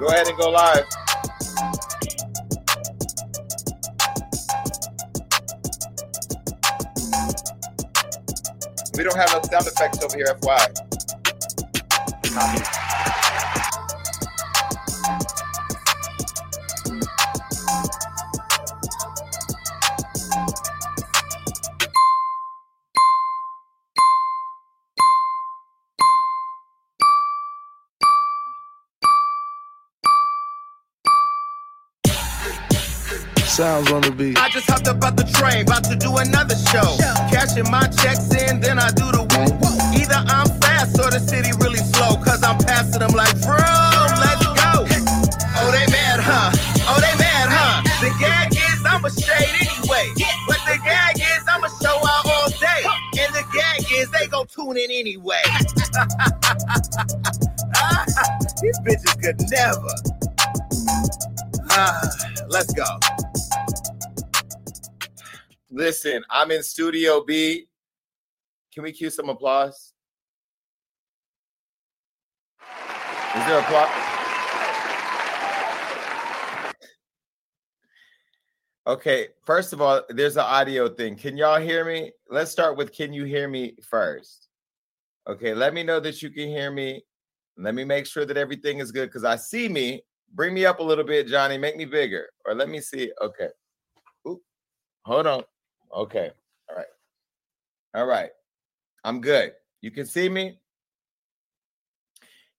[0.00, 0.86] Go ahead and go live.
[8.96, 10.68] We don't have no sound effects over here, FY.
[33.60, 34.40] Sounds on the beat.
[34.40, 36.96] I just hopped up out the train, about to do another show.
[37.28, 39.52] Cashing my checks in, then I do the woo.
[40.00, 43.60] Either I'm fast or the city really slow, cause I'm passing them like, bro,
[44.16, 44.88] let's go.
[45.60, 46.56] Oh, they mad, huh?
[46.88, 47.84] Oh, they mad, huh?
[48.00, 50.08] The gag is I'm a shade anyway.
[50.48, 52.80] But the gag is I'm a show out all day.
[53.20, 55.44] And the gag is they gon' tune in anyway.
[58.64, 59.92] These bitches could never.
[61.68, 62.08] Ah,
[62.48, 62.88] let's go.
[65.70, 67.68] Listen, I'm in Studio B.
[68.74, 69.92] Can we cue some applause?
[73.36, 73.88] Is there applause?
[78.86, 81.14] Okay, first of all, there's an audio thing.
[81.14, 82.10] Can y'all hear me?
[82.28, 84.48] Let's start with can you hear me first?
[85.28, 87.04] Okay, let me know that you can hear me.
[87.56, 90.02] Let me make sure that everything is good because I see me.
[90.34, 91.58] Bring me up a little bit, Johnny.
[91.58, 92.28] Make me bigger.
[92.44, 93.12] Or let me see.
[93.22, 93.48] Okay.
[94.26, 94.40] Oop.
[95.04, 95.44] Hold on.
[95.94, 96.30] Okay.
[96.68, 96.86] All right.
[97.94, 98.30] All right.
[99.04, 99.52] I'm good.
[99.80, 100.58] You can see me.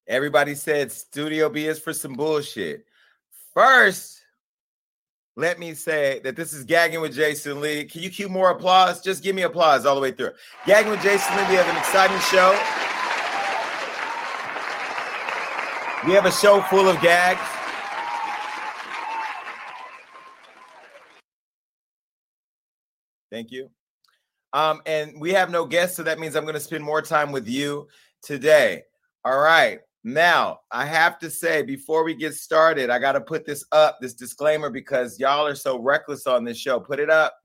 [0.08, 2.86] Everybody said Studio B is for some bullshit.
[3.54, 4.22] First,
[5.38, 7.86] let me say that this is Gagging with Jason Lee.
[7.86, 9.02] Can you cue more applause?
[9.02, 10.32] Just give me applause all the way through.
[10.66, 12.52] Gagging with Jason Lee, we have an exciting show.
[16.06, 17.40] We have a show full of gags.
[23.32, 23.70] Thank you.
[24.54, 27.32] Um, and we have no guests, so that means I'm going to spend more time
[27.32, 27.88] with you
[28.22, 28.84] today.
[29.24, 29.80] All right.
[30.04, 34.00] Now, I have to say, before we get started, I got to put this up,
[34.02, 36.80] this disclaimer, because y'all are so reckless on this show.
[36.80, 37.36] Put it up.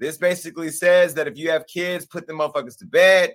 [0.00, 3.34] This basically says that if you have kids, put the motherfuckers to bed,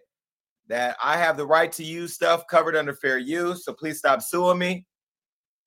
[0.68, 3.64] that I have the right to use stuff covered under fair use.
[3.64, 4.88] So please stop suing me.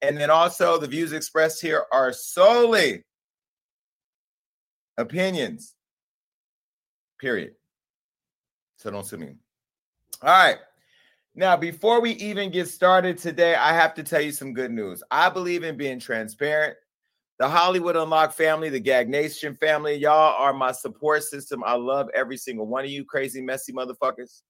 [0.03, 3.05] And then also, the views expressed here are solely
[4.97, 5.77] opinions
[7.19, 7.53] period.
[8.77, 9.35] So don't sue me.
[10.23, 10.59] All right.
[11.35, 15.03] Now, before we even get started today, I have to tell you some good news.
[15.11, 16.77] I believe in being transparent.
[17.39, 21.63] The Hollywood Unlocked family, the Gag Nation family, y'all are my support system.
[21.65, 24.43] I love every single one of you crazy, messy motherfuckers.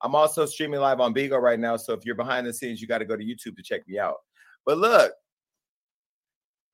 [0.00, 1.76] I'm also streaming live on Bigo right now.
[1.76, 3.98] So if you're behind the scenes, you got to go to YouTube to check me
[3.98, 4.16] out.
[4.64, 5.12] But look,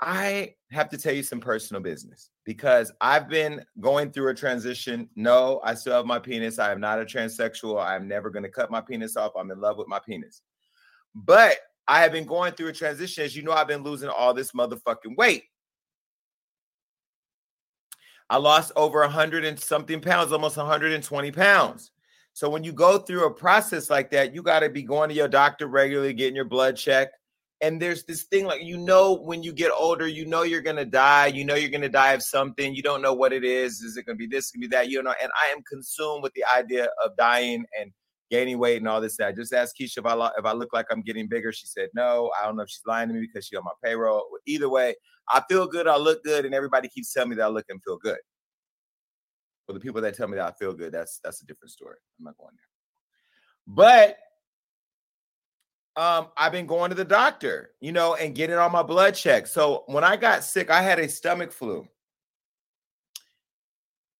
[0.00, 5.08] I have to tell you some personal business because I've been going through a transition.
[5.16, 6.58] No, I still have my penis.
[6.58, 7.82] I am not a transsexual.
[7.82, 9.32] I'm never going to cut my penis off.
[9.36, 10.42] I'm in love with my penis.
[11.14, 11.56] But
[11.88, 13.24] I have been going through a transition.
[13.24, 15.44] As you know, I've been losing all this motherfucking weight.
[18.28, 21.92] I lost over 100 and something pounds, almost 120 pounds.
[22.32, 25.14] So when you go through a process like that, you got to be going to
[25.14, 27.16] your doctor regularly, getting your blood checked
[27.62, 30.84] and there's this thing like you know when you get older you know you're gonna
[30.84, 33.96] die you know you're gonna die of something you don't know what it is is
[33.96, 36.44] it gonna be this gonna be that you know and i am consumed with the
[36.54, 37.92] idea of dying and
[38.30, 39.28] gaining weight and all this that.
[39.28, 41.66] I just asked keisha if i lo- if i look like i'm getting bigger she
[41.66, 42.30] said no.
[42.40, 44.24] I don't know if she's lying to me because she's on my payroll.
[44.46, 44.94] Either way
[45.30, 47.82] i feel good i look good and everybody keeps telling me that i look and
[47.82, 48.18] feel good.
[49.66, 51.96] Well the people that tell me that i feel good that's that's a different story.
[52.18, 52.66] I'm not going there.
[53.68, 54.18] But
[55.96, 59.48] um, I've been going to the doctor, you know, and getting all my blood checked.
[59.48, 61.88] So when I got sick, I had a stomach flu.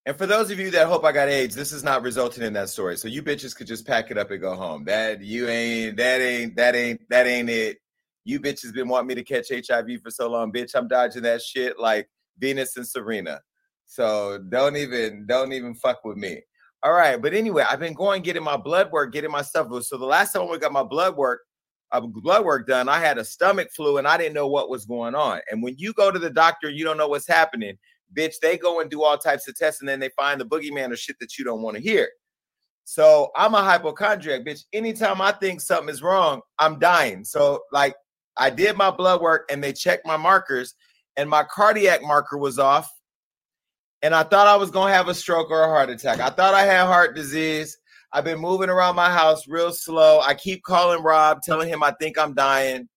[0.07, 2.53] And for those of you that hope I got AIDS, this is not resulting in
[2.55, 2.97] that story.
[2.97, 4.85] So you bitches could just pack it up and go home.
[4.85, 7.79] That you ain't, that ain't, that ain't, that ain't it.
[8.25, 10.75] You bitches been wanting me to catch HIV for so long, bitch.
[10.75, 12.09] I'm dodging that shit like
[12.39, 13.41] Venus and Serena.
[13.85, 16.41] So don't even, don't even fuck with me.
[16.83, 17.21] All right.
[17.21, 19.69] But anyway, I've been going getting my blood work, getting my stuff.
[19.83, 21.46] So the last time we got my blood work,
[21.93, 24.85] uh, blood work done, I had a stomach flu and I didn't know what was
[24.85, 25.41] going on.
[25.51, 27.79] And when you go to the doctor, you don't know what's happening.
[28.17, 30.93] Bitch, they go and do all types of tests and then they find the boogeyman
[30.93, 32.09] or shit that you don't want to hear.
[32.85, 34.65] So I'm a hypochondriac, bitch.
[34.73, 37.25] Anytime I think something is wrong, I'm dying.
[37.25, 37.97] So, like,
[38.37, 40.75] I did my blood work and they checked my markers,
[41.17, 42.89] and my cardiac marker was off.
[44.03, 46.21] And I thought I was going to have a stroke or a heart attack.
[46.21, 47.77] I thought I had heart disease.
[48.13, 50.21] I've been moving around my house real slow.
[50.21, 52.89] I keep calling Rob, telling him I think I'm dying.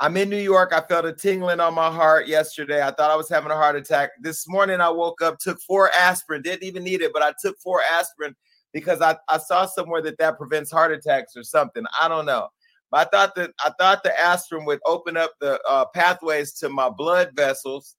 [0.00, 0.72] I'm in New York.
[0.72, 2.82] I felt a tingling on my heart yesterday.
[2.82, 4.10] I thought I was having a heart attack.
[4.20, 7.58] This morning I woke up, took four aspirin, didn't even need it, but I took
[7.58, 8.34] four aspirin
[8.72, 11.84] because I, I saw somewhere that that prevents heart attacks or something.
[12.00, 12.48] I don't know.
[12.90, 16.68] But I thought that I thought the aspirin would open up the uh, pathways to
[16.68, 17.96] my blood vessels.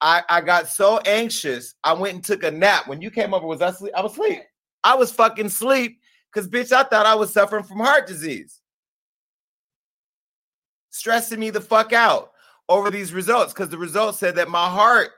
[0.00, 1.74] I, I got so anxious.
[1.84, 2.86] I went and took a nap.
[2.86, 3.72] When you came over, was I?
[3.96, 4.42] I was asleep.
[4.84, 6.00] I was fucking sleep
[6.32, 8.60] because bitch, I thought I was suffering from heart disease
[10.90, 12.32] stressing me the fuck out
[12.68, 15.10] over these results because the results said that my heart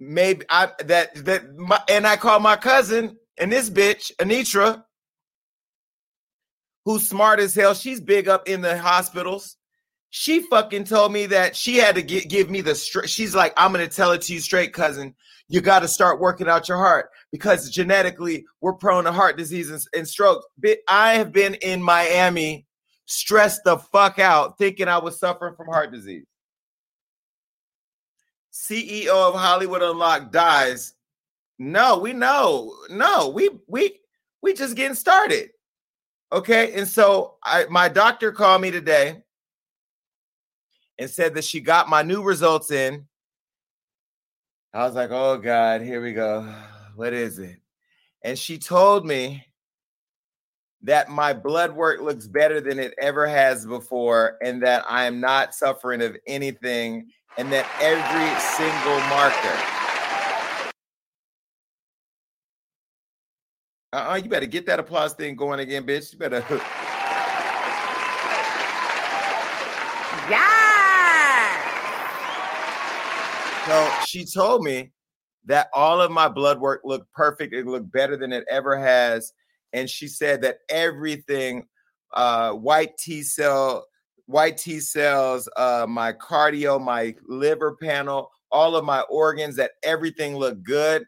[0.00, 4.84] maybe I that that my, and I called my cousin and this bitch Anitra,
[6.84, 7.74] who's smart as hell.
[7.74, 9.56] She's big up in the hospitals.
[10.10, 12.74] She fucking told me that she had to get, give me the.
[12.76, 15.14] She's like, I'm gonna tell it to you straight, cousin.
[15.48, 19.70] You got to start working out your heart because genetically we're prone to heart disease
[19.70, 20.44] and, and stroke.
[20.88, 22.66] I have been in Miami
[23.06, 26.24] stressed the fuck out thinking I was suffering from heart disease.
[28.52, 30.94] CEO of Hollywood Unlocked dies.
[31.58, 32.74] No, we know.
[32.88, 34.00] No, we we
[34.42, 35.50] we just getting started.
[36.32, 36.72] Okay.
[36.74, 39.22] And so I my doctor called me today
[40.98, 43.06] and said that she got my new results in.
[44.74, 46.52] I was like, oh God, here we go.
[46.96, 47.60] What is it?
[48.24, 49.46] And she told me
[50.82, 55.20] that my blood work looks better than it ever has before, and that I am
[55.20, 57.06] not suffering of anything,
[57.38, 59.74] and that every single marker.
[63.92, 66.12] Uh-uh, you better get that applause thing going again, bitch.
[66.12, 66.44] You better.
[70.30, 70.53] Yeah.
[73.66, 74.92] So she told me
[75.46, 77.54] that all of my blood work looked perfect.
[77.54, 79.32] It looked better than it ever has
[79.74, 81.66] and she said that everything
[82.14, 83.84] uh, white T cell,
[84.26, 90.36] white T cells, uh, my cardio, my liver panel, all of my organs, that everything
[90.36, 91.04] looked good.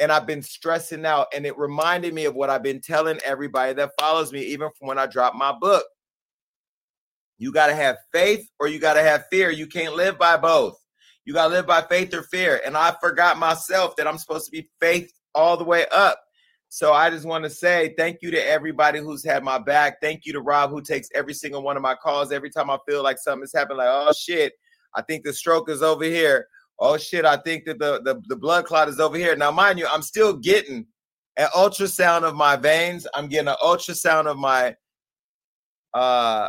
[0.00, 3.72] And I've been stressing out, and it reminded me of what I've been telling everybody
[3.74, 5.84] that follows me, even from when I dropped my book.
[7.38, 9.50] You got to have faith or you got to have fear.
[9.50, 10.81] You can't live by both.
[11.24, 12.60] You got to live by faith or fear.
[12.64, 16.18] And I forgot myself that I'm supposed to be faith all the way up.
[16.68, 19.98] So I just want to say thank you to everybody who's had my back.
[20.00, 22.78] Thank you to Rob who takes every single one of my calls every time I
[22.88, 23.76] feel like something's happened.
[23.76, 24.54] Like, oh shit,
[24.94, 26.46] I think the stroke is over here.
[26.78, 29.36] Oh shit, I think that the, the, the blood clot is over here.
[29.36, 30.86] Now, mind you, I'm still getting
[31.36, 33.06] an ultrasound of my veins.
[33.14, 34.74] I'm getting an ultrasound of my
[35.92, 36.48] uh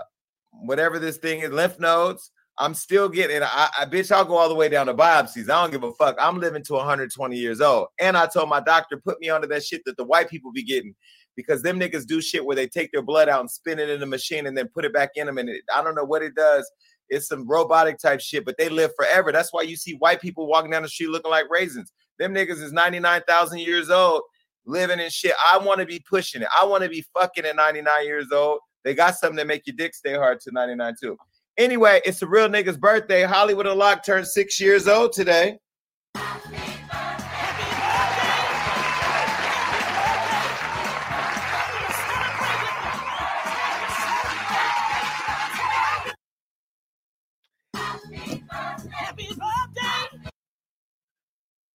[0.53, 2.31] whatever this thing is, lymph nodes.
[2.57, 5.49] I'm still getting, I, I bitch, I'll go all the way down to biopsies.
[5.49, 6.15] I don't give a fuck.
[6.19, 7.87] I'm living to 120 years old.
[7.99, 10.63] And I told my doctor, put me onto that shit that the white people be
[10.63, 10.93] getting
[11.35, 13.99] because them niggas do shit where they take their blood out and spin it in
[13.99, 15.39] the machine and then put it back in them.
[15.39, 16.69] And it, I don't know what it does.
[17.09, 19.31] It's some robotic type shit, but they live forever.
[19.31, 21.91] That's why you see white people walking down the street looking like raisins.
[22.19, 24.21] Them niggas is 99,000 years old
[24.65, 25.33] living in shit.
[25.51, 26.47] I want to be pushing it.
[26.57, 28.59] I want to be fucking at 99 years old.
[28.83, 31.17] They got something to make your dick stay hard to 99 too.
[31.57, 33.23] Anyway, it's a real nigga's birthday.
[33.23, 35.59] Hollywood Unlocked turned six years old today.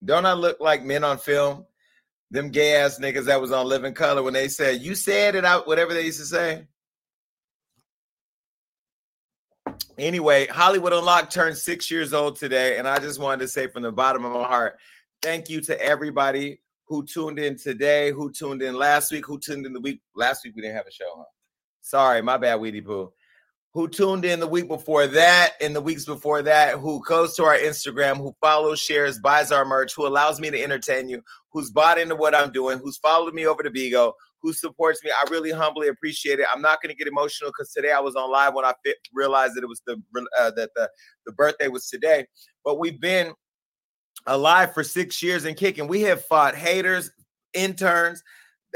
[0.04, 1.66] Don't I look like men on film?
[2.30, 5.44] Them gay ass niggas that was on Living Color when they said, You said it
[5.44, 6.66] out, whatever they used to say.
[9.98, 13.82] Anyway, Hollywood Unlocked turned six years old today, and I just wanted to say from
[13.82, 14.78] the bottom of my heart,
[15.22, 19.66] thank you to everybody who tuned in today, who tuned in last week, who tuned
[19.66, 20.00] in the week.
[20.14, 21.24] Last week we didn't have a show, huh?
[21.80, 23.12] Sorry, my bad, Weedy Poo.
[23.74, 27.44] Who tuned in the week before that and the weeks before that, who goes to
[27.44, 31.70] our Instagram, who follows, shares, buys our merch, who allows me to entertain you, who's
[31.70, 34.12] bought into what I'm doing, who's followed me over to Bigo,
[34.42, 35.10] who supports me.
[35.10, 36.46] I really humbly appreciate it.
[36.52, 38.96] I'm not going to get emotional because today I was on live when I fit,
[39.12, 40.00] realized that it was the
[40.38, 40.88] uh, that the
[41.26, 42.26] the birthday was today.
[42.64, 43.32] But we've been
[44.26, 45.88] alive for six years and kicking.
[45.88, 47.10] We have fought haters,
[47.54, 48.22] interns,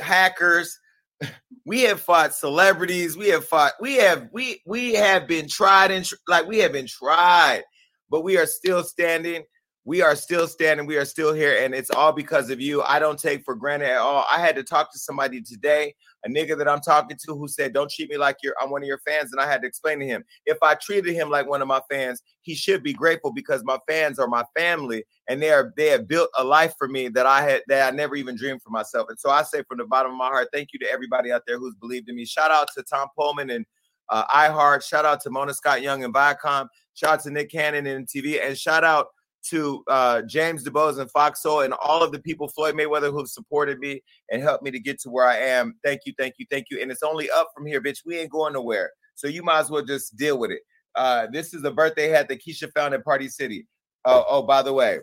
[0.00, 0.78] hackers.
[1.64, 3.16] We have fought celebrities.
[3.16, 3.74] We have fought.
[3.80, 7.62] We have we we have been tried and like we have been tried,
[8.10, 9.44] but we are still standing
[9.84, 10.86] we are still standing.
[10.86, 12.82] We are still here, and it's all because of you.
[12.82, 14.24] I don't take for granted at all.
[14.30, 17.72] I had to talk to somebody today, a nigga that I'm talking to, who said,
[17.72, 19.98] "Don't treat me like you're I'm one of your fans," and I had to explain
[19.98, 23.32] to him if I treated him like one of my fans, he should be grateful
[23.32, 26.86] because my fans are my family, and they are they have built a life for
[26.86, 29.08] me that I had that I never even dreamed for myself.
[29.08, 31.42] And so I say from the bottom of my heart, thank you to everybody out
[31.44, 32.24] there who's believed in me.
[32.24, 33.66] Shout out to Tom Poleman and
[34.10, 34.84] uh, iHeart.
[34.84, 36.68] Shout out to Mona Scott Young and Viacom.
[36.94, 38.44] Shout out to Nick Cannon and TV.
[38.44, 39.06] And shout out
[39.50, 43.28] to uh, James DuBose and Fox Soul and all of the people, Floyd Mayweather, who've
[43.28, 45.74] supported me and helped me to get to where I am.
[45.84, 46.80] Thank you, thank you, thank you.
[46.80, 47.98] And it's only up from here, bitch.
[48.04, 48.90] We ain't going nowhere.
[49.14, 50.60] So you might as well just deal with it.
[50.94, 53.66] Uh, this is a birthday hat that Keisha found at Party City.
[54.04, 54.98] Oh, oh, by the way,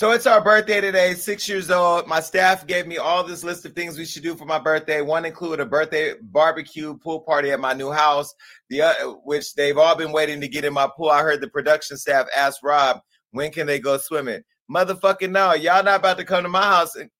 [0.00, 2.06] So it's our birthday today, six years old.
[2.06, 5.02] My staff gave me all this list of things we should do for my birthday.
[5.02, 8.34] One included a birthday barbecue pool party at my new house,
[8.70, 11.10] the uh, which they've all been waiting to get in my pool.
[11.10, 13.00] I heard the production staff ask Rob,
[13.32, 14.40] when can they go swimming?
[14.74, 16.96] Motherfucking no, y'all not about to come to my house.
[16.96, 17.10] And...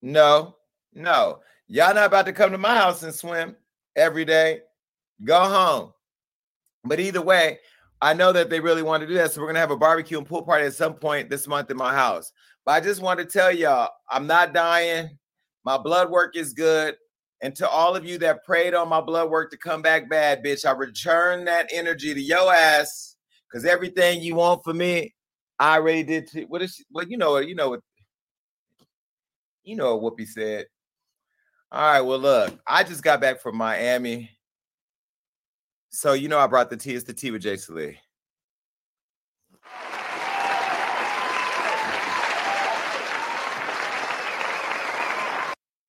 [0.00, 0.56] No,
[0.94, 3.56] no, y'all not about to come to my house and swim
[3.94, 4.60] every day.
[5.22, 5.92] Go home.
[6.82, 7.58] But either way,
[8.02, 9.30] I know that they really want to do that.
[9.30, 11.76] So we're gonna have a barbecue and pool party at some point this month in
[11.76, 12.32] my house.
[12.66, 15.16] But I just want to tell y'all, I'm not dying.
[15.64, 16.96] My blood work is good.
[17.42, 20.44] And to all of you that prayed on my blood work to come back bad,
[20.44, 23.16] bitch, I return that energy to your ass.
[23.52, 25.14] Cause everything you want for me,
[25.58, 26.26] I already did.
[26.28, 26.82] To, what is?
[26.90, 27.46] Well, you know what?
[27.46, 27.80] You know what?
[29.62, 30.66] You know what Whoopi said.
[31.70, 32.00] All right.
[32.00, 34.30] Well, look, I just got back from Miami.
[35.92, 36.94] So you know I brought the tea.
[36.94, 37.98] It's the tea with Jason Lee.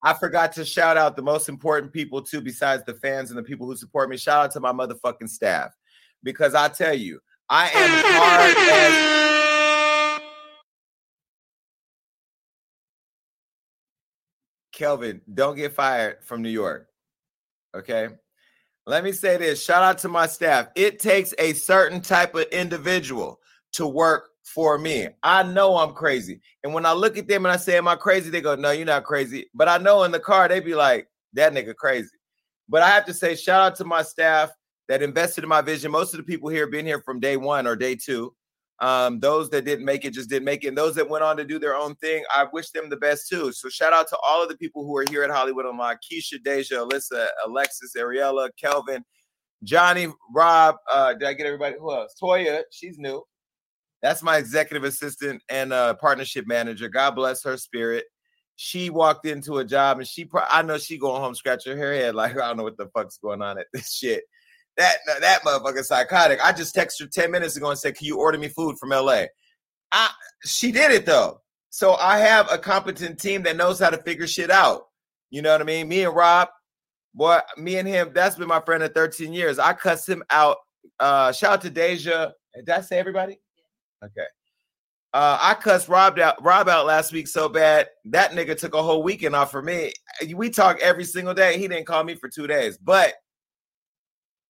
[0.06, 3.44] I forgot to shout out the most important people too, besides the fans and the
[3.44, 4.18] people who support me.
[4.18, 5.72] Shout out to my motherfucking staff.
[6.22, 10.24] Because I tell you, I am hard as
[14.74, 16.90] Kelvin, don't get fired from New York.
[17.74, 18.10] Okay.
[18.86, 20.68] Let me say this shout out to my staff.
[20.76, 23.40] It takes a certain type of individual
[23.74, 25.08] to work for me.
[25.24, 26.42] I know I'm crazy.
[26.64, 28.30] And when I look at them and I say, Am I crazy?
[28.30, 29.46] They go, No, you're not crazy.
[29.54, 32.10] But I know in the car, they be like, That nigga crazy.
[32.70, 34.52] But I have to say, shout out to my staff
[34.88, 35.92] that invested in my vision.
[35.92, 38.34] Most of the people here been here from day one or day two.
[38.80, 40.70] Um, those that didn't make it just didn't make it.
[40.70, 43.30] And those that went on to do their own thing, I wish them the best
[43.30, 43.52] too.
[43.54, 46.44] So shout out to all of the people who are here at Hollywood Unlocked: Keisha,
[46.44, 49.04] Deja, Alyssa, Alexis, Ariella, Kelvin,
[49.64, 50.76] Johnny, Rob.
[50.90, 51.76] Uh, did I get everybody?
[51.80, 52.16] Who else?
[52.22, 53.24] Toya, she's new.
[54.02, 56.90] That's my executive assistant and uh, partnership manager.
[56.90, 58.04] God bless her spirit.
[58.58, 61.94] She walked into a job and she, pro- I know she going home scratching her
[61.94, 64.26] head like I don't know what the fuck's going on at this shit.
[64.78, 66.40] That that motherfucker psychotic.
[66.44, 68.90] I just texted her 10 minutes ago and said, Can you order me food from
[68.90, 69.26] LA?
[69.92, 70.10] I
[70.46, 71.42] she did it though.
[71.70, 74.84] So I have a competent team that knows how to figure shit out.
[75.30, 75.88] You know what I mean?
[75.88, 76.50] Me and Rob,
[77.14, 79.60] boy, me and him, that's been my friend of 13 years.
[79.60, 80.58] I cussed him out.
[81.00, 82.32] Uh shout out to Deja.
[82.56, 83.40] Did I say everybody?
[84.04, 84.26] Okay.
[85.14, 88.82] Uh, I cussed Rob out, Rob out last week so bad that nigga took a
[88.82, 89.94] whole weekend off for me.
[90.34, 91.60] We talk every single day.
[91.60, 93.14] He didn't call me for two days, but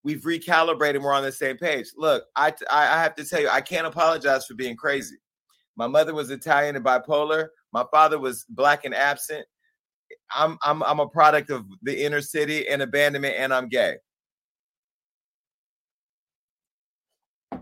[0.04, 1.02] we've recalibrated.
[1.02, 1.88] We're on the same page.
[1.96, 5.16] Look, I, I have to tell you, I can't apologize for being crazy.
[5.76, 7.48] My mother was Italian and bipolar.
[7.72, 9.44] My father was black and absent.
[10.34, 13.96] I'm I'm I'm a product of the inner city and abandonment, and I'm gay.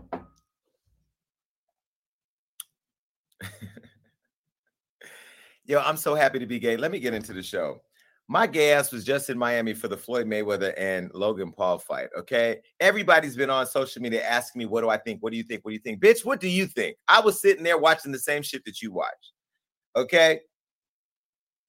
[5.65, 6.77] Yo, I'm so happy to be gay.
[6.77, 7.81] Let me get into the show.
[8.29, 12.07] My gay ass was just in Miami for the Floyd Mayweather and Logan Paul fight.
[12.17, 12.61] Okay.
[12.79, 15.21] Everybody's been on social media asking me, what do I think?
[15.21, 15.63] What do you think?
[15.63, 16.01] What do you think?
[16.01, 16.95] Bitch, what do you think?
[17.07, 19.11] I was sitting there watching the same shit that you watch.
[19.95, 20.39] Okay.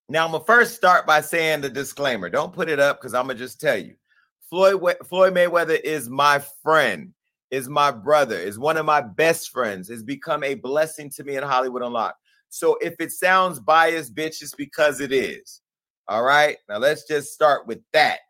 [0.08, 2.28] Now I'm gonna first start by saying the disclaimer.
[2.28, 3.94] Don't put it up because I'm gonna just tell you.
[4.48, 7.12] Floyd Floyd Mayweather is my friend,
[7.50, 11.36] is my brother, is one of my best friends, has become a blessing to me
[11.36, 12.18] in Hollywood Unlocked.
[12.50, 15.62] So if it sounds biased, bitch, it's because it is.
[16.08, 16.56] All right.
[16.68, 18.20] Now let's just start with that.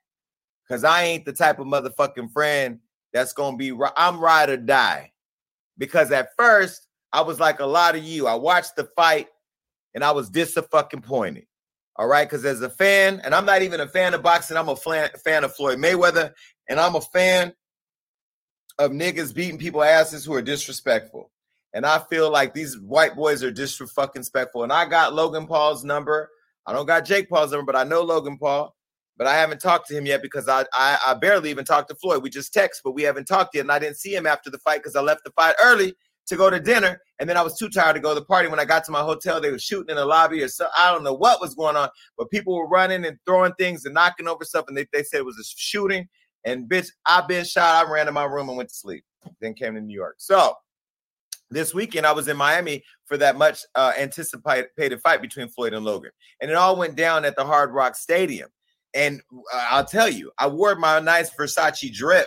[0.68, 2.78] Cause I ain't the type of motherfucking friend
[3.12, 5.12] that's gonna be I'm ride or die.
[5.76, 8.26] Because at first I was like a lot of you.
[8.26, 9.28] I watched the fight
[9.94, 11.46] and I was disappointed.
[11.96, 14.68] All right, because as a fan, and I'm not even a fan of boxing, I'm
[14.68, 16.32] a fan, fan of Floyd Mayweather,
[16.68, 17.54] and I'm a fan
[18.80, 21.30] of niggas beating people asses who are disrespectful.
[21.72, 24.64] And I feel like these white boys are disrespectful.
[24.64, 26.30] And I got Logan Paul's number.
[26.66, 28.74] I don't got Jake Paul's number, but I know Logan Paul.
[29.16, 31.94] But I haven't talked to him yet because I, I, I barely even talked to
[31.94, 32.22] Floyd.
[32.22, 33.60] We just text, but we haven't talked yet.
[33.60, 35.94] And I didn't see him after the fight because I left the fight early
[36.26, 37.00] to go to dinner.
[37.20, 38.48] And then I was too tired to go to the party.
[38.48, 40.66] When I got to my hotel, they were shooting in the lobby or so.
[40.76, 43.94] I don't know what was going on, but people were running and throwing things and
[43.94, 44.64] knocking over stuff.
[44.66, 46.08] And they, they said it was a shooting.
[46.44, 47.86] And bitch, I've been shot.
[47.86, 49.04] I ran to my room and went to sleep.
[49.40, 50.16] Then came to New York.
[50.18, 50.54] So
[51.50, 55.84] this weekend I was in Miami for that much uh, anticipated fight between Floyd and
[55.84, 56.10] Logan,
[56.40, 58.48] and it all went down at the Hard Rock Stadium.
[58.94, 59.20] And
[59.52, 62.26] uh, I'll tell you, I wore my nice Versace drip.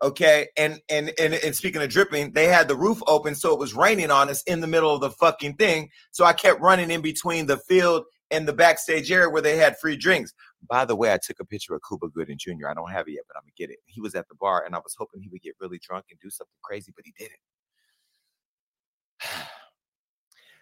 [0.00, 3.58] Okay, and, and and and speaking of dripping, they had the roof open, so it
[3.58, 5.88] was raining on us in the middle of the fucking thing.
[6.12, 9.78] So I kept running in between the field and the backstage area where they had
[9.78, 10.32] free drinks.
[10.68, 12.68] By the way, I took a picture of Cuba Gooding Jr.
[12.68, 13.78] I don't have it yet, but I'm gonna get it.
[13.86, 16.20] He was at the bar, and I was hoping he would get really drunk and
[16.20, 17.40] do something crazy, but he didn't.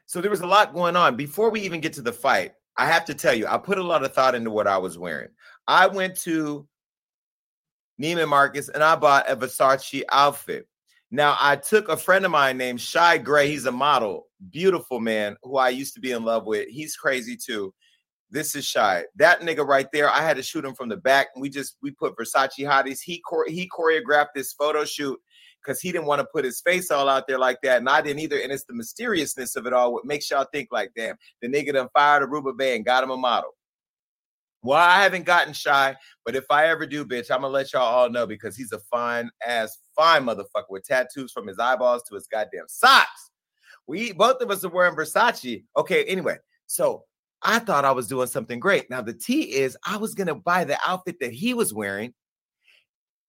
[0.06, 1.16] So there was a lot going on.
[1.16, 3.82] Before we even get to the fight, I have to tell you, I put a
[3.82, 5.30] lot of thought into what I was wearing.
[5.66, 6.66] I went to
[8.00, 10.68] Neiman Marcus and I bought a Versace outfit.
[11.10, 13.48] Now, I took a friend of mine named Shy Gray.
[13.48, 16.68] He's a model, beautiful man who I used to be in love with.
[16.68, 17.72] He's crazy too.
[18.30, 19.04] This is Shy.
[19.16, 21.28] That nigga right there, I had to shoot him from the back.
[21.36, 23.00] We just we put Versace hotties.
[23.00, 25.18] He he choreographed this photo shoot
[25.66, 28.00] because he didn't want to put his face all out there like that, and I
[28.00, 28.38] didn't either.
[28.38, 31.72] And it's the mysteriousness of it all what makes y'all think like, damn, the nigga
[31.72, 33.50] done fired Aruba Bay and got him a model.
[34.62, 35.94] Well, I haven't gotten shy,
[36.24, 38.80] but if I ever do, bitch, I'm gonna let y'all all know because he's a
[38.90, 43.30] fine ass, fine motherfucker with tattoos from his eyeballs to his goddamn socks.
[43.86, 45.64] We both of us are wearing Versace.
[45.76, 47.04] Okay, anyway, so
[47.42, 48.90] I thought I was doing something great.
[48.90, 52.12] Now the T is I was gonna buy the outfit that he was wearing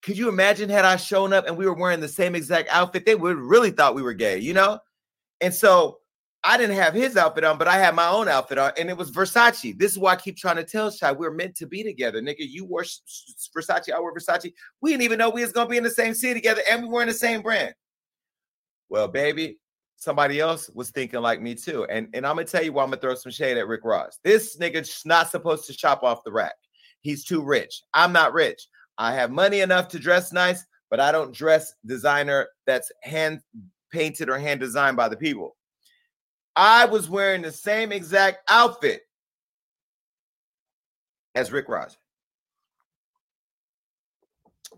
[0.02, 3.04] could you imagine had I shown up and we were wearing the same exact outfit?
[3.04, 4.78] They would really thought we were gay, you know?
[5.40, 5.98] And so
[6.44, 8.96] I didn't have his outfit on, but I had my own outfit on, and it
[8.96, 9.76] was Versace.
[9.76, 12.36] This is why I keep trying to tell Shy we're meant to be together, nigga.
[12.38, 14.52] You wore Versace, I wore Versace.
[14.80, 16.88] We didn't even know we was gonna be in the same city together, and we
[16.88, 17.74] were in the same brand.
[18.88, 19.58] Well, baby,
[19.96, 22.90] somebody else was thinking like me too, and and I'm gonna tell you why I'm
[22.90, 24.20] gonna throw some shade at Rick Ross.
[24.22, 26.54] This nigga's not supposed to shop off the rack.
[27.00, 27.82] He's too rich.
[27.94, 28.68] I'm not rich.
[28.98, 33.40] I have money enough to dress nice, but I don't dress designer that's hand
[33.92, 35.56] painted or hand designed by the people.
[36.56, 39.02] I was wearing the same exact outfit
[41.36, 41.96] as Rick Ross.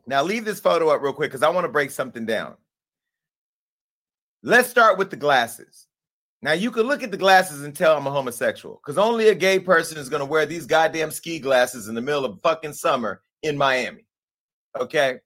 [0.07, 2.57] Now, leave this photo up real quick because I want to break something down.
[4.43, 5.87] Let's start with the glasses.
[6.43, 9.35] Now, you can look at the glasses and tell I'm a homosexual because only a
[9.35, 12.73] gay person is going to wear these goddamn ski glasses in the middle of fucking
[12.73, 14.07] summer in Miami.
[14.79, 15.19] Okay.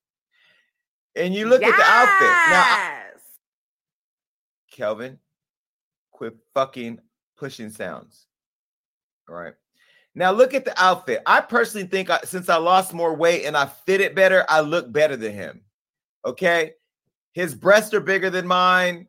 [1.16, 1.72] And you look yes.
[1.72, 2.28] at the outfit.
[2.28, 3.00] Now, I,
[4.70, 5.18] Kelvin,
[6.11, 6.98] quit fucking
[7.37, 8.26] pushing sounds.
[9.28, 9.54] All right.
[10.14, 11.22] Now look at the outfit.
[11.26, 14.61] I personally think I, since I lost more weight and I fit it better, I
[14.61, 15.62] look better than him.
[16.24, 16.72] Okay.
[17.33, 19.09] His breasts are bigger than mine.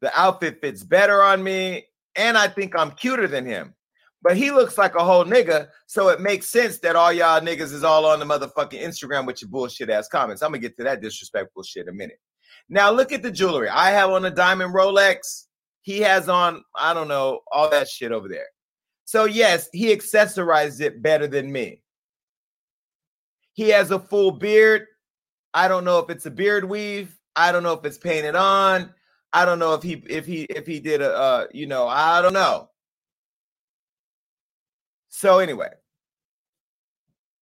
[0.00, 1.86] The outfit fits better on me.
[2.16, 3.74] And I think I'm cuter than him
[4.26, 5.68] but he looks like a whole nigga.
[5.86, 9.40] So it makes sense that all y'all niggas is all on the motherfucking Instagram with
[9.40, 10.42] your bullshit ass comments.
[10.42, 12.18] I'm gonna get to that disrespectful shit in a minute.
[12.68, 13.68] Now look at the jewelry.
[13.68, 15.44] I have on a diamond Rolex.
[15.82, 18.48] He has on, I don't know, all that shit over there.
[19.04, 21.82] So yes, he accessorized it better than me.
[23.52, 24.86] He has a full beard.
[25.54, 27.16] I don't know if it's a beard weave.
[27.36, 28.92] I don't know if it's painted on.
[29.32, 32.20] I don't know if he if he if he did a uh, you know, I
[32.22, 32.70] don't know.
[35.16, 35.70] So anyway,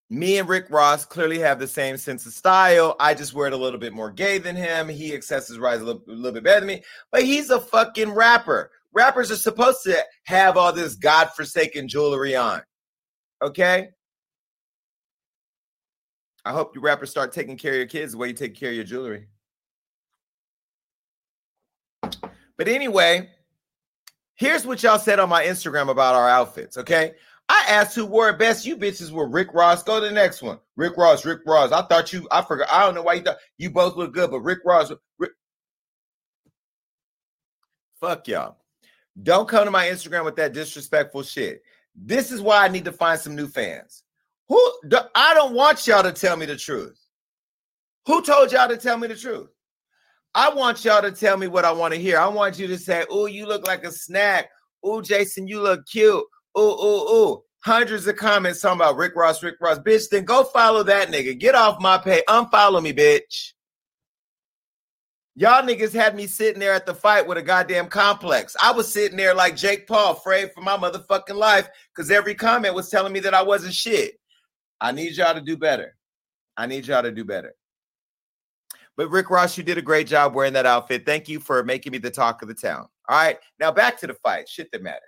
[0.08, 2.94] me and Rick Ross clearly have the same sense of style.
[3.00, 4.88] I just wear it a little bit more gay than him.
[4.88, 8.70] He accessorizes a little, a little bit better than me, but he's a fucking rapper.
[8.92, 12.62] Rappers are supposed to have all this godforsaken jewelry on.
[13.42, 13.88] Okay?
[16.44, 18.68] I hope you rappers start taking care of your kids the way you take care
[18.68, 19.26] of your jewelry.
[22.56, 23.30] But anyway,
[24.36, 27.14] here's what y'all said on my Instagram about our outfits, okay?
[27.48, 28.64] I asked who wore it best.
[28.64, 29.82] You bitches were Rick Ross.
[29.82, 30.58] Go to the next one.
[30.76, 31.72] Rick Ross, Rick Ross.
[31.72, 32.68] I thought you, I forgot.
[32.70, 34.90] I don't know why you thought you both look good, but Rick Ross.
[35.18, 35.32] Rick...
[38.00, 38.56] Fuck y'all.
[39.22, 41.62] Don't come to my Instagram with that disrespectful shit.
[41.94, 44.02] This is why I need to find some new fans.
[44.48, 44.72] Who
[45.14, 46.98] I don't want y'all to tell me the truth.
[48.06, 49.48] Who told y'all to tell me the truth?
[50.34, 52.18] I want y'all to tell me what I want to hear.
[52.18, 54.50] I want you to say, "Oh, you look like a snack."
[54.82, 56.24] "Oh, Jason, you look cute."
[56.58, 57.44] Ooh, ooh, ooh.
[57.64, 59.78] Hundreds of comments talking about Rick Ross, Rick Ross.
[59.78, 61.38] Bitch, then go follow that nigga.
[61.38, 62.22] Get off my page.
[62.28, 63.52] Unfollow me, bitch.
[65.36, 68.54] Y'all niggas had me sitting there at the fight with a goddamn complex.
[68.62, 72.74] I was sitting there like Jake Paul, afraid for my motherfucking life because every comment
[72.74, 74.20] was telling me that I wasn't shit.
[74.80, 75.96] I need y'all to do better.
[76.56, 77.54] I need y'all to do better.
[78.96, 81.04] But Rick Ross, you did a great job wearing that outfit.
[81.04, 82.86] Thank you for making me the talk of the town.
[83.08, 83.38] All right.
[83.58, 84.48] Now back to the fight.
[84.48, 85.00] Shit that matters.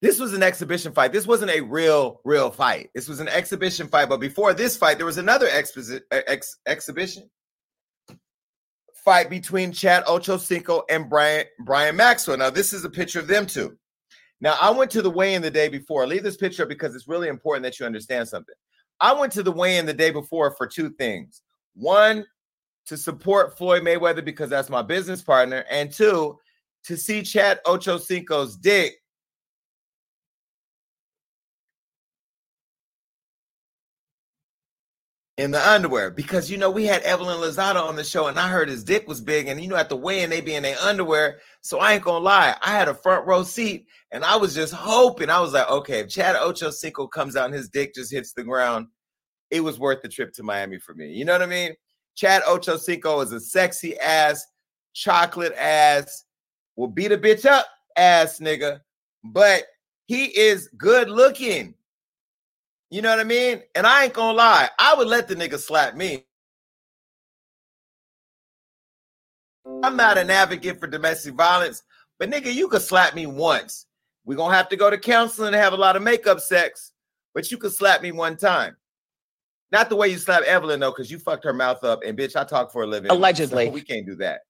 [0.00, 1.12] This was an exhibition fight.
[1.12, 2.90] This wasn't a real, real fight.
[2.94, 4.08] This was an exhibition fight.
[4.08, 7.28] But before this fight, there was another exposi- ex- exhibition
[9.04, 12.36] fight between Chad Ochocinco and Brian Brian Maxwell.
[12.36, 13.76] Now, this is a picture of them two.
[14.40, 16.04] Now, I went to the weigh-in the day before.
[16.04, 18.54] I leave this picture up because it's really important that you understand something.
[19.00, 21.42] I went to the weigh-in the day before for two things.
[21.74, 22.24] One,
[22.86, 26.38] to support Floyd Mayweather because that's my business partner, and two,
[26.84, 28.94] to see Chad Ochocinco's dick
[35.38, 36.10] in the underwear.
[36.10, 39.08] Because you know we had Evelyn Lozada on the show and I heard his dick
[39.08, 41.38] was big and you know at the weigh-in they be in their underwear.
[41.62, 44.74] So I ain't gonna lie I had a front row seat and I was just
[44.74, 48.32] hoping I was like okay if Chad Ochocinco comes out and his dick just hits
[48.34, 48.88] the ground
[49.50, 51.10] it was worth the trip to Miami for me.
[51.10, 51.72] You know what I mean?
[52.14, 54.44] Chad Ochocinco is a sexy ass
[54.92, 56.24] chocolate ass
[56.76, 58.80] will beat a bitch up ass nigga
[59.22, 59.64] but
[60.06, 61.74] he is good looking
[62.90, 63.62] you know what I mean?
[63.74, 66.24] And I ain't gonna lie, I would let the nigga slap me.
[69.82, 71.82] I'm not an advocate for domestic violence,
[72.18, 73.86] but nigga, you could slap me once.
[74.24, 76.92] We're gonna have to go to counseling and have a lot of makeup sex,
[77.34, 78.76] but you could slap me one time.
[79.70, 82.00] Not the way you slap Evelyn, though, because you fucked her mouth up.
[82.04, 83.10] And bitch, I talk for a living.
[83.10, 83.66] Allegedly.
[83.66, 84.40] So we can't do that.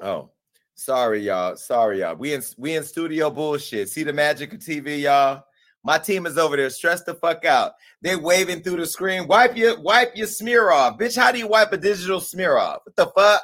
[0.00, 0.30] Oh.
[0.78, 1.56] Sorry, y'all.
[1.56, 2.14] Sorry, y'all.
[2.14, 3.88] We in we in studio bullshit.
[3.88, 5.42] See the magic of TV, y'all.
[5.82, 6.70] My team is over there.
[6.70, 7.72] Stress the fuck out.
[8.00, 9.26] They waving through the screen.
[9.26, 11.16] Wipe your wipe your smear off, bitch.
[11.16, 12.82] How do you wipe a digital smear off?
[12.84, 13.42] What the fuck?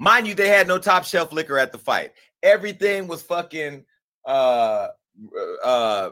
[0.00, 2.10] Mind you, they had no top shelf liquor at the fight.
[2.42, 3.84] Everything was fucking
[4.26, 4.88] uh
[5.64, 6.10] uh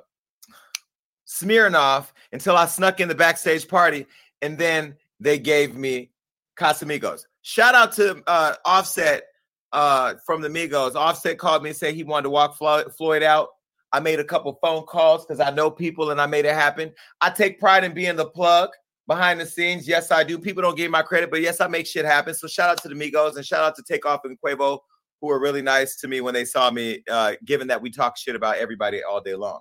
[1.26, 4.06] Smirnoff until I snuck in the backstage party,
[4.40, 6.12] and then they gave me
[6.56, 7.24] Casamigos.
[7.42, 9.24] Shout out to uh, Offset
[9.72, 10.94] uh, from the Migos.
[10.94, 13.48] Offset called me and said he wanted to walk Floyd out.
[13.92, 16.92] I made a couple phone calls because I know people and I made it happen.
[17.20, 18.70] I take pride in being the plug
[19.07, 19.88] behind the scenes.
[19.88, 20.38] Yes, I do.
[20.38, 22.35] People don't give my credit, but yes, I make shit happen.
[22.35, 24.81] So shout out to the Migos and shout out to Takeoff and Quavo,
[25.20, 28.18] who were really nice to me when they saw me, uh, given that we talk
[28.18, 29.61] shit about everybody all day long.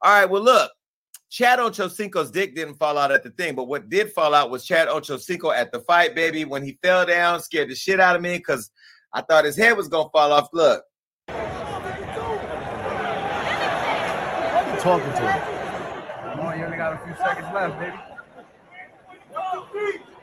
[0.00, 0.70] All right, well, look,
[1.34, 4.64] Chad Ochocinco's dick didn't fall out at the thing, but what did fall out was
[4.64, 6.44] Chad Ochocinco at the fight, baby.
[6.44, 8.70] When he fell down, scared the shit out of me because
[9.12, 10.48] I thought his head was gonna fall off.
[10.52, 10.84] Look.
[14.78, 15.40] talking to him.
[16.36, 17.96] Come on, you only got a few seconds left, baby.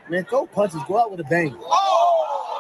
[0.10, 0.80] Man, throw punches.
[0.88, 1.54] Go out with a bang.
[1.60, 2.51] Oh!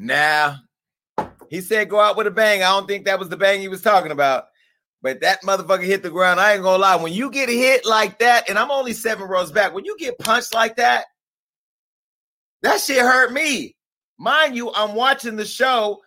[0.00, 0.56] Nah.
[1.50, 2.62] He said go out with a bang.
[2.62, 4.44] I don't think that was the bang he was talking about.
[5.02, 6.40] But that motherfucker hit the ground.
[6.40, 6.96] I ain't gonna lie.
[6.96, 10.18] When you get hit like that, and I'm only seven rows back, when you get
[10.18, 11.04] punched like that,
[12.62, 13.76] that shit hurt me.
[14.18, 16.00] Mind you, I'm watching the show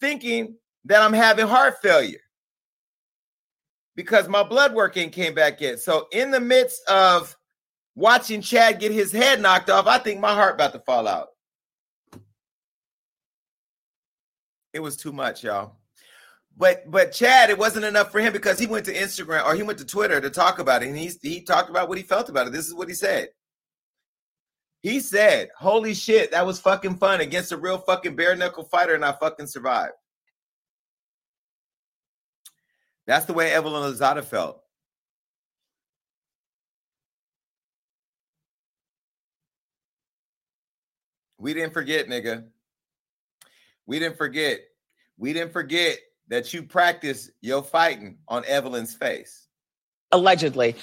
[0.00, 2.20] thinking that I'm having heart failure
[3.96, 5.80] because my blood work ain't came back yet.
[5.80, 7.36] So in the midst of
[7.94, 11.28] watching Chad get his head knocked off, I think my heart about to fall out.
[14.72, 15.76] It was too much, y'all.
[16.56, 19.62] But but Chad, it wasn't enough for him because he went to Instagram or he
[19.62, 22.28] went to Twitter to talk about it, and he he talked about what he felt
[22.28, 22.52] about it.
[22.52, 23.28] This is what he said.
[24.82, 28.94] He said, "Holy shit, that was fucking fun against a real fucking bare knuckle fighter,
[28.94, 29.94] and I fucking survived."
[33.06, 34.62] That's the way Evelyn Lozada felt.
[41.38, 42.44] We didn't forget, nigga.
[43.90, 44.60] We didn't forget.
[45.18, 45.98] We didn't forget
[46.28, 49.48] that you practice your fighting on Evelyn's face.
[50.12, 50.76] Allegedly.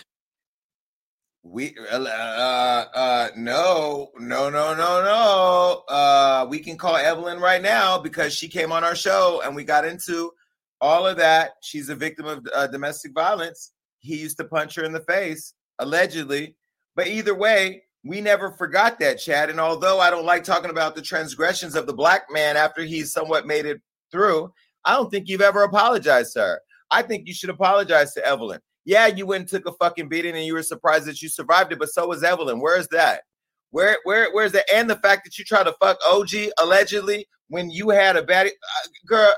[1.41, 7.61] We uh, uh uh no no no no no uh we can call Evelyn right
[7.61, 10.33] now because she came on our show and we got into
[10.81, 11.51] all of that.
[11.61, 13.71] She's a victim of uh, domestic violence.
[13.99, 16.57] He used to punch her in the face allegedly,
[16.93, 19.49] but either way, we never forgot that, Chad.
[19.49, 23.11] And although I don't like talking about the transgressions of the black man after he's
[23.11, 24.51] somewhat made it through,
[24.85, 26.59] I don't think you've ever apologized her.
[26.91, 28.59] I think you should apologize to Evelyn.
[28.85, 31.73] Yeah, you went and took a fucking beating and you were surprised that you survived
[31.73, 32.61] it, but so was Evelyn.
[32.61, 33.23] Where's that?
[33.71, 34.63] Where, where, where's that?
[34.73, 38.47] And the fact that you tried to fuck OG allegedly when you had a bad
[38.47, 39.35] uh, girl.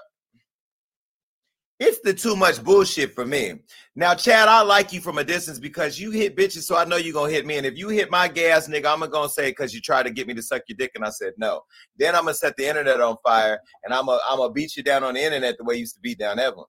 [1.79, 3.53] It's the too much bullshit for me.
[3.95, 6.97] Now, Chad, I like you from a distance because you hit bitches, so I know
[6.97, 7.55] you're gonna hit me.
[7.55, 10.27] And if you hit my gas, nigga, I'm gonna say because you tried to get
[10.27, 11.61] me to suck your dick, and I said no.
[11.97, 15.05] Then I'm gonna set the internet on fire, and I'm gonna I'm beat you down
[15.05, 16.65] on the internet the way you used to beat down Evelyn.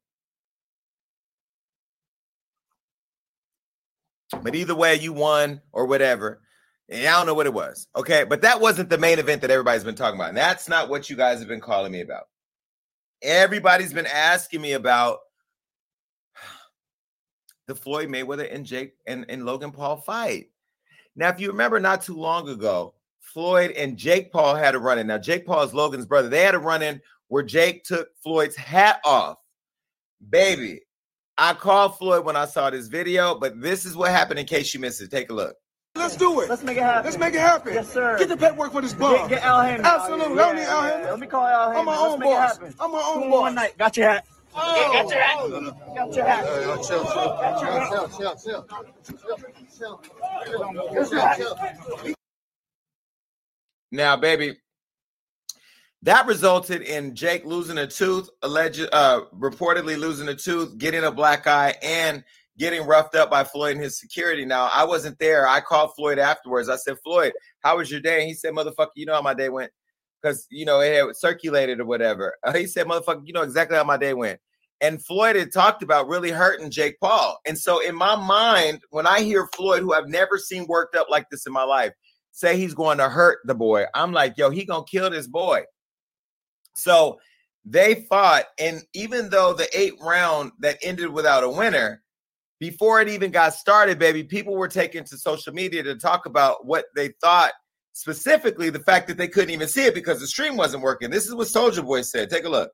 [4.42, 6.40] But either way, you won or whatever.
[6.88, 7.88] And I don't know what it was.
[7.96, 8.25] Okay.
[8.25, 10.31] But that wasn't the main event that everybody's been talking about.
[10.31, 12.25] And that's not what you guys have been calling me about.
[13.23, 15.19] Everybody's been asking me about
[17.67, 20.51] the Floyd Mayweather and Jake and, and Logan Paul fight.
[21.17, 24.99] Now, if you remember not too long ago, Floyd and Jake Paul had a run
[24.99, 25.07] in.
[25.07, 26.29] Now, Jake Paul is Logan's brother.
[26.29, 29.39] They had a run in where Jake took Floyd's hat off.
[30.29, 30.81] Baby,
[31.39, 34.75] I called Floyd when I saw this video, but this is what happened in case
[34.75, 35.11] you missed it.
[35.11, 35.57] Take a look.
[35.96, 36.48] Let's do it.
[36.48, 37.05] Let's make it happen.
[37.05, 37.74] Let's make it happen.
[37.74, 38.16] Yes, sir.
[38.18, 39.14] Get the paperwork for this bum.
[39.29, 39.85] Get, get Al Haymon.
[39.85, 40.37] Absolutely.
[40.37, 41.05] Yeah, I don't need Al yeah, Haymon.
[41.05, 41.11] yeah.
[41.11, 41.79] Let me call Al Haymon.
[41.81, 42.53] I'm my Let's own make it boss.
[42.59, 42.74] happen.
[42.81, 43.40] I'm my own boss.
[43.40, 43.79] One night.
[43.79, 44.26] Got your hat.
[44.55, 45.37] Oh, Got your hat.
[45.40, 45.94] oh.
[45.94, 46.44] Got your hat.
[46.44, 48.37] Chill, chill, chill, chill, chill,
[51.07, 51.35] chill,
[52.07, 52.14] chill.
[53.92, 54.57] Now, baby,
[56.03, 61.11] that resulted in Jake losing a tooth, alleged, uh, reportedly losing a tooth, getting a
[61.11, 62.22] black eye, and
[62.61, 64.44] getting roughed up by Floyd and his security.
[64.44, 65.49] Now, I wasn't there.
[65.49, 66.68] I called Floyd afterwards.
[66.68, 68.20] I said, Floyd, how was your day?
[68.20, 69.73] And he said, motherfucker, you know how my day went
[70.20, 72.35] because you know it had circulated or whatever.
[72.44, 74.40] Uh, he said, "Motherfucker, you know exactly how my day went."
[74.83, 77.38] And Floyd had talked about really hurting Jake Paul.
[77.46, 81.09] And so in my mind, when I hear Floyd, who I've never seen worked up
[81.11, 81.92] like this in my life,
[82.33, 85.64] say he's going to hurt the boy, I'm like, yo, he gonna kill this boy.
[86.77, 87.18] So
[87.64, 92.03] they fought, and even though the eight round that ended without a winner,
[92.61, 96.66] before it even got started, baby, people were taking to social media to talk about
[96.66, 97.53] what they thought
[97.92, 101.11] specifically the fact that they couldn't even see it because the stream wasn't working.
[101.11, 102.31] This is what Soulja Boy said.
[102.31, 102.70] Take a look.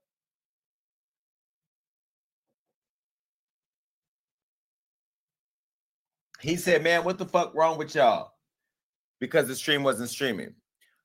[6.41, 8.33] He said, Man, what the fuck wrong with y'all?
[9.21, 10.55] Because the stream wasn't streaming.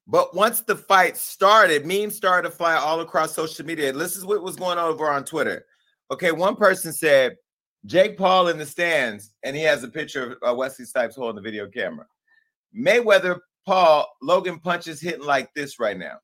[0.08, 3.94] But once the fight started, memes started to fly all across social media.
[3.94, 5.66] This is what was going on over on Twitter.
[6.12, 7.38] Okay, one person said,
[7.86, 11.36] Jake Paul in the stands, and he has a picture of uh, Wesley Snipes holding
[11.36, 12.06] the video camera.
[12.78, 16.18] Mayweather Paul, Logan punches hitting like this right now.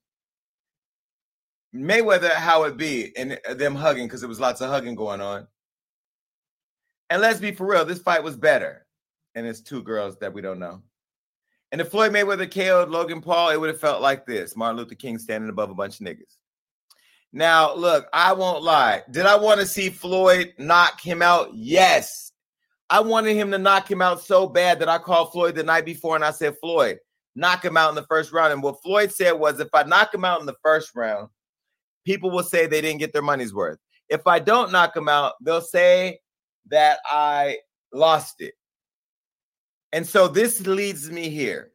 [1.74, 5.46] Mayweather, how it be, and them hugging because there was lots of hugging going on.
[7.10, 8.86] And let's be for real, this fight was better.
[9.34, 10.82] And it's two girls that we don't know.
[11.70, 14.94] And if Floyd Mayweather KO'd Logan Paul, it would have felt like this Martin Luther
[14.94, 16.37] King standing above a bunch of niggas.
[17.32, 19.02] Now, look, I won't lie.
[19.10, 21.50] Did I want to see Floyd knock him out?
[21.54, 22.32] Yes.
[22.90, 25.84] I wanted him to knock him out so bad that I called Floyd the night
[25.84, 26.98] before and I said, Floyd,
[27.34, 28.52] knock him out in the first round.
[28.52, 31.28] And what Floyd said was, if I knock him out in the first round,
[32.06, 33.78] people will say they didn't get their money's worth.
[34.08, 36.20] If I don't knock him out, they'll say
[36.68, 37.58] that I
[37.92, 38.54] lost it.
[39.92, 41.72] And so this leads me here.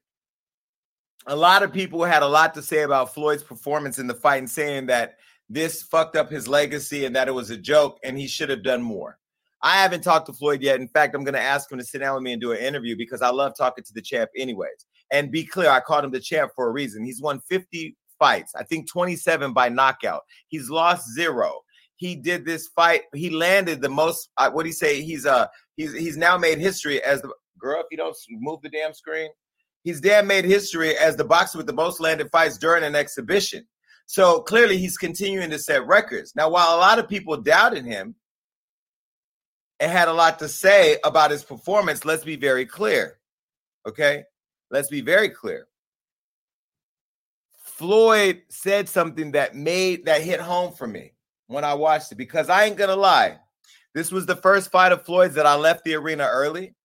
[1.28, 4.40] A lot of people had a lot to say about Floyd's performance in the fight
[4.40, 5.18] and saying that
[5.54, 8.64] this fucked up his legacy and that it was a joke and he should have
[8.64, 9.18] done more.
[9.62, 10.82] I haven't talked to Floyd yet.
[10.82, 12.58] In fact, I'm going to ask him to sit down with me and do an
[12.58, 14.86] interview because I love talking to the champ, anyways.
[15.12, 17.06] And be clear, I called him the champ for a reason.
[17.06, 20.24] He's won 50 fights, I think 27 by knockout.
[20.48, 21.62] He's lost zero.
[21.96, 23.04] He did this fight.
[23.14, 24.30] He landed the most.
[24.38, 25.02] Uh, what do you say?
[25.02, 27.80] He's uh he's he's now made history as the girl.
[27.80, 29.30] If you don't move the damn screen,
[29.84, 33.66] he's damn made history as the boxer with the most landed fights during an exhibition.
[34.06, 36.36] So clearly, he's continuing to set records.
[36.36, 38.16] Now, while a lot of people doubted him
[39.80, 43.20] and had a lot to say about his performance, let's be very clear.
[43.88, 44.24] Okay,
[44.72, 45.68] let's be very clear.
[47.64, 51.14] Floyd said something that made that hit home for me
[51.48, 53.40] when I watched it because I ain't gonna lie.
[53.94, 56.76] This was the first fight of Floyd's that I left the arena early.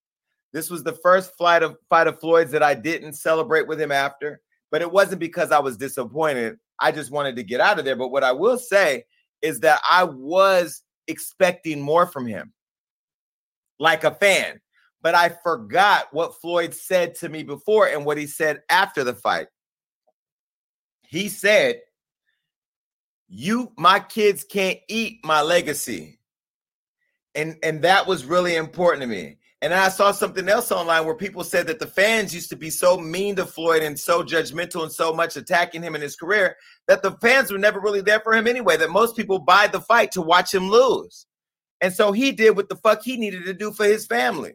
[0.52, 3.92] This was the first fight of fight of Floyd's that I didn't celebrate with him
[3.92, 4.40] after.
[4.70, 6.58] But it wasn't because I was disappointed.
[6.80, 7.96] I just wanted to get out of there.
[7.96, 9.04] But what I will say
[9.42, 12.52] is that I was expecting more from him,
[13.78, 14.60] like a fan.
[15.00, 19.14] But I forgot what Floyd said to me before and what he said after the
[19.14, 19.46] fight.
[21.02, 21.80] He said,
[23.28, 26.18] You, my kids can't eat my legacy.
[27.34, 29.38] And, and that was really important to me.
[29.60, 32.70] And I saw something else online where people said that the fans used to be
[32.70, 36.56] so mean to Floyd and so judgmental and so much attacking him in his career
[36.86, 38.76] that the fans were never really there for him anyway.
[38.76, 41.26] That most people buy the fight to watch him lose.
[41.80, 44.52] And so he did what the fuck he needed to do for his family.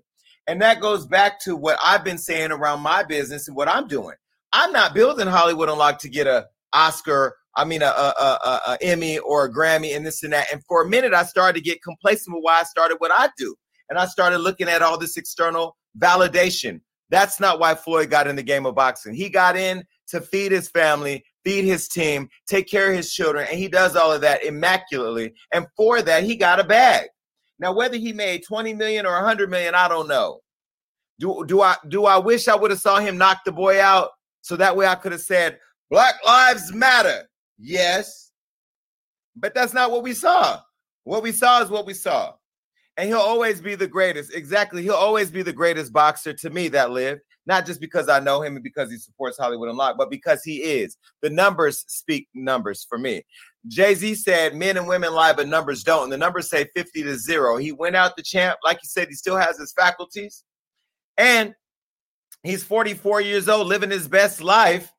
[0.48, 3.88] And that goes back to what I've been saying around my business and what I'm
[3.88, 4.16] doing.
[4.54, 7.90] I'm not building Hollywood Unlocked to get a Oscar, I mean a, a,
[8.20, 10.48] a, a Emmy or a Grammy and this and that.
[10.52, 13.30] And for a minute, I started to get complacent with why I started what I
[13.38, 13.56] do
[13.90, 16.82] and I started looking at all this external validation.
[17.10, 19.14] That's not why Floyd got in the game of boxing.
[19.14, 23.46] He got in to feed his family, feed his team, take care of his children,
[23.50, 25.34] and he does all of that immaculately.
[25.54, 27.08] And for that, he got a bag.
[27.60, 30.40] Now, whether he made 20 million or 100 million, I don't know.
[31.20, 34.10] Do do I do I wish I would have saw him knock the boy out
[34.42, 37.30] so that way I could have said Black Lives Matter?
[37.60, 38.32] Yes,
[39.36, 40.60] but that's not what we saw.
[41.04, 42.34] What we saw is what we saw,
[42.98, 44.34] and he'll always be the greatest.
[44.34, 47.22] Exactly, he'll always be the greatest boxer to me that lived.
[47.46, 50.58] Not just because I know him and because he supports Hollywood Unlocked, but because he
[50.58, 50.98] is.
[51.22, 53.26] The numbers speak numbers for me.
[53.68, 56.04] Jay Z said men and women lie, but numbers don't.
[56.04, 57.58] And the numbers say 50 to zero.
[57.58, 58.60] He went out the champ.
[58.64, 60.44] Like he said, he still has his faculties.
[61.18, 61.54] And
[62.44, 64.92] he's 44 years old, living his best life.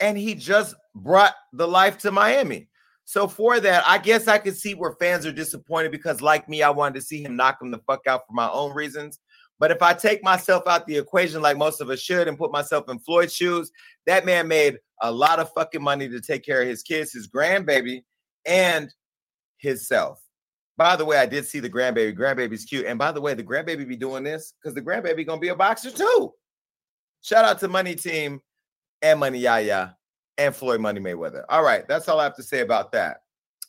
[0.00, 2.67] And he just brought the life to Miami.
[3.08, 6.62] So for that, I guess I could see where fans are disappointed because, like me,
[6.62, 9.18] I wanted to see him knock him the fuck out for my own reasons.
[9.58, 12.52] But if I take myself out the equation, like most of us should, and put
[12.52, 13.72] myself in Floyd's shoes,
[14.04, 17.26] that man made a lot of fucking money to take care of his kids, his
[17.26, 18.02] grandbaby,
[18.44, 18.92] and
[19.56, 20.22] himself.
[20.76, 22.14] By the way, I did see the grandbaby.
[22.14, 22.84] Grandbaby's cute.
[22.84, 25.56] And by the way, the grandbaby be doing this because the grandbaby gonna be a
[25.56, 26.34] boxer too.
[27.22, 28.42] Shout out to Money Team
[29.00, 29.96] and Money Yaya
[30.38, 31.42] and Floyd Money Mayweather.
[31.48, 33.18] All right, that's all I have to say about that.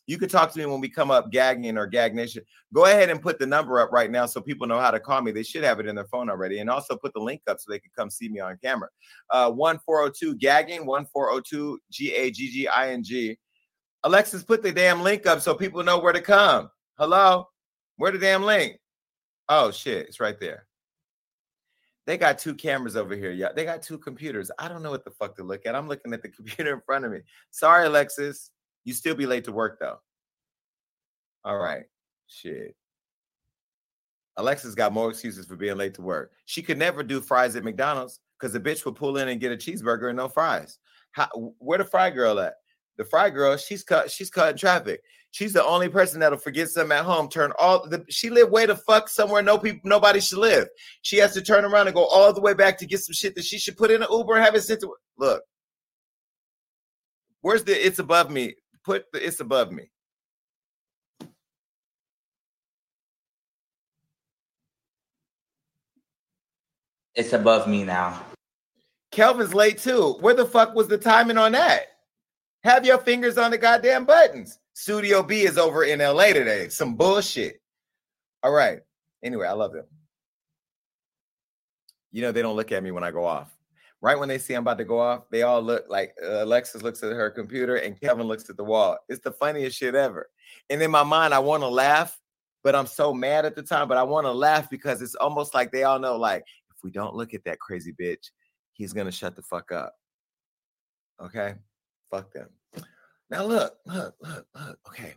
[0.08, 2.44] You could talk to me when we come up gagging or gag nation.
[2.74, 5.22] Go ahead and put the number up right now so people know how to call
[5.22, 5.32] me.
[5.32, 6.60] They should have it in their phone already.
[6.60, 8.90] And also put the link up so they can come see me on camera.
[9.30, 13.38] Uh 1402 gagging, 1402 G A G G I N G.
[14.04, 16.72] Alexis, put the damn link up so people know where to come.
[16.98, 17.46] Hello?
[17.98, 18.80] Where the damn link?
[19.48, 20.66] Oh shit, it's right there.
[22.10, 23.30] They got two cameras over here.
[23.30, 24.50] Yeah, they got two computers.
[24.58, 25.76] I don't know what the fuck to look at.
[25.76, 27.20] I'm looking at the computer in front of me.
[27.52, 28.50] Sorry, Alexis.
[28.84, 30.00] You still be late to work though.
[31.46, 31.84] All right.
[32.26, 32.76] Shit.
[34.38, 36.32] Alexa's got more excuses for being late to work.
[36.46, 39.52] She could never do fries at McDonald's because the bitch would pull in and get
[39.52, 40.80] a cheeseburger and no fries.
[41.12, 41.28] How,
[41.60, 42.56] where the fry girl at?
[42.98, 45.04] The fry girl, she's cut, she's cutting traffic.
[45.32, 47.30] She's the only person that'll forget something at home.
[47.30, 50.68] Turn all the she live way the fuck somewhere no people nobody should live.
[51.04, 53.36] She has to turn around and go all the way back to get some shit
[53.36, 54.94] that she should put in an Uber and have it sent to.
[55.18, 55.44] Look,
[57.42, 58.56] where's the it's above me?
[58.84, 59.92] Put the it's above me.
[67.16, 68.24] It's above me now.
[69.12, 70.14] Kelvin's late too.
[70.22, 71.88] Where the fuck was the timing on that?
[72.64, 74.59] Have your fingers on the goddamn buttons.
[74.74, 76.70] Studio B is over in LA today.
[76.70, 77.62] Some bullshit.
[78.44, 78.80] All right.
[79.24, 79.86] Anyway, I love them.
[82.12, 83.56] You know, they don't look at me when I go off.
[84.02, 86.82] Right when they see I'm about to go off, they all look like uh, Alexis
[86.82, 88.98] looks at her computer and Kevin looks at the wall.
[89.10, 90.30] It's the funniest shit ever.
[90.70, 92.18] And in my mind, I want to laugh,
[92.64, 93.90] but I'm so mad at the time.
[93.90, 96.92] But I want to laugh because it's almost like they all know, like, if we
[96.92, 98.30] don't look at that crazy bitch,
[98.72, 99.94] he's gonna shut the fuck up.
[101.22, 101.56] Okay,
[102.10, 102.48] fuck them.
[103.30, 104.80] Now look, look, look, look.
[104.88, 105.14] Okay,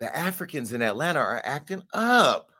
[0.00, 2.50] the Africans in Atlanta are acting up.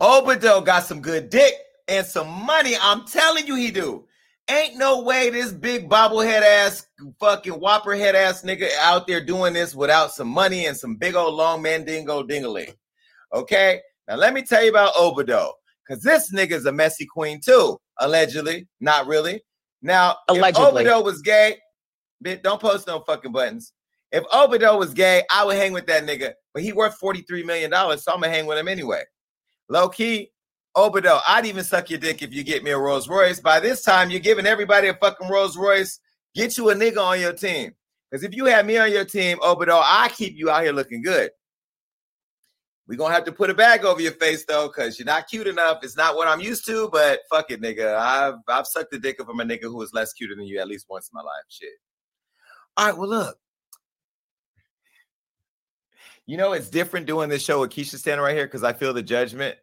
[0.00, 1.54] Obado got some good dick
[1.88, 2.74] and some money.
[2.80, 4.06] I'm telling you, he do.
[4.48, 6.86] Ain't no way this big bobblehead ass,
[7.20, 11.14] fucking whopper head ass nigga out there doing this without some money and some big
[11.14, 12.74] old long mandingo dingaling.
[13.32, 15.52] Okay, now let me tell you about Obado,
[15.86, 18.66] because this nigga's a messy queen too, allegedly.
[18.80, 19.40] Not really.
[19.82, 20.84] Now, Allegedly.
[20.84, 21.56] if Obado was gay,
[22.24, 23.72] bitch, don't post no fucking buttons.
[24.12, 27.70] If Obado was gay, I would hang with that nigga, but he worth $43 million,
[27.70, 29.04] so I'm gonna hang with him anyway.
[29.68, 30.32] Low key,
[30.76, 33.40] Obado, I'd even suck your dick if you get me a Rolls Royce.
[33.40, 36.00] By this time, you're giving everybody a fucking Rolls Royce.
[36.34, 37.72] Get you a nigga on your team.
[38.10, 41.02] Because if you have me on your team, Obado, I keep you out here looking
[41.02, 41.30] good.
[42.90, 45.46] We're gonna have to put a bag over your face though, because you're not cute
[45.46, 45.84] enough.
[45.84, 47.94] It's not what I'm used to, but fuck it, nigga.
[47.94, 50.66] I've I've sucked the dick from a nigga who was less cuter than you at
[50.66, 51.44] least once in my life.
[51.48, 51.68] Shit.
[52.76, 53.38] All right, well, look.
[56.26, 58.92] You know, it's different doing this show with Keisha standing right here because I feel
[58.92, 59.56] the judgment.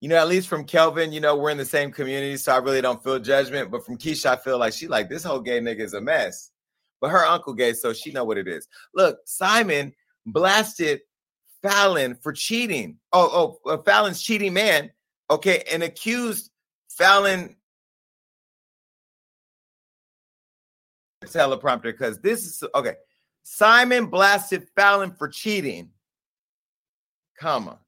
[0.00, 2.58] You know, at least from Kelvin, you know, we're in the same community, so I
[2.58, 3.70] really don't feel judgment.
[3.70, 6.50] But from Keisha, I feel like she like this whole gay nigga is a mess.
[6.98, 8.66] But her uncle gay, so she know what it is.
[8.94, 9.92] Look, Simon
[10.24, 11.00] blasted
[11.66, 12.98] Falynn for cheating.
[13.12, 14.90] Oh, oh, uh, Falynn's cheating man.
[15.30, 16.50] Okay, and accused
[16.98, 17.56] Falynn
[21.24, 22.94] teleprompter because this is okay.
[23.42, 25.90] Simon blasted Falynn for cheating,
[27.38, 27.78] comma,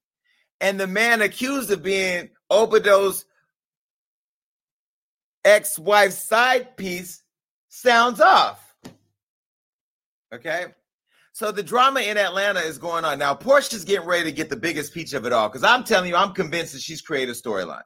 [0.61, 3.25] and the man accused of being Obado's
[5.45, 7.23] ex-wife's side piece
[7.69, 8.75] sounds off.
[10.33, 10.67] Okay.
[11.39, 13.21] So the drama in Atlanta is going on.
[13.21, 16.11] Now, Porsha's getting ready to get the biggest peach of it all because I'm telling
[16.11, 17.85] you, I'm convinced that she's created a storyline.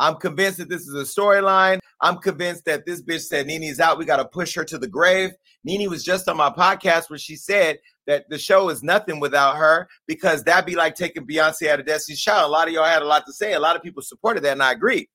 [0.00, 1.78] I'm convinced that this is a storyline.
[2.00, 3.96] I'm convinced that this bitch said Nene's out.
[3.96, 5.30] We got to push her to the grave.
[5.62, 7.78] Nene was just on my podcast where she said
[8.08, 11.86] that the show is nothing without her because that'd be like taking Beyonce out of
[11.86, 12.48] Destiny's Child.
[12.48, 13.52] A lot of y'all had a lot to say.
[13.52, 15.08] A lot of people supported that, and I agree.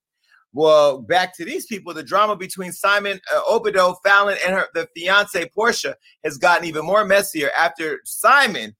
[0.56, 4.88] Well, back to these people, the drama between Simon uh, Obido, Falynn, and her the
[4.96, 8.74] fiance Porsha has gotten even more messier after Simon,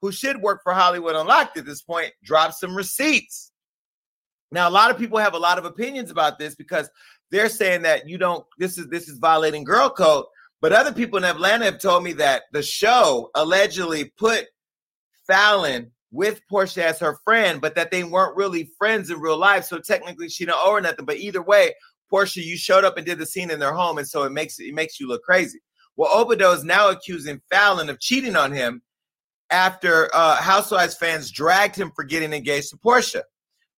[0.00, 3.50] who should work for Hollywood Unlocked at this point, dropped some receipts.
[4.52, 6.88] Now, a lot of people have a lot of opinions about this because
[7.32, 8.44] they're saying that you don't.
[8.60, 10.26] This is this is violating girl code.
[10.62, 14.46] But other people in Atlanta have told me that the show allegedly put
[15.28, 19.64] Falynn with Porsha as her friend, but that they weren't really friends in real life.
[19.64, 21.04] So technically, she don't owe her nothing.
[21.04, 21.74] But either way,
[22.10, 24.58] Porsha, you showed up and did the scene in their home, and so it makes
[24.60, 25.60] it makes you look crazy.
[25.96, 28.82] Well, Obido is now accusing Falynn of cheating on him
[29.50, 33.22] after uh, Housewives fans dragged him for getting engaged to Porsha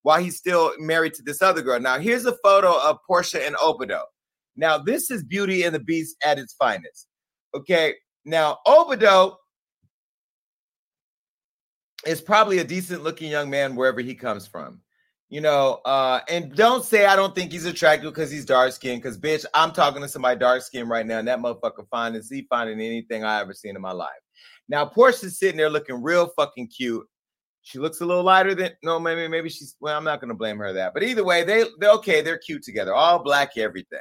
[0.03, 1.81] while he's still married to this other girl.
[1.81, 4.03] Now, here's a photo of Porsha and Obido.
[4.57, 7.09] Now, this is Beauty and the Beast at its finest.
[7.55, 7.95] Okay.
[8.25, 9.37] Now, Obido
[12.05, 14.81] is probably a decent looking young man wherever he comes from.
[15.29, 19.03] You know, uh, and don't say I don't think he's attractive because he's dark skinned.
[19.03, 22.31] Because bitch, I'm talking to somebody dark skinned right now, and that motherfucker fine as
[22.31, 24.11] he finding anything I ever seen in my life.
[24.69, 27.07] Now, Porsha's sitting there looking real fucking cute.
[27.63, 29.99] She looks a little lighter than no, maybe maybe she's well.
[29.99, 32.23] I'm not gonna blame her that, but either way, they they're okay.
[32.23, 33.99] They're cute together, all black, everything.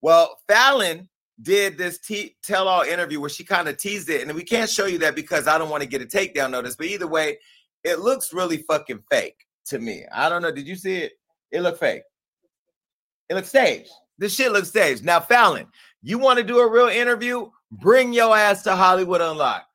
[0.00, 1.08] Well, Falynn
[1.42, 4.70] did this t- tell all interview where she kind of teased it, and we can't
[4.70, 6.76] show you that because I don't want to get a takedown notice.
[6.76, 7.38] But either way,
[7.84, 10.04] it looks really fucking fake to me.
[10.12, 10.52] I don't know.
[10.52, 11.12] Did you see it?
[11.52, 12.02] It looked fake.
[13.28, 13.90] It looks staged.
[14.18, 15.04] This shit looks staged.
[15.04, 15.66] Now, Falynn,
[16.02, 17.50] you want to do a real interview?
[17.70, 19.66] Bring your ass to Hollywood Unlocked.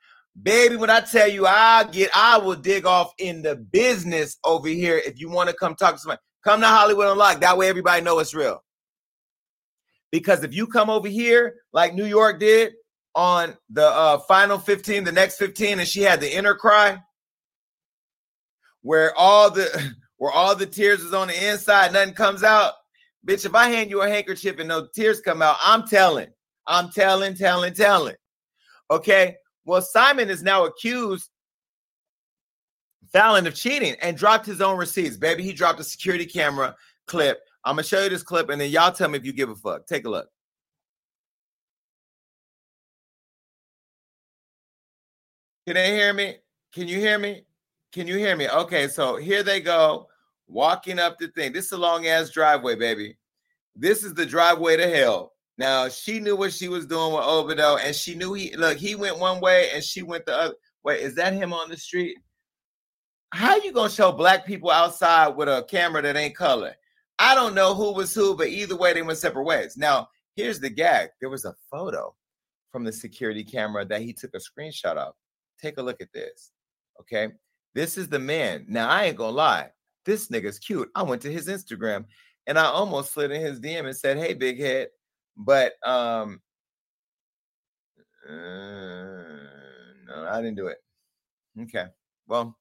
[0.42, 4.70] Baby, when I tell you I get, I will dig off in the business over
[4.70, 5.02] here.
[5.06, 7.42] If you want to come talk to somebody, come to Hollywood Unlocked.
[7.42, 8.64] That way everybody know it's real.
[10.12, 12.74] Because if you come over here like New York did
[13.16, 17.00] on the uh, final 15, the next 15, and she had the inner cry,
[18.82, 22.74] where all the where all the tears is on the inside, nothing comes out.
[23.28, 26.28] Bitch, if I hand you a handkerchief and no tears come out, I'm telling.
[26.68, 28.16] I'm telling, telling, telling.
[28.90, 29.36] Okay.
[29.66, 31.30] Well, Simon is now accused
[33.14, 35.18] Falynn of cheating and dropped his own receipts.
[35.18, 36.76] Baby, he dropped a security camera
[37.08, 39.50] clip I'm gonna show you this clip, and then y'all tell me if you give
[39.50, 39.86] a fuck.
[39.86, 40.28] Take a look.
[45.68, 46.38] Can they hear me?
[46.74, 47.44] Can you hear me?
[47.92, 48.50] Can you hear me?
[48.50, 50.08] Okay, so here they go,
[50.48, 51.54] walking up the thing.
[51.54, 53.18] This is a long ass driveway, baby.
[53.76, 55.34] This is the driveway to hell.
[55.58, 58.78] Now she knew what she was doing with Obido, and she knew he look.
[58.78, 60.56] He went one way, and she went the other.
[60.84, 62.18] Wait, is that him on the street?
[63.34, 66.74] How you gonna show black people outside with a camera that ain't color?
[67.22, 69.78] I don't know who was who, but either way, they went separate ways.
[69.78, 72.16] Now, here's the gag there was a photo
[72.72, 75.14] from the security camera that he took a screenshot of.
[75.62, 76.52] Take a look at this.
[77.00, 77.30] Okay.
[77.76, 78.66] This is the man.
[78.68, 79.70] Now, I ain't gonna lie.
[80.04, 80.90] This nigga's cute.
[80.96, 82.06] I went to his Instagram
[82.48, 84.88] and I almost slid in his DM and said, Hey, big head.
[85.38, 86.42] But um
[88.28, 88.34] uh,
[90.08, 90.78] no, I didn't do it.
[91.62, 91.86] Okay.
[92.28, 92.58] Well,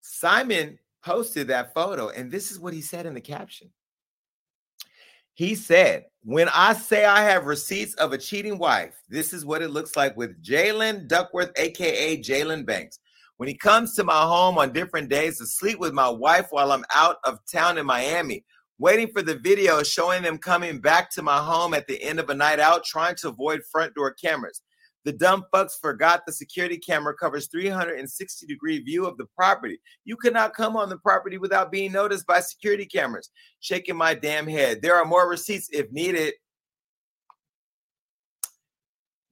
[0.00, 3.70] Simon posted that photo, and this is what he said in the caption.
[5.34, 9.62] He said, When I say I have receipts of a cheating wife, this is what
[9.62, 12.98] it looks like with Jalen Duckworth, aka Jalen Banks.
[13.38, 16.72] When he comes to my home on different days to sleep with my wife while
[16.72, 18.44] I'm out of town in Miami,
[18.78, 22.28] waiting for the video showing them coming back to my home at the end of
[22.28, 24.60] a night out, trying to avoid front door cameras.
[25.04, 29.80] The dumb fucks forgot the security camera covers 360 degree view of the property.
[30.04, 33.30] You cannot come on the property without being noticed by security cameras.
[33.60, 34.82] Shaking my damn head.
[34.82, 36.34] There are more receipts if needed.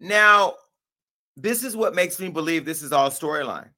[0.00, 0.54] Now,
[1.36, 3.68] this is what makes me believe this is all storyline.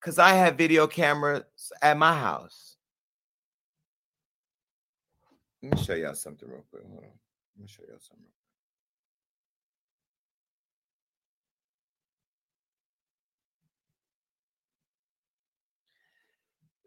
[0.00, 1.42] Because I have video cameras
[1.82, 2.76] at my house.
[5.62, 6.84] Let me show y'all something real quick.
[6.84, 7.10] Hold on.
[7.56, 8.26] Let me show y'all something.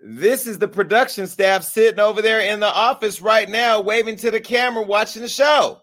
[0.02, 4.32] This is the production staff sitting over there in the office right now, waving to
[4.32, 5.82] the camera, watching the show.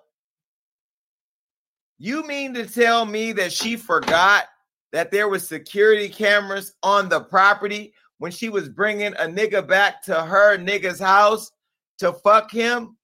[1.98, 4.44] You mean to tell me that she forgot
[4.92, 10.02] that there was security cameras on the property when she was bringing a nigga back
[10.04, 11.50] to her nigga's house
[11.98, 12.96] to fuck him?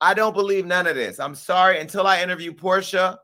[0.00, 1.18] I don't believe none of this.
[1.18, 1.80] I'm sorry.
[1.80, 3.18] Until I interview Porsha,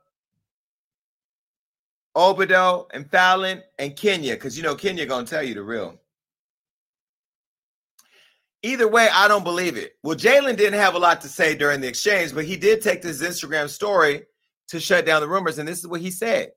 [2.17, 6.01] Obido, and Falynn, and Kenya, because you know Kenya gonna tell you the real.
[8.65, 9.93] Either way, I don't believe it.
[10.03, 13.03] Well, Jalen didn't have a lot to say during the exchange, but he did take
[13.03, 14.23] this Instagram story
[14.69, 15.59] to shut down the rumors.
[15.59, 16.49] And this is what he said.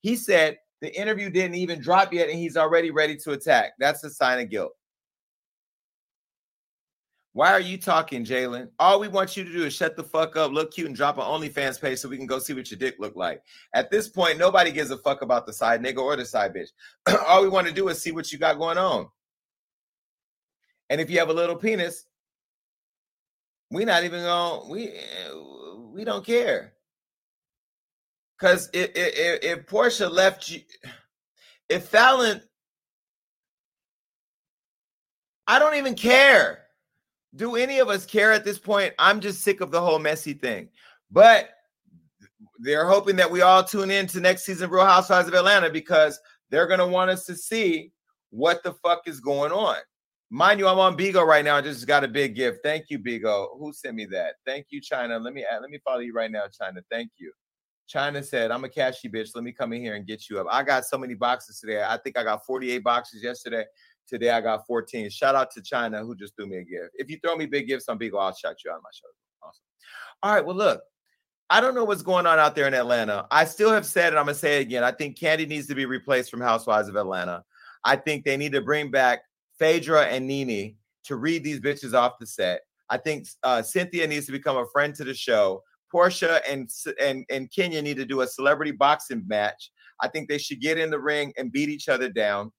[0.00, 3.72] He said the interview didn't even drop yet, and he's already ready to attack.
[3.80, 4.70] That's a sign of guilt.
[7.32, 8.68] Why are you talking, Jalen?
[8.78, 11.18] All we want you to do is shut the fuck up, look cute, and drop
[11.18, 13.42] an OnlyFans page so we can go see what your dick look like.
[13.74, 16.70] At this point, nobody gives a fuck about the side nigga or the side bitch.
[17.26, 19.08] All we want to do is see what you got going on.
[20.90, 22.04] And if you have a little penis,
[23.70, 25.32] we're not even going we eh,
[25.92, 26.74] we don't care.
[28.38, 30.60] Cause if, if, if Porsha left you,
[31.68, 32.40] if Falynn,
[35.46, 36.68] I don't even care
[37.34, 38.94] do any of us care at this point?
[38.98, 40.68] I'm just sick of the whole messy thing.
[41.10, 41.50] But
[42.58, 46.18] they're hoping that we all tune in to next season Real Housewives of Atlanta because
[46.50, 47.92] they're going to want us to see
[48.30, 49.76] what the fuck is going on.
[50.30, 51.56] Mind you, I'm on Bigo right now.
[51.56, 52.58] I just got a big gift.
[52.62, 53.46] Thank you, Bigo.
[53.58, 54.34] Who sent me that?
[54.44, 55.18] Thank you, China.
[55.18, 56.80] Let me let me follow you right now, China.
[56.90, 57.32] Thank you.
[57.86, 59.30] China said, I'm a cashy bitch.
[59.34, 60.46] Let me come in here and get you up.
[60.50, 61.82] I got so many boxes today.
[61.82, 63.64] I think I got 48 boxes yesterday.
[64.06, 65.08] Today I got 14.
[65.08, 66.90] Shout out to China who just threw me a gift.
[66.94, 69.08] If you throw me big gifts on Bigo, I'll shout you out my show.
[69.42, 69.62] Awesome.
[70.22, 70.44] All right.
[70.44, 70.82] Well, look,
[71.48, 73.26] I don't know what's going on out there in Atlanta.
[73.30, 74.16] I still have said it.
[74.16, 74.84] I'm gonna say it again.
[74.84, 77.42] I think Kandi needs to be replaced from Housewives of Atlanta.
[77.84, 79.20] I think they need to bring back
[79.58, 82.62] Phaedra and Nene to read these bitches off the set.
[82.90, 85.62] I think uh, Cynthia needs to become a friend to the show.
[85.92, 89.70] Porsha and and and Kenya need to do a celebrity boxing match.
[90.00, 92.52] I think they should get in the ring and beat each other down.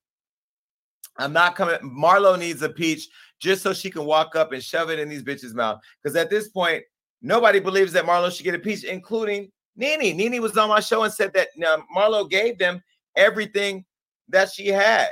[1.17, 1.77] I'm not coming.
[1.83, 3.07] Marlo needs a peach
[3.39, 5.79] just so she can walk up and shove it in these bitches' mouth.
[6.01, 6.83] Because at this point,
[7.21, 10.15] nobody believes that Marlo should get a peach, including Nene.
[10.15, 12.81] Nene was on my show and said that uh, Marlo gave them
[13.15, 13.85] everything
[14.29, 15.09] that she had.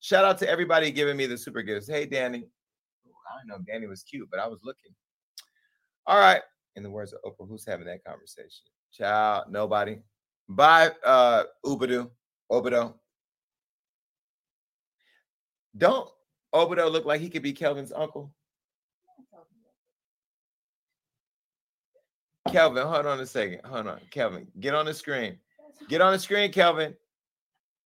[0.00, 1.86] Shout out to everybody giving me the super gifts.
[1.86, 2.46] Hey, Danny.
[3.06, 4.92] I don't know Danny was cute, but I was looking.
[6.06, 6.42] All right.
[6.76, 8.64] In the words of Oprah, who's having that conversation?
[8.92, 9.44] Ciao.
[9.48, 9.98] Nobody.
[10.48, 12.10] Bye, uh, Ubadu.
[12.50, 12.94] Obado.
[15.76, 16.08] Don't
[16.54, 18.32] Obado look like he could be Kelvin's uncle?
[22.50, 23.60] Kelvin, hold on a second.
[23.64, 24.00] Hold on.
[24.10, 25.38] Kelvin, get on the screen.
[25.88, 26.96] Get on the screen, Kelvin.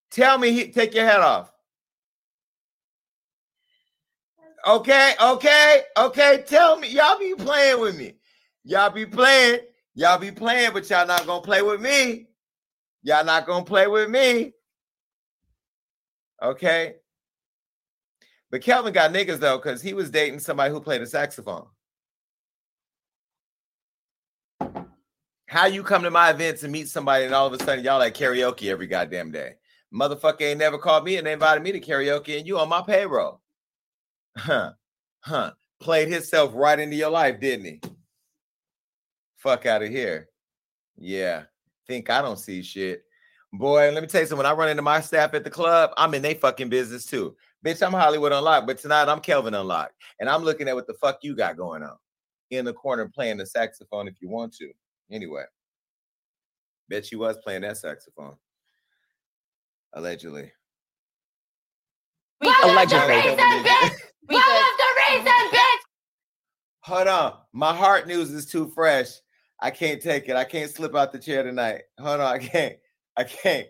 [0.09, 1.51] Tell me, he, take your hat off.
[4.65, 6.43] Okay, okay, okay.
[6.47, 8.15] Tell me, y'all be playing with me.
[8.63, 9.59] Y'all be playing.
[9.93, 12.27] Y'all be playing, but y'all not gonna play with me.
[13.03, 14.53] Y'all not gonna play with me.
[16.41, 16.95] Okay.
[18.49, 21.67] But Kelvin got niggas though, because he was dating somebody who played a saxophone.
[25.47, 27.99] How you come to my events and meet somebody and all of a sudden y'all
[27.99, 29.53] like karaoke every goddamn day?
[29.93, 32.81] Motherfucker ain't never called me and they invited me to karaoke and you on my
[32.81, 33.41] payroll.
[34.37, 34.73] Huh.
[35.21, 35.51] Huh.
[35.79, 37.81] Played himself right into your life, didn't he?
[39.37, 40.29] Fuck out of here.
[40.97, 41.43] Yeah.
[41.87, 43.03] Think I don't see shit.
[43.53, 44.43] Boy, let me tell you something.
[44.43, 47.35] When I run into my staff at the club, I'm in they fucking business too.
[47.65, 49.93] Bitch, I'm Hollywood Unlocked, but tonight I'm Kelvin Unlocked.
[50.19, 51.95] And I'm looking at what the fuck you got going on
[52.51, 54.71] in the corner playing the saxophone if you want to.
[55.11, 55.43] Anyway,
[56.89, 58.35] bet you was playing that saxophone.
[59.93, 60.51] Allegedly.
[62.41, 63.35] We allegedly.
[66.81, 67.33] Hold on.
[67.53, 69.09] My heart news is too fresh.
[69.59, 70.35] I can't take it.
[70.35, 71.81] I can't slip out the chair tonight.
[71.99, 72.33] Hold on.
[72.33, 72.75] I can't.
[73.17, 73.67] I can't.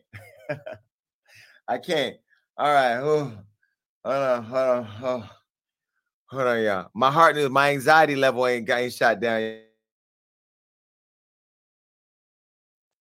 [1.68, 2.16] I can't.
[2.58, 3.00] All right.
[3.00, 3.38] Ooh.
[4.06, 5.30] Hold on, hold on, hold on,
[6.28, 6.90] hold on, y'all.
[6.94, 9.64] My heart, news, my anxiety level ain't got ain't shot down yet.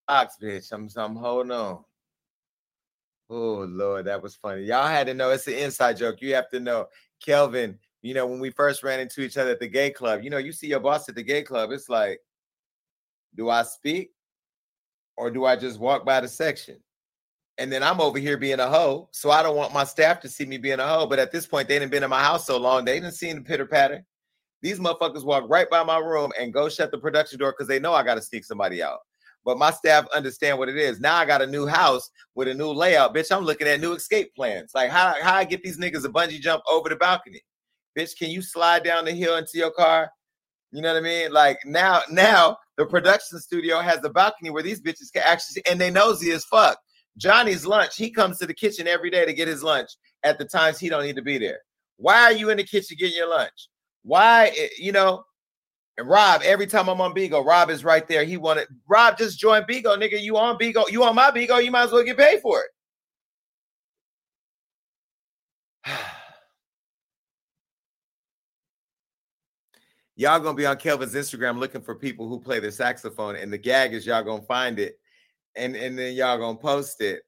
[0.09, 0.73] Box, bitch.
[0.73, 1.85] I'm, I'm holding on.
[3.29, 4.63] Oh Lord, that was funny.
[4.63, 6.23] Y'all had to know it's an inside joke.
[6.23, 6.87] You have to know,
[7.25, 7.79] Kelvin.
[8.03, 10.23] You know when we first ran into each other at the gay club.
[10.23, 11.71] You know, you see your boss at the gay club.
[11.73, 12.21] It's like,
[13.35, 14.13] do I speak,
[15.17, 16.79] or do I just walk by the section?
[17.59, 19.09] and then I'm over here being a hoe.
[19.13, 21.07] So I don't want my staff to see me being a hoe.
[21.07, 23.33] But at this point, they didn't been in my house so long, they didn't see
[23.33, 24.05] the pitter patter.
[24.61, 27.79] These motherfuckers walk right by my room and go shut the production door because they
[27.79, 29.01] know I got to sneak somebody out.
[29.45, 31.01] But my staff understand what it is.
[31.01, 33.35] Now I got a new house with a new layout, bitch.
[33.35, 34.73] I'm looking at new escape plans.
[34.75, 37.43] Like how how I get these niggas a bungee jump over the balcony,
[37.99, 38.17] bitch.
[38.17, 40.11] Can you slide down the hill into your car?
[40.75, 41.33] You know what I mean?
[41.33, 45.81] Like now, now the production studio has a balcony where these bitches can actually, and
[45.81, 46.79] they nosy as fuck.
[47.17, 49.91] Johnny's lunch, he comes to the kitchen every day to get his lunch
[50.25, 51.61] at the times he don't need to be there.
[51.97, 53.69] Why are you in the kitchen getting your lunch?
[54.03, 55.23] Why, eh, you know,
[55.97, 58.25] and Rob, every time I'm on Bigo, Rob is right there.
[58.25, 60.21] He wanted Rob just joined Bigo, nigga.
[60.21, 62.71] You on Bigo, you on my Bigo, you might as well get paid for it.
[70.17, 73.59] y'all gonna be on Kelvin's Instagram looking for people who play the saxophone, and the
[73.59, 74.99] gag is y'all gonna find it,
[75.55, 77.23] and and then y'all gonna post it.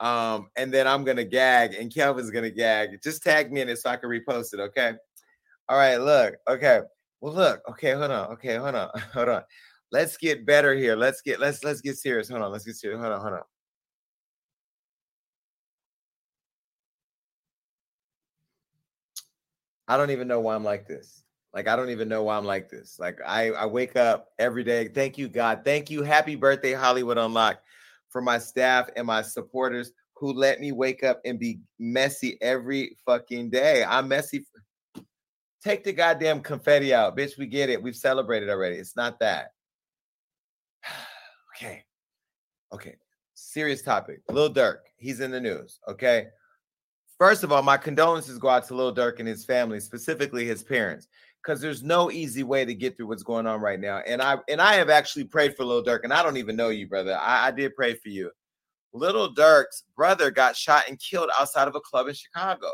[0.00, 3.00] Um, and then I'm gonna gag, and Kelvin's gonna gag.
[3.02, 4.60] Just tag me in it so I can repost it.
[4.60, 4.92] Okay.
[5.68, 5.96] All right.
[5.96, 6.34] Look.
[6.46, 6.80] Okay.
[7.22, 7.62] Well, look.
[7.70, 7.92] Okay.
[7.92, 8.32] Hold on.
[8.32, 8.56] Okay.
[8.56, 8.90] Hold on.
[9.14, 9.42] Hold on.
[9.92, 10.96] Let's get better here.
[10.96, 12.28] Let's get let's let's get serious.
[12.28, 12.50] Hold on.
[12.50, 13.00] Let's get serious.
[13.00, 13.20] Hold on.
[13.20, 13.42] Hold on.
[19.86, 21.22] I don't even know why I'm like this.
[21.54, 22.98] Like I don't even know why I'm like this.
[22.98, 24.88] Like I I wake up every day.
[24.88, 25.62] Thank you God.
[25.64, 26.02] Thank you.
[26.02, 27.64] Happy birthday Hollywood Unlocked
[28.08, 32.96] for my staff and my supporters who let me wake up and be messy every
[33.06, 33.84] fucking day.
[33.84, 34.44] I'm messy.
[35.62, 37.38] Take the goddamn confetti out, bitch.
[37.38, 37.82] We get it.
[37.82, 38.76] We've celebrated already.
[38.76, 39.52] It's not that.
[41.56, 41.84] okay.
[42.72, 42.96] Okay.
[43.34, 44.22] Serious topic.
[44.28, 44.78] Lil Durk.
[44.96, 45.78] He's in the news.
[45.88, 46.28] Okay.
[47.18, 50.64] First of all, my condolences go out to Lil Durk and his family, specifically his
[50.64, 51.06] parents,
[51.40, 53.98] because there's no easy way to get through what's going on right now.
[53.98, 56.70] And I and I have actually prayed for Lil Durk, and I don't even know
[56.70, 57.16] you, brother.
[57.16, 58.32] I, I did pray for you.
[58.92, 62.72] Little Durk's brother got shot and killed outside of a club in Chicago.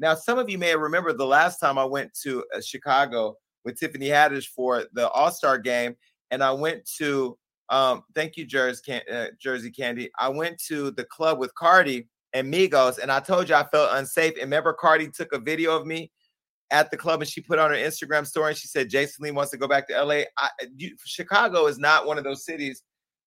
[0.00, 3.78] Now, some of you may remember the last time I went to uh, Chicago with
[3.78, 5.94] Tiffany Haddish for the All Star game,
[6.30, 7.36] and I went to
[7.68, 10.10] um, thank you, Jersey, Can- uh, Jersey Candy.
[10.18, 13.90] I went to the club with Cardi and Migos, and I told you I felt
[13.92, 14.32] unsafe.
[14.32, 16.10] And remember, Cardi took a video of me
[16.72, 19.30] at the club, and she put on her Instagram story, and she said Jason Lee
[19.30, 20.22] wants to go back to LA.
[20.36, 22.82] I, you, Chicago is not one of those cities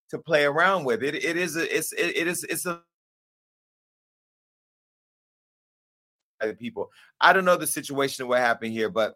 [0.10, 1.04] to play around with.
[1.04, 2.82] It it is a it's it, it is it's a
[6.52, 6.90] people.
[7.22, 9.16] I don't know the situation of what happened here, but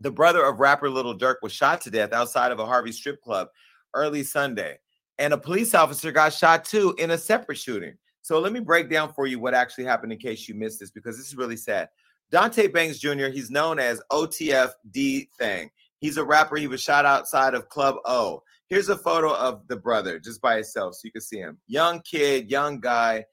[0.00, 3.20] the brother of rapper Little Durk was shot to death outside of a Harvey strip
[3.20, 3.48] club
[3.94, 4.78] early Sunday.
[5.18, 7.94] And a police officer got shot too in a separate shooting.
[8.22, 10.90] So let me break down for you what actually happened in case you missed this
[10.90, 11.88] because this is really sad.
[12.32, 15.70] Dontay Banks Jr., he's known as OTF D Thing.
[16.00, 16.56] He's a rapper.
[16.56, 18.42] He was shot outside of Club O.
[18.68, 21.58] Here's a photo of the brother just by himself so you can see him.
[21.66, 23.24] Young kid, young guy.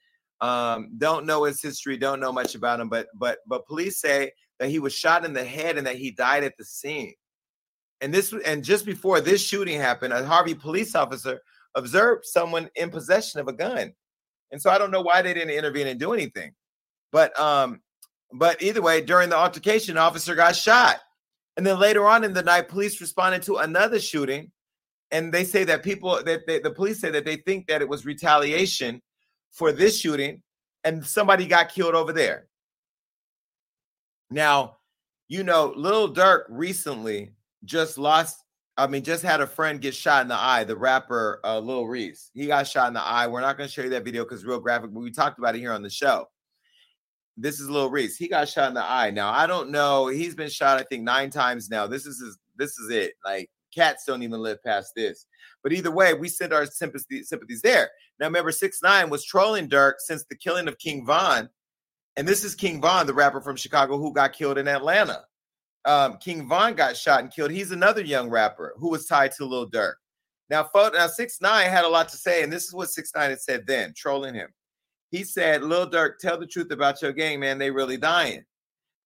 [0.41, 4.31] Um, don't know his history, don't know much about him, but but but police say
[4.59, 7.13] that he was shot in the head and that he died at the scene.
[8.01, 11.39] And this and just before this shooting happened, a Harvey police officer
[11.75, 13.93] observed someone in possession of a gun.
[14.51, 16.53] And so I don't know why they didn't intervene and do anything.
[17.11, 17.81] But um,
[18.33, 20.99] but either way, during the altercation, officer got shot.
[21.57, 24.51] And then later on in the night, police responded to another shooting.
[25.11, 27.87] And they say that people that they, the police say that they think that it
[27.87, 29.01] was retaliation
[29.55, 30.43] for this shooting,
[30.83, 32.47] and somebody got killed over there.
[34.29, 34.77] Now,
[35.27, 37.31] you know, Lil Durk recently
[37.63, 38.43] just lost.
[38.77, 40.65] I mean, just had a friend get shot in the eye.
[40.65, 43.25] The rapper uh, Lil Reese, he got shot in the eye.
[43.27, 45.55] We're not going to show you that video because real graphic, but we talked about
[45.55, 46.25] it here on the show.
[47.37, 48.17] This is Lil Reese.
[48.17, 49.11] He got shot in the eye.
[49.11, 50.07] Now I don't know.
[50.07, 51.87] He's been shot, I think, nine times now.
[51.87, 53.13] This is his, this is it.
[53.23, 55.27] Like cats don't even live past this.
[55.61, 57.89] But either way, we send our sympathy, sympathies there.
[58.19, 61.49] Now remember, six nine was trolling Durk since the killing of King Von,
[62.15, 65.25] and this is King Von, the rapper from Chicago who got killed in Atlanta.
[65.83, 67.51] Um, King Von got shot and killed.
[67.51, 69.93] He's another young rapper who was tied to Lil Durk.
[70.49, 73.29] Now, now six nine had a lot to say, and this is what six nine
[73.29, 74.49] had said then, trolling him.
[75.11, 77.57] He said, "Lil Durk, tell the truth about your gang, man.
[77.57, 78.43] They really dying."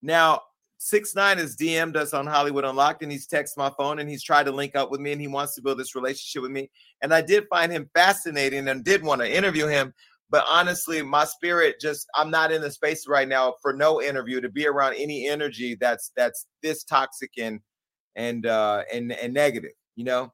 [0.02, 0.42] Now,
[0.82, 4.22] six nine has DM'd us on Hollywood Unlocked, and he's texted my phone, and he's
[4.22, 6.70] tried to link up with me, and he wants to build this relationship with me.
[7.02, 9.92] And I did find him fascinating, and did want to interview him.
[10.30, 14.40] But honestly, my spirit just I'm not in the space right now for no interview
[14.40, 17.60] to be around any energy that's that's this toxic and
[18.16, 20.32] and uh and and negative, you know.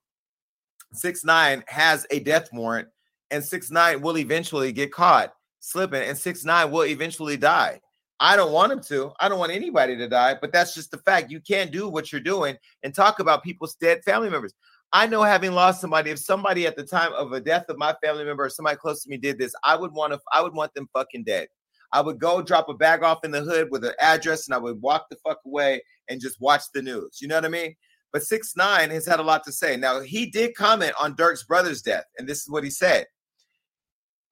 [0.92, 2.88] Six nine has a death warrant,
[3.32, 7.80] and six nine will eventually get caught slipping, and six nine will eventually die.
[8.18, 9.12] I don't want him to.
[9.20, 11.30] I don't want anybody to die, but that's just the fact.
[11.30, 14.54] You can't do what you're doing and talk about people's dead family members.
[14.92, 17.94] I know having lost somebody, if somebody at the time of a death of my
[18.02, 20.54] family member or somebody close to me did this, I would want to, I would
[20.54, 21.48] want them fucking dead.
[21.92, 24.58] I would go drop a bag off in the hood with an address and I
[24.58, 27.18] would walk the fuck away and just watch the news.
[27.20, 27.74] You know what I mean?
[28.12, 29.76] But six nine has had a lot to say.
[29.76, 33.06] Now he did comment on Durk's brother's death, and this is what he said.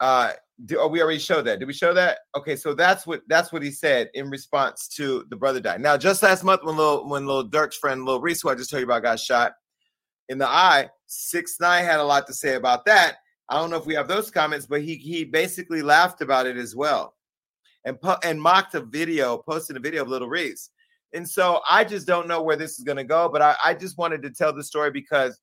[0.01, 0.33] Uh,
[0.67, 1.59] do, oh, we already showed that.
[1.59, 2.19] Did we show that?
[2.37, 5.81] Okay, so that's what that's what he said in response to the brother died.
[5.81, 8.71] Now, just last month when little when little Durk's friend Lil Reese, who I just
[8.71, 9.53] told you about, got shot
[10.29, 13.17] in the eye, six nine had a lot to say about that.
[13.49, 16.57] I don't know if we have those comments, but he he basically laughed about it
[16.57, 17.15] as well,
[17.85, 20.71] and and mocked a video, posted a video of Little Reese.
[21.15, 23.75] And so I just don't know where this is going to go, but I, I
[23.75, 25.39] just wanted to tell the story because,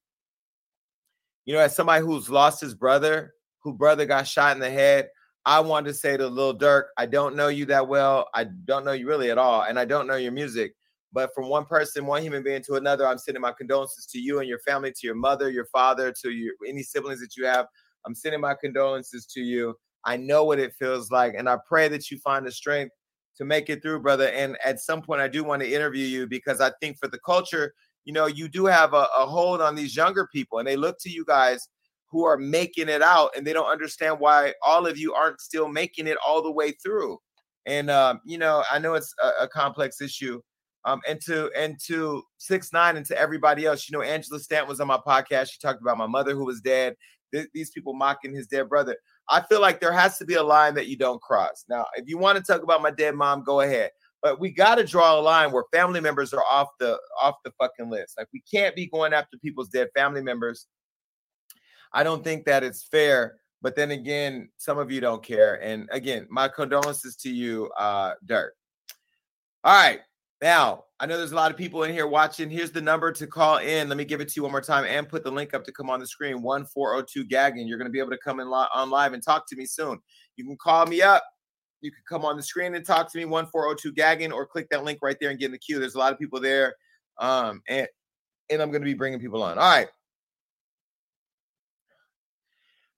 [1.45, 3.33] you know, as somebody who's lost his brother,
[3.63, 5.09] who brother got shot in the head,
[5.45, 8.29] I wanted to say to Lil Durk, I don't know you that well.
[8.33, 10.73] I don't know you really at all, and I don't know your music.
[11.13, 14.39] But from one person, one human being to another, I'm sending my condolences to you
[14.39, 17.65] and your family, to your mother, your father, to your any siblings that you have.
[18.05, 19.75] I'm sending my condolences to you.
[20.05, 22.93] I know what it feels like, and I pray that you find the strength
[23.37, 24.27] to make it through, brother.
[24.29, 27.19] And at some point, I do want to interview you because I think for the
[27.19, 27.73] culture,
[28.05, 30.97] you know, you do have a, a hold on these younger people, and they look
[30.99, 31.67] to you guys
[32.11, 35.67] who are making it out, and they don't understand why all of you aren't still
[35.67, 37.17] making it all the way through.
[37.65, 40.41] And um, you know, I know it's a, a complex issue,
[40.85, 44.69] um, and to and to six nine and to everybody else, you know, Angela Stanton
[44.69, 45.51] was on my podcast.
[45.51, 46.95] She talked about my mother who was dead.
[47.33, 48.97] Th- these people mocking his dead brother.
[49.29, 51.63] I feel like there has to be a line that you don't cross.
[51.69, 53.91] Now, if you want to talk about my dead mom, go ahead.
[54.21, 57.53] But we got to draw a line where family members are off the off the
[57.59, 58.15] fucking list.
[58.17, 60.67] Like we can't be going after people's dead family members.
[61.93, 63.37] I don't think that it's fair.
[63.61, 65.61] But then again, some of you don't care.
[65.63, 68.53] And again, my condolences to you, uh, Dirt.
[69.63, 69.99] All right.
[70.41, 72.49] Now, I know there's a lot of people in here watching.
[72.49, 73.87] Here's the number to call in.
[73.87, 75.71] Let me give it to you one more time and put the link up to
[75.71, 77.67] come on the screen 1402 Gagging.
[77.67, 79.67] You're going to be able to come in li- on live and talk to me
[79.67, 79.99] soon.
[80.37, 81.23] You can call me up.
[81.81, 84.83] You can come on the screen and talk to me 1402 Gagging or click that
[84.83, 85.79] link right there and get in the queue.
[85.79, 86.73] There's a lot of people there.
[87.19, 87.87] Um, and,
[88.49, 89.59] and I'm going to be bringing people on.
[89.59, 89.87] All right.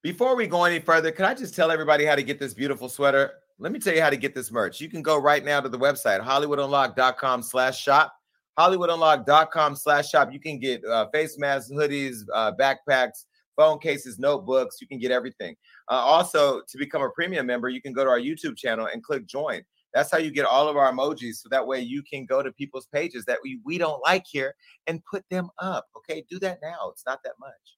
[0.04, 2.90] Before we go any further, can I just tell everybody how to get this beautiful
[2.90, 3.36] sweater?
[3.58, 4.78] Let me tell you how to get this merch.
[4.78, 8.14] You can go right now to the website, hollywoodunlock.com slash shop.
[8.58, 10.30] Hollywoodunlock.com slash shop.
[10.30, 13.24] You can get uh, face masks, hoodies, uh, backpacks,
[13.56, 14.76] phone cases, notebooks.
[14.78, 15.56] You can get everything.
[15.90, 19.02] Uh, also, to become a premium member, you can go to our YouTube channel and
[19.02, 19.62] click join.
[19.94, 21.36] That's how you get all of our emojis.
[21.36, 24.54] So that way you can go to people's pages that we, we don't like here
[24.86, 25.86] and put them up.
[25.96, 26.90] Okay, do that now.
[26.90, 27.73] It's not that much.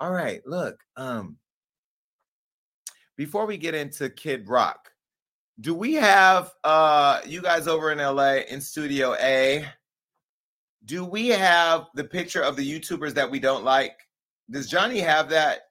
[0.00, 0.78] All right, look.
[0.96, 1.36] Um,
[3.16, 4.90] before we get into Kid Rock,
[5.60, 9.66] do we have uh you guys over in LA in Studio A?
[10.84, 13.98] Do we have the picture of the YouTubers that we don't like?
[14.50, 15.62] Does Johnny have that?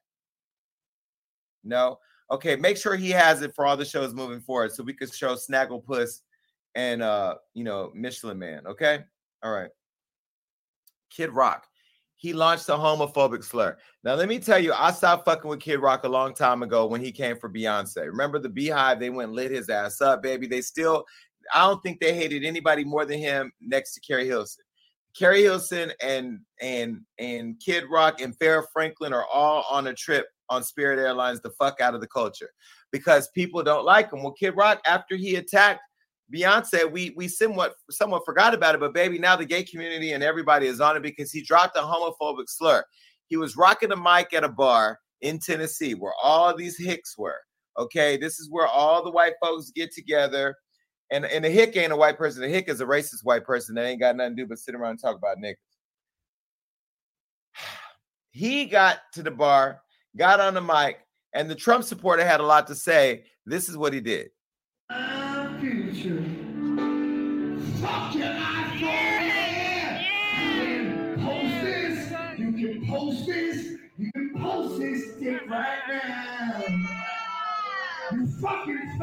[1.64, 1.98] No.
[2.30, 5.12] Okay, make sure he has it for all the shows moving forward so we could
[5.12, 6.20] show Snagglepuss
[6.74, 8.66] and uh you know Michelin Man.
[8.66, 9.02] Okay.
[9.42, 9.70] All right.
[11.10, 11.66] Kid Rock
[12.18, 13.78] he launched a homophobic slur.
[14.02, 16.84] Now, let me tell you, I stopped fucking with Kid Rock a long time ago
[16.86, 18.06] when he came for Beyonce.
[18.06, 18.98] Remember the Beehive?
[18.98, 20.48] They went lit his ass up, baby.
[20.48, 21.04] They still,
[21.54, 24.64] I don't think they hated anybody more than him next to Keri Hilson.
[25.16, 30.26] Keri Hilson and and and Kid Rock and Farrah Franklin are all on a trip
[30.48, 32.50] on Spirit Airlines the fuck out of the culture
[32.90, 34.22] because people don't like him.
[34.22, 35.80] Well, Kid Rock, after he attacked
[36.34, 40.22] Beyonce, we we somewhat somewhat forgot about it, but baby, now the gay community and
[40.22, 42.84] everybody is on it because he dropped a homophobic slur.
[43.28, 47.40] He was rocking a mic at a bar in Tennessee where all these hicks were.
[47.78, 50.54] Okay, this is where all the white folks get together.
[51.10, 52.42] And, and a hick ain't a white person.
[52.42, 54.74] A hick is a racist white person that ain't got nothing to do but sit
[54.74, 55.54] around and talk about niggas.
[58.30, 59.80] He got to the bar,
[60.16, 60.98] got on the mic,
[61.32, 63.24] and the Trump supporter had a lot to say.
[63.46, 64.28] This is what he did
[78.48, 79.02] fucking.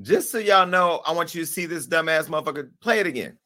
[0.00, 2.70] Just so y'all know, I want you to see this dumbass motherfucker.
[2.80, 3.38] Play it again.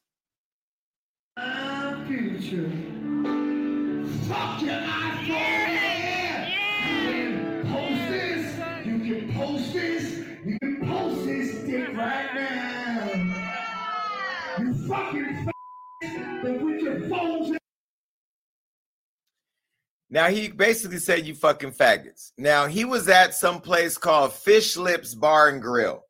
[20.08, 22.32] Now he basically said you fucking faggots.
[22.38, 26.04] Now he was at some place called Fish Lips Bar and Grill,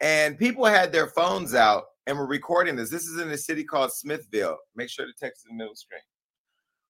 [0.00, 2.90] and people had their phones out and were recording this.
[2.90, 4.58] This is in a city called Smithville.
[4.76, 6.00] Make sure to text in the middle screen.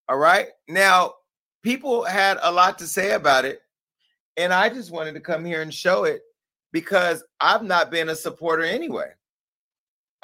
[0.09, 0.49] All right.
[0.69, 1.15] Now
[1.63, 3.61] people had a lot to say about it,
[4.37, 6.21] and I just wanted to come here and show it
[6.73, 9.11] because I've not been a supporter anyway.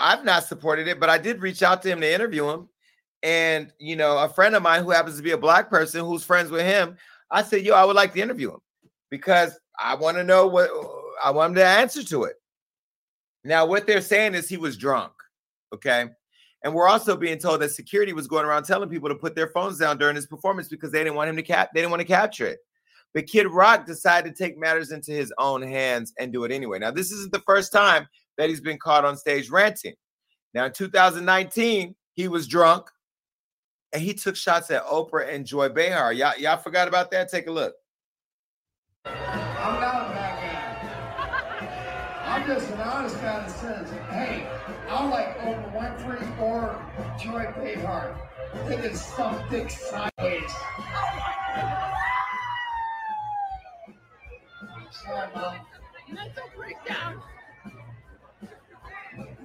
[0.01, 2.69] I've not supported it, but I did reach out to him to interview him.
[3.23, 6.25] And you know, a friend of mine who happens to be a black person who's
[6.25, 6.97] friends with him,
[7.31, 8.61] I said, "Yo, I would like to interview him
[9.11, 10.71] because I want to know what
[11.23, 12.37] I want him to answer to it."
[13.45, 15.13] Now, what they're saying is he was drunk,
[15.75, 16.07] okay,
[16.63, 19.49] and we're also being told that security was going around telling people to put their
[19.49, 22.01] phones down during his performance because they didn't want him to cap, they didn't want
[22.01, 22.59] to capture it.
[23.13, 26.79] But Kid Rock decided to take matters into his own hands and do it anyway.
[26.79, 29.95] Now, this isn't the first time that he's been caught on stage ranting.
[30.55, 32.89] Now, in 2019, he was drunk
[33.93, 36.13] and he took shots at Oprah and Joy Behar.
[36.13, 37.29] Y'all, y'all forgot about that?
[37.29, 37.75] Take a look.
[39.05, 40.37] I'm not a bad
[41.19, 42.27] guy.
[42.27, 44.47] I'm just an honest guy that says, hey,
[44.89, 46.81] I like Oprah Winfrey or
[47.21, 48.17] Joy Behar.
[48.53, 49.17] I think it's
[49.51, 50.51] dick sideways.
[54.91, 55.57] Sorry, Mom.
[56.09, 57.23] Mental breakdown.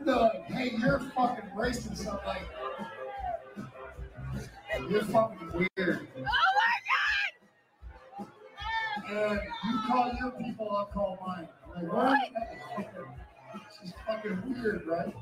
[0.05, 2.07] No, hey, you're fucking racist.
[2.07, 2.43] I'm like,
[4.87, 6.07] you're fucking weird.
[6.15, 6.75] Oh my
[8.19, 8.27] god!
[9.09, 11.47] And you call your people, I'll call mine.
[11.75, 12.19] I'm like, what?
[13.81, 15.13] She's fucking weird, right?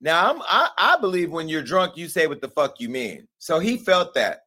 [0.00, 3.26] Now I'm I, I believe when you're drunk, you say what the fuck you mean.
[3.38, 4.42] So he felt that.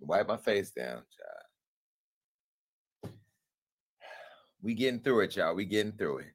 [0.00, 1.39] Wipe my face down, child.
[4.62, 5.54] We getting through it, y'all.
[5.54, 6.32] We getting through it.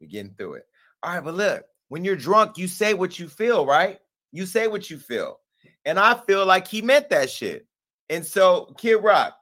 [0.00, 0.66] We getting through it.
[1.02, 3.98] All right, but look, when you're drunk, you say what you feel, right?
[4.32, 5.38] You say what you feel.
[5.84, 7.66] And I feel like he meant that shit.
[8.08, 9.36] And so, Kid Rock,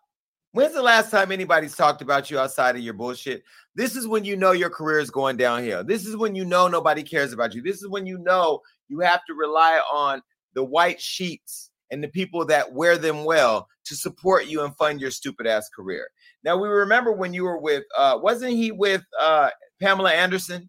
[0.52, 3.42] when's the last time anybody's talked about you outside of your bullshit?
[3.74, 5.84] This is when you know your career is going downhill.
[5.84, 7.62] This is when you know nobody cares about you.
[7.62, 10.22] This is when you know you have to rely on
[10.54, 15.00] the white sheets and the people that wear them well to support you and fund
[15.00, 16.08] your stupid ass career.
[16.44, 20.68] Now we remember when you were with uh wasn't he with uh Pamela Anderson?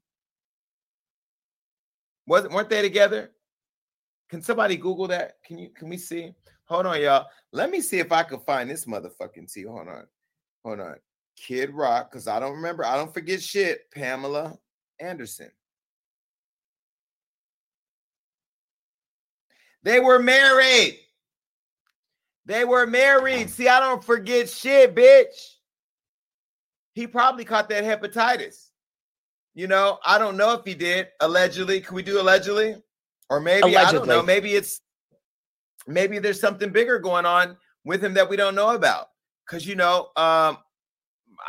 [2.27, 3.31] Wasn't weren't they together?
[4.29, 5.37] Can somebody Google that?
[5.43, 6.33] Can you can we see?
[6.65, 7.25] Hold on, y'all.
[7.51, 9.63] Let me see if I can find this motherfucking T.
[9.63, 10.05] Hold on.
[10.63, 10.95] Hold on.
[11.35, 12.85] Kid Rock, because I don't remember.
[12.85, 13.89] I don't forget shit.
[13.91, 14.57] Pamela
[14.99, 15.49] Anderson.
[19.83, 20.99] They were married.
[22.49, 23.51] They were married.
[23.51, 25.57] See, I don't forget shit, bitch.
[26.93, 28.69] He probably caught that hepatitis.
[29.53, 31.09] You know, I don't know if he did.
[31.19, 31.79] Allegedly.
[31.79, 32.77] Can we do allegedly?
[33.29, 34.23] Or maybe I don't know.
[34.23, 34.81] Maybe it's
[35.85, 39.09] maybe there's something bigger going on with him that we don't know about.
[39.47, 40.57] Cause you know, um,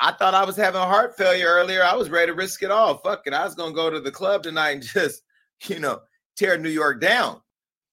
[0.03, 1.82] I thought I was having heart failure earlier.
[1.82, 2.98] I was ready to risk it all.
[2.98, 3.32] Fuck it.
[3.32, 5.22] I was gonna go to the club tonight and just,
[5.66, 6.01] you know,
[6.36, 7.40] tear New York down.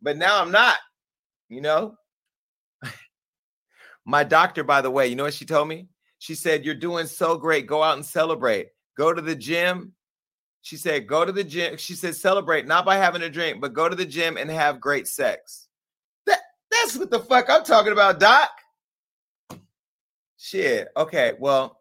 [0.02, 0.76] But now I'm not,
[1.48, 1.96] you know.
[4.08, 5.90] My doctor, by the way, you know what she told me?
[6.20, 7.68] She said, You're doing so great.
[7.68, 8.70] Go out and celebrate.
[8.98, 9.92] Go to the gym.
[10.62, 11.76] She said, Go to the gym.
[11.76, 14.80] She said, Celebrate, not by having a drink, but go to the gym and have
[14.80, 15.68] great sex.
[16.26, 16.40] That,
[16.72, 18.50] that's what the fuck I'm talking about, Doc.
[20.38, 20.88] Shit.
[20.96, 21.34] Okay.
[21.38, 21.78] Well,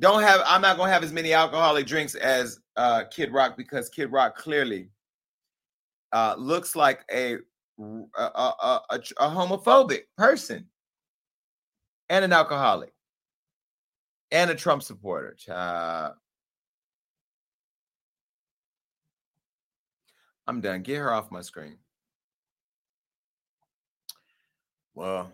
[0.00, 3.56] don't have, I'm not going to have as many alcoholic drinks as uh, Kid Rock
[3.56, 4.88] because Kid Rock clearly
[6.12, 7.36] uh, looks like a,
[7.78, 10.66] a, a, a, a homophobic person
[12.10, 12.92] and an alcoholic
[14.30, 15.34] and a Trump supporter.
[15.38, 16.12] Child.
[16.12, 16.14] Uh
[20.46, 20.82] I'm done.
[20.82, 21.78] Get her off my screen.
[24.94, 25.32] Well,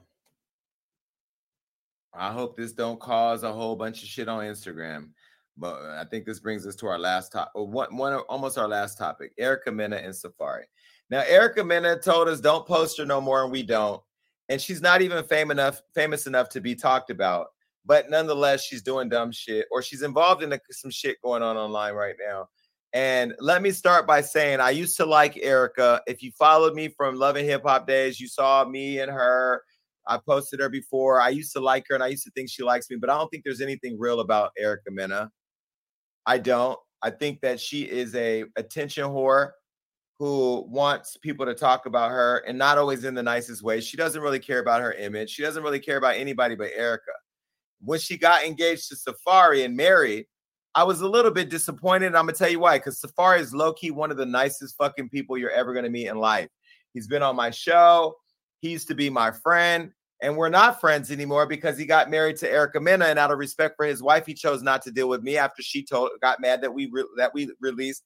[2.12, 5.08] I hope this don't cause a whole bunch of shit on Instagram.
[5.56, 8.58] But uh, I think this brings us to our last top, uh, one, one, almost
[8.58, 10.64] our last topic: Erica Mena and Safaree.
[11.08, 14.02] Now, Erica Mena told us don't post her no more, and we don't.
[14.48, 17.48] And she's not even famous enough, famous enough to be talked about.
[17.84, 21.56] But nonetheless, she's doing dumb shit, or she's involved in a, some shit going on
[21.56, 22.48] online right now.
[22.92, 26.00] And let me start by saying I used to like Erica.
[26.06, 29.62] If you followed me from Love and Hip Hop days, you saw me and her.
[30.06, 31.20] I posted her before.
[31.20, 33.18] I used to like her and I used to think she likes me, but I
[33.18, 35.30] don't think there's anything real about Erica Mena.
[36.26, 36.78] I don't.
[37.02, 39.50] I think that she is a attention whore
[40.18, 43.80] who wants people to talk about her and not always in the nicest way.
[43.80, 45.30] She doesn't really care about her image.
[45.30, 47.12] She doesn't really care about anybody but Erica.
[47.82, 50.26] When she got engaged to Safaree and married,
[50.74, 52.08] I was a little bit disappointed.
[52.08, 55.36] I'm gonna tell you why, because Safaree is low-key one of the nicest fucking people
[55.36, 56.48] you're ever gonna meet in life.
[56.94, 58.14] He's been on my show,
[58.60, 59.90] he used to be my friend,
[60.22, 63.38] and we're not friends anymore because he got married to Erica Mena, and out of
[63.38, 66.40] respect for his wife, he chose not to deal with me after she told got
[66.40, 68.02] mad that we re- that we released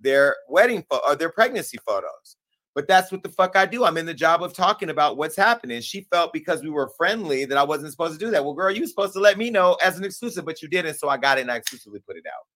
[0.00, 2.36] their wedding pho- or their pregnancy photos.
[2.74, 3.84] But that's what the fuck I do.
[3.84, 5.80] I'm in the job of talking about what's happening.
[5.80, 8.44] She felt because we were friendly that I wasn't supposed to do that.
[8.44, 10.94] Well, girl, you were supposed to let me know as an exclusive, but you didn't.
[10.94, 12.46] So I got it and I exclusively put it out.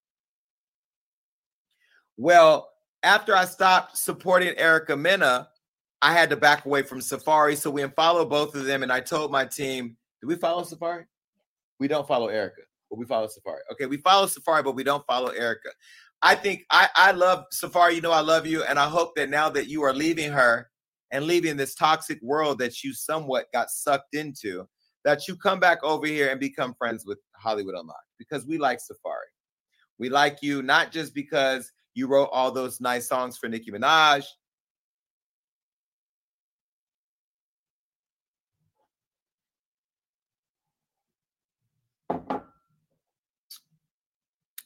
[2.17, 2.69] Well,
[3.05, 5.49] after I stopped supporting Erica Mena,
[6.03, 7.57] I had to back away from Safaree.
[7.57, 8.83] So we unfollowed both of them.
[8.83, 11.05] And I told my team, do we follow Safaree?
[11.79, 13.61] We don't follow Erica, but we follow Safaree.
[13.73, 15.69] Okay, we follow Safaree, but we don't follow Erica.
[16.23, 17.97] I think I, I love Safaree.
[17.97, 18.65] You know, I love you.
[18.65, 20.69] And I hope that now that you are leaving her
[21.11, 24.67] and leaving this toxic world that you somewhat got sucked into,
[25.05, 28.79] that you come back over here and become friends with Hollywood Unlocked because we like
[28.79, 29.33] Safaree.
[29.99, 34.25] We like you not just because you wrote all those nice songs for Nicki Minaj.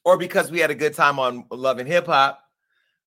[0.05, 2.43] Or because we had a good time on Love and Hip Hop,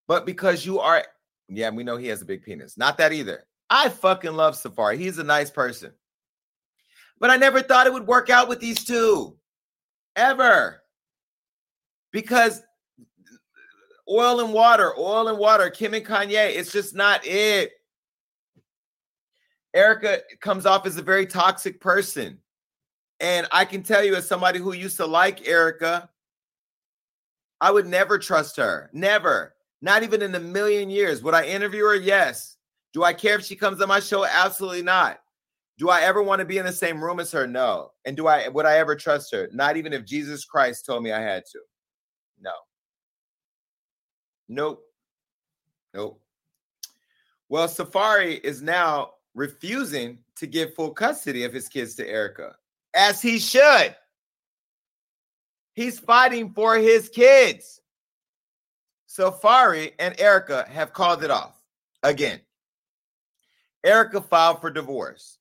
[0.07, 1.03] but because you are,
[1.49, 2.77] yeah, we know he has a big penis.
[2.77, 3.45] Not that either.
[3.69, 4.97] I fucking love Safaree.
[4.97, 5.91] He's a nice person.
[7.19, 9.37] But I never thought it would work out with these two
[10.15, 10.81] ever
[12.11, 12.61] because
[14.09, 17.71] oil and water, oil and water, Kim and Kanye, it's just not it.
[19.73, 22.39] Erica comes off as a very toxic person.
[23.19, 26.09] And I can tell you, as somebody who used to like Erica,
[27.61, 28.89] I would never trust her.
[28.93, 29.55] Never.
[29.81, 31.21] Not even in a million years.
[31.23, 31.95] Would I interview her?
[31.95, 32.57] Yes.
[32.93, 34.25] Do I care if she comes on my show?
[34.25, 35.19] Absolutely not.
[35.77, 37.45] Do I ever want to be in the same room as her?
[37.45, 37.91] No.
[38.05, 39.49] And do I would I ever trust her?
[39.51, 41.59] Not even if Jesus Christ told me I had to.
[42.39, 42.51] No.
[44.47, 44.83] Nope.
[45.93, 46.21] Nope.
[47.49, 52.55] Well, Safaree is now refusing to give full custody of his kids to Erica,
[52.95, 53.95] as he should.
[55.75, 57.81] He's fighting for his kids.
[59.09, 61.61] Safaree and Erica have called it off
[62.01, 62.41] again.
[63.83, 65.37] Erica filed for divorce.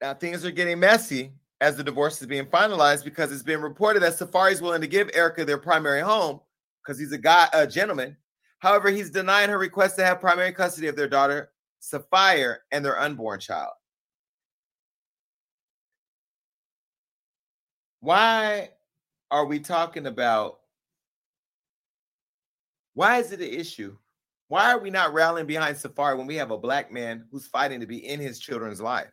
[0.00, 4.02] Now things are getting messy as the divorce is being finalized because it's been reported
[4.02, 6.40] that Safaree is willing to give Erica their primary home
[6.82, 8.16] because he's a guy, a gentleman.
[8.58, 11.50] However, he's denying her request to have primary custody of their daughter,
[11.80, 13.72] Safire, and their unborn child.
[18.04, 18.68] Why
[19.30, 20.58] are we talking about?
[22.92, 23.96] Why is it an issue?
[24.48, 27.80] Why are we not rallying behind Safaree when we have a black man who's fighting
[27.80, 29.10] to be in his children's life?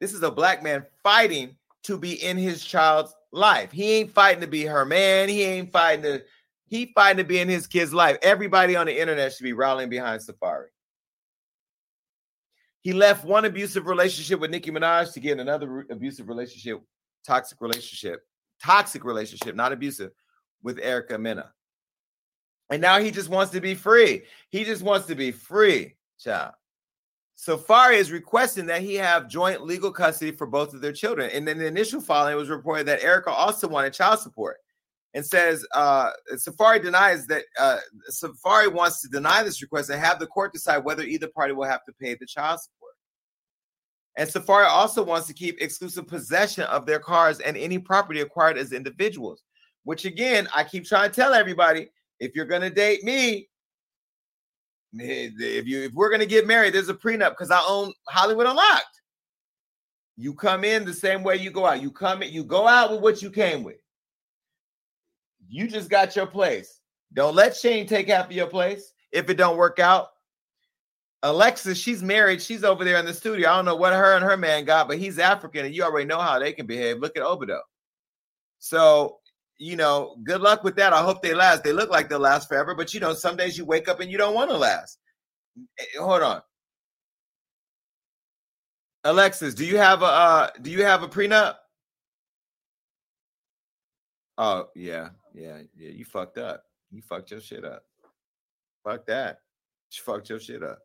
[0.00, 3.72] This is a black man fighting to be in his child's life.
[3.72, 5.28] He ain't fighting to be her man.
[5.28, 6.22] He ain't fighting to
[6.68, 8.16] he fighting to be in his kid's life.
[8.22, 10.66] Everybody on the internet should be rallying behind Safaree.
[12.86, 16.80] He left one abusive relationship with Nicki Minaj to get another abusive relationship,
[17.26, 18.20] toxic relationship,
[18.62, 20.12] toxic relationship, not abusive,
[20.62, 21.50] with Erica Mena.
[22.70, 24.22] And now he just wants to be free.
[24.50, 26.52] He just wants to be free, child.
[27.36, 31.28] Safaree is requesting that he have joint legal custody for both of their children.
[31.34, 34.58] And in the initial filing, it was reported that Erica also wanted child support
[35.16, 37.78] and says uh, Safaree denies that uh,
[38.12, 41.64] Safaree wants to deny this request and have the court decide whether either party will
[41.64, 42.75] have to pay the child support.
[44.16, 48.56] And Safaree also wants to keep exclusive possession of their cars and any property acquired
[48.56, 49.42] as individuals,
[49.84, 53.48] which again, I keep trying to tell everybody if you're going to date me,
[54.98, 58.46] eh, if you if we're gonna get married, there's a prenup because I own Hollywood
[58.46, 59.02] Unlocked.
[60.16, 61.82] You come in the same way you go out.
[61.82, 63.76] You come in, you go out with what you came with.
[65.46, 66.80] You just got your place.
[67.12, 70.08] Don't let Shane take half of your place if it don't work out.
[71.22, 72.40] Alexis, she's married.
[72.42, 73.48] She's over there in the studio.
[73.48, 76.06] I don't know what her and her man got, but he's African, and you already
[76.06, 76.98] know how they can behave.
[76.98, 77.60] Look at Obodo.
[78.58, 79.18] So,
[79.58, 80.92] you know, good luck with that.
[80.92, 81.64] I hope they last.
[81.64, 84.10] They look like they'll last forever, but you know, some days you wake up and
[84.10, 84.98] you don't want to last.
[85.78, 86.42] Eh, Hold on.
[89.04, 91.54] Alexis, do you have a uh do you have a prenup?
[94.36, 95.10] Oh, yeah.
[95.32, 96.64] Yeah, yeah, you fucked up.
[96.90, 97.84] You fucked your shit up.
[98.84, 99.40] Fuck that.
[99.92, 100.80] You fucked your shit up.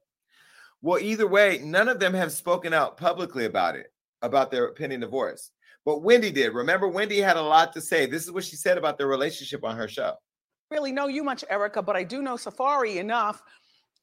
[0.81, 5.01] Well, either way, none of them have spoken out publicly about it, about their pending
[5.01, 5.51] divorce.
[5.85, 6.53] But Wendy did.
[6.53, 8.05] Remember, Wendy had a lot to say.
[8.05, 10.15] This is what she said about their relationship on her show.
[10.69, 13.41] really know you much, Erica, but I do know Safaree enough.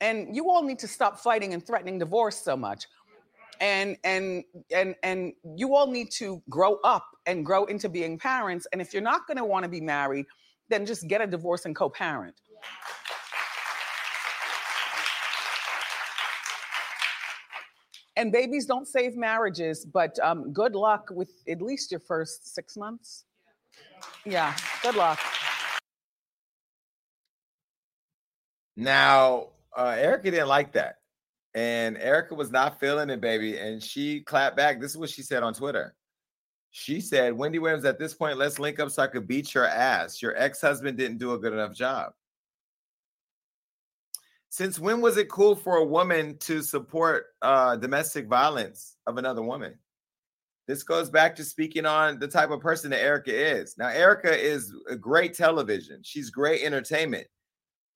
[0.00, 2.86] And you all need to stop fighting and threatening divorce so much.
[3.60, 8.68] And and and and you all need to grow up and grow into being parents.
[8.72, 10.26] And if you're not to want to be married,
[10.68, 12.36] then just get a divorce and co-parent.
[18.18, 22.76] And babies don't save marriages, but um, good luck with at least your first six
[22.76, 23.26] months.
[24.24, 25.20] Yeah, good luck.
[28.76, 30.96] Now, uh, Erica didn't like that.
[31.54, 33.56] And Erica was not feeling it, baby.
[33.56, 34.80] And she clapped back.
[34.80, 35.94] This is what she said on Twitter.
[36.72, 39.66] She said, Wendy Williams, at this point, let's link up so I could beat your
[39.66, 40.20] ass.
[40.20, 42.10] Your ex husband didn't do a good enough job.
[44.50, 49.42] Since when was it cool for a woman to support uh, domestic violence of another
[49.42, 49.78] woman?
[50.66, 53.76] This goes back to speaking on the type of person that Erica is.
[53.78, 57.26] Now, Erica is a great television, she's great entertainment,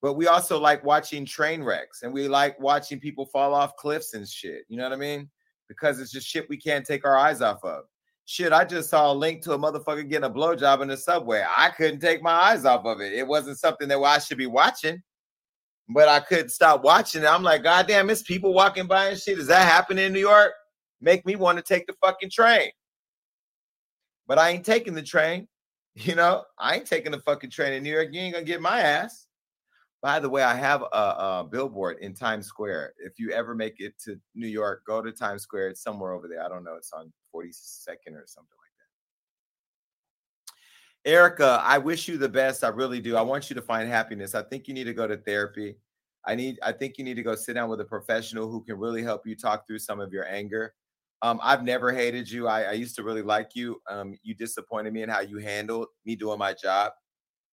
[0.01, 4.13] but we also like watching train wrecks and we like watching people fall off cliffs
[4.13, 4.63] and shit.
[4.67, 5.29] You know what I mean?
[5.67, 7.85] Because it's just shit we can't take our eyes off of.
[8.25, 11.43] Shit, I just saw a link to a motherfucker getting a blowjob in the subway.
[11.57, 13.13] I couldn't take my eyes off of it.
[13.13, 15.01] It wasn't something that I should be watching,
[15.89, 17.27] but I couldn't stop watching it.
[17.27, 19.39] I'm like, God damn, it's people walking by and shit.
[19.39, 20.53] Is that happening in New York?
[21.01, 22.69] Make me want to take the fucking train.
[24.27, 25.47] But I ain't taking the train
[25.95, 28.09] You know, I ain't taking the fucking train in New York.
[28.11, 29.27] You ain't gonna get my ass.
[30.01, 32.93] By the way, I have a, a billboard in Times Square.
[32.97, 35.69] If you ever make it to New York, go to Times Square.
[35.69, 36.43] It's somewhere over there.
[36.43, 36.75] I don't know.
[36.75, 38.57] It's on 42nd or something.
[41.05, 42.63] Erica, I wish you the best.
[42.63, 43.17] I really do.
[43.17, 44.35] I want you to find happiness.
[44.35, 45.75] I think you need to go to therapy.
[46.25, 46.57] I need.
[46.63, 49.27] I think you need to go sit down with a professional who can really help
[49.27, 50.73] you talk through some of your anger.
[51.21, 52.47] Um, I've never hated you.
[52.47, 53.81] I, I used to really like you.
[53.89, 56.93] Um, you disappointed me in how you handled me doing my job.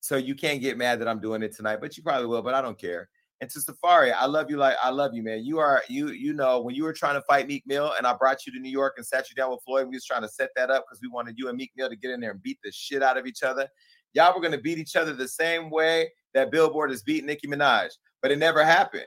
[0.01, 2.55] So you can't get mad that I'm doing it tonight, but you probably will, but
[2.55, 3.09] I don't care.
[3.41, 5.45] And to Safaree, I love you like I love you, man.
[5.45, 8.14] You are you you know when you were trying to fight Meek Mill and I
[8.14, 10.28] brought you to New York and sat you down with Floyd, we was trying to
[10.28, 12.43] set that up because we wanted you and Meek Mill to get in there and
[12.43, 13.66] beat the shit out of each other.
[14.12, 17.88] Y'all were gonna beat each other the same way that Billboard is beating Nicki Minaj,
[18.20, 19.07] but it never happened.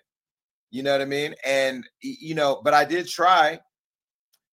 [0.72, 1.36] You know what I mean?
[1.46, 3.60] And you know, but I did try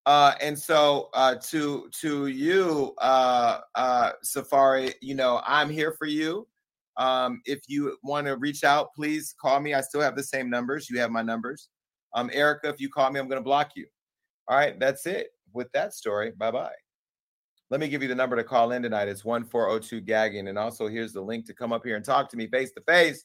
[0.06, 6.06] uh, and so uh, to to you, uh, uh, Safaree, you know, I'm here for
[6.06, 6.48] you.
[7.00, 9.72] Um, if you want to reach out, please call me.
[9.72, 10.90] I still have the same numbers.
[10.90, 11.70] You have my numbers.
[12.14, 13.86] Um, Erica, if you call me, I'm going to block you.
[14.48, 16.32] All right, that's it with that story.
[16.36, 16.74] Bye bye.
[17.70, 19.08] Let me give you the number to call in tonight.
[19.08, 20.48] It's 1402 gagging.
[20.48, 22.82] And also, here's the link to come up here and talk to me face to
[22.82, 23.24] face.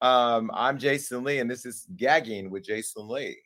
[0.00, 3.38] Um, I'm Jason Lee, and this is Gagging with Jason Lee.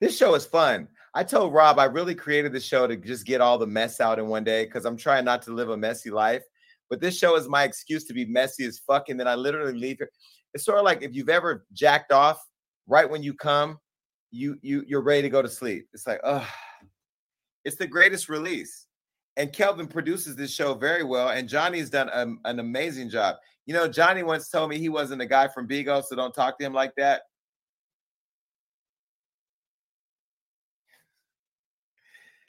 [0.00, 0.88] This show is fun.
[1.14, 4.18] I told Rob I really created the show to just get all the mess out
[4.18, 6.42] in one day because I'm trying not to live a messy life.
[6.90, 9.08] But this show is my excuse to be messy as fuck.
[9.08, 10.10] And then I literally leave here.
[10.52, 12.38] It's sort of like if you've ever jacked off
[12.88, 13.78] right when you come,
[14.32, 15.86] you you you're ready to go to sleep.
[15.94, 16.46] It's like, oh,
[17.64, 18.86] it's the greatest release.
[19.36, 21.30] And Kelvin produces this show very well.
[21.30, 23.36] And Johnny's done a, an amazing job.
[23.64, 26.58] You know, Johnny once told me he wasn't a guy from Bigo, so don't talk
[26.58, 27.22] to him like that.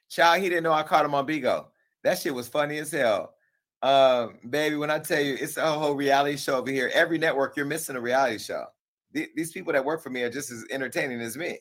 [0.09, 1.67] Child, he didn't know I caught him on Bigo.
[2.03, 3.35] That shit was funny as hell.
[3.81, 7.57] Um, baby, when I tell you it's a whole reality show over here, every network
[7.57, 8.65] you're missing a reality show.
[9.13, 11.59] Th- these people that work for me are just as entertaining as me.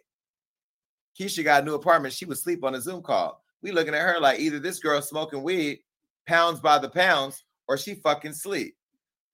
[1.19, 2.15] Keisha got a new apartment.
[2.15, 3.43] She would sleep on a Zoom call.
[3.63, 5.81] We looking at her like either this girl smoking weed,
[6.27, 8.77] pounds by the pounds, or she fucking sleep.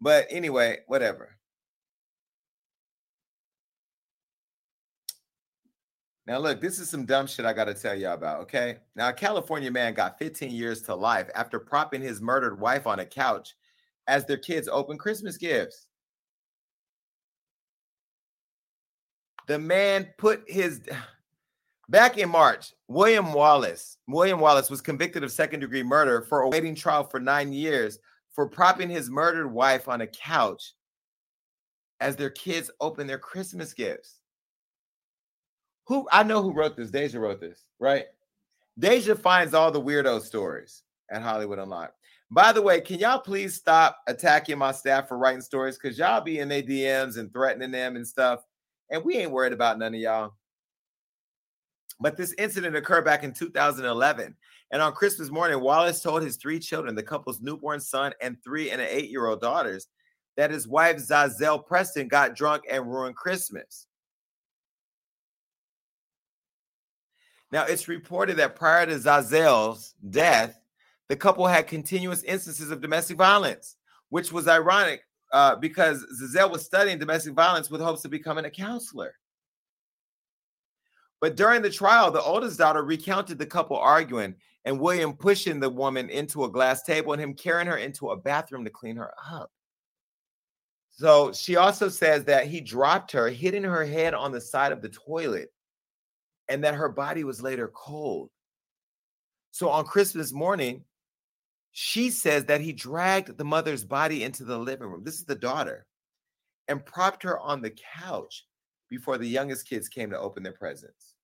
[0.00, 1.35] But anyway, whatever.
[6.26, 8.78] Now, look, this is some dumb shit I got to tell y'all about, okay?
[8.96, 12.98] Now, a California man got 15 years to life after propping his murdered wife on
[12.98, 13.54] a couch
[14.08, 15.86] as their kids open Christmas gifts.
[19.46, 20.80] The man put his.
[21.88, 26.74] Back in March, William Wallace, William Wallace was convicted of second degree murder for awaiting
[26.74, 28.00] trial for nine years
[28.32, 30.74] for propping his murdered wife on a couch
[32.00, 34.18] as their kids open their Christmas gifts.
[35.86, 36.90] Who I know who wrote this.
[36.90, 38.06] Deja wrote this, right?
[38.78, 41.94] Deja finds all the weirdo stories at Hollywood Unlocked.
[42.30, 45.78] By the way, can y'all please stop attacking my staff for writing stories?
[45.78, 48.40] Because y'all be in their DMs and threatening them and stuff.
[48.90, 50.34] And we ain't worried about none of y'all.
[52.00, 54.34] But this incident occurred back in 2011.
[54.72, 58.70] And on Christmas morning, Wallace told his three children, the couple's newborn son and three
[58.70, 59.86] and an eight year old daughters,
[60.36, 63.86] that his wife, Zazelle Preston, got drunk and ruined Christmas.
[67.52, 70.58] Now, it's reported that prior to Zazelle's death,
[71.08, 73.76] the couple had continuous instances of domestic violence,
[74.08, 75.02] which was ironic
[75.32, 79.14] uh, because Zazelle was studying domestic violence with hopes of becoming a counselor.
[81.20, 85.70] But during the trial, the oldest daughter recounted the couple arguing and William pushing the
[85.70, 89.14] woman into a glass table and him carrying her into a bathroom to clean her
[89.30, 89.50] up.
[90.90, 94.82] So she also says that he dropped her, hitting her head on the side of
[94.82, 95.50] the toilet
[96.48, 98.30] and that her body was later cold.
[99.50, 100.84] So on Christmas morning,
[101.72, 105.04] she says that he dragged the mother's body into the living room.
[105.04, 105.86] This is the daughter,
[106.68, 108.46] and propped her on the couch
[108.88, 111.14] before the youngest kids came to open their presents.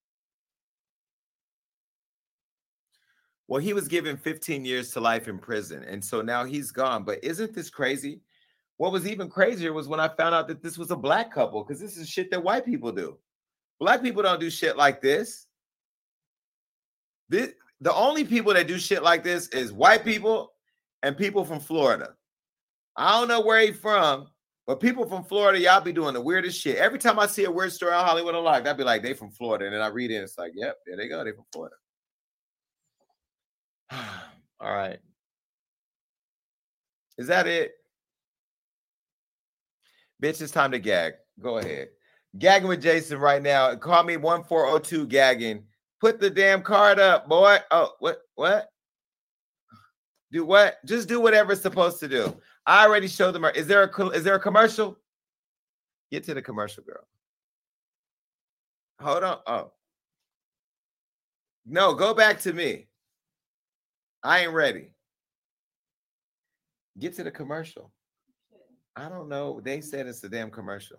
[3.49, 7.05] Well, he was given 15 years to life in prison, and so now he's gone.
[7.05, 8.20] But isn't this crazy?
[8.78, 11.62] What was even crazier was when I found out that this was a black couple,
[11.62, 13.19] because this is shit that white people do.
[13.82, 15.48] Black people don't do shit like this.
[17.28, 20.52] This the only people that do shit like this is white people
[21.02, 22.14] and people from Florida.
[22.96, 24.28] I don't know where he from,
[24.68, 26.76] but people from Florida, y'all be doing the weirdest shit.
[26.76, 29.32] Every time I see a weird story on Hollywood Unlocked, I'd be like, they from
[29.32, 29.64] Florida.
[29.64, 31.74] And then I read it, and it's like, yep, there they go, they from Florida.
[34.60, 35.00] All right.
[37.18, 37.72] Is that it?
[40.22, 41.14] Bitch, it's time to gag.
[41.40, 41.88] Go ahead.
[42.38, 43.74] Gagging with Jason right now.
[43.76, 45.64] Call me 1402 gagging.
[46.00, 47.59] Put the damn card up, boy.
[47.70, 48.22] Oh, what?
[48.34, 48.68] What?
[50.32, 50.78] Do what?
[50.86, 52.34] Just do whatever it's supposed to do.
[52.66, 53.44] I already showed them.
[53.44, 54.96] Is there a is there a commercial?
[56.10, 57.06] Get to the commercial, girl.
[59.00, 59.38] Hold on.
[59.46, 59.72] Oh.
[61.66, 62.88] No, go back to me.
[64.22, 64.94] I ain't ready.
[66.98, 67.92] Get to the commercial.
[68.96, 69.60] I don't know.
[69.60, 70.98] They said it's a damn commercial.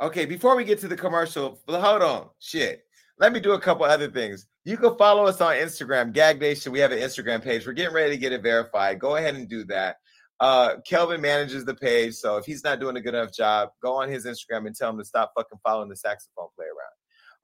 [0.00, 2.28] Okay, before we get to the commercial, hold on.
[2.38, 2.84] Shit.
[3.18, 4.46] Let me do a couple other things.
[4.64, 6.70] You can follow us on Instagram, Gag Nation.
[6.70, 7.66] We have an Instagram page.
[7.66, 9.00] We're getting ready to get it verified.
[9.00, 9.96] Go ahead and do that.
[10.38, 13.94] Uh, Kelvin manages the page, so if he's not doing a good enough job, go
[13.94, 16.92] on his Instagram and tell him to stop fucking following the saxophone player around.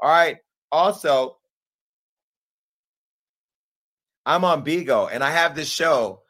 [0.01, 0.37] All right.
[0.71, 1.39] Also,
[4.25, 6.23] I'm on Bigo and I have this show.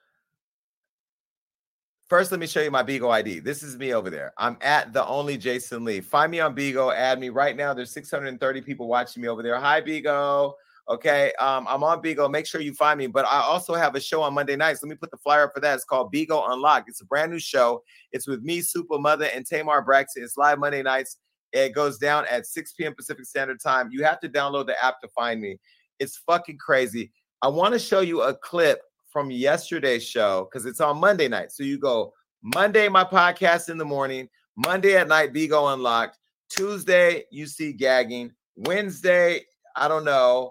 [2.08, 3.38] First, let me show you my Bigo ID.
[3.38, 4.34] This is me over there.
[4.36, 6.00] I'm at the only Jason Lee.
[6.00, 7.72] Find me on Bigo, add me right now.
[7.72, 9.58] There's 630 people watching me over there.
[9.58, 10.52] Hi, Bigo.
[10.86, 11.32] Okay.
[11.40, 12.30] Um, I'm on Bigo.
[12.30, 13.06] Make sure you find me.
[13.06, 14.82] But I also have a show on Monday nights.
[14.82, 15.74] Let me put the flyer up for that.
[15.74, 16.90] It's called Bigo Unlocked.
[16.90, 17.82] It's a brand new show.
[18.12, 20.22] It's with me, Super Mother, and Tamar Braxton.
[20.22, 21.16] It's live Monday nights.
[21.52, 22.94] It goes down at 6 p.m.
[22.94, 23.88] Pacific Standard Time.
[23.90, 25.56] You have to download the app to find me.
[26.00, 27.12] It's fucking crazy.
[27.40, 28.82] I want to show you a clip
[29.14, 31.52] from yesterday's show because it's on Monday night.
[31.52, 32.12] So you go
[32.42, 36.18] Monday, my podcast in the morning, Monday at night, Bigo Unlocked.
[36.50, 38.32] Tuesday, you see gagging.
[38.56, 39.42] Wednesday,
[39.76, 40.50] I don't know.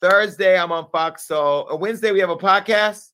[0.00, 1.68] Thursday, I'm on Fox Soul.
[1.70, 3.10] Uh, Wednesday, we have a podcast.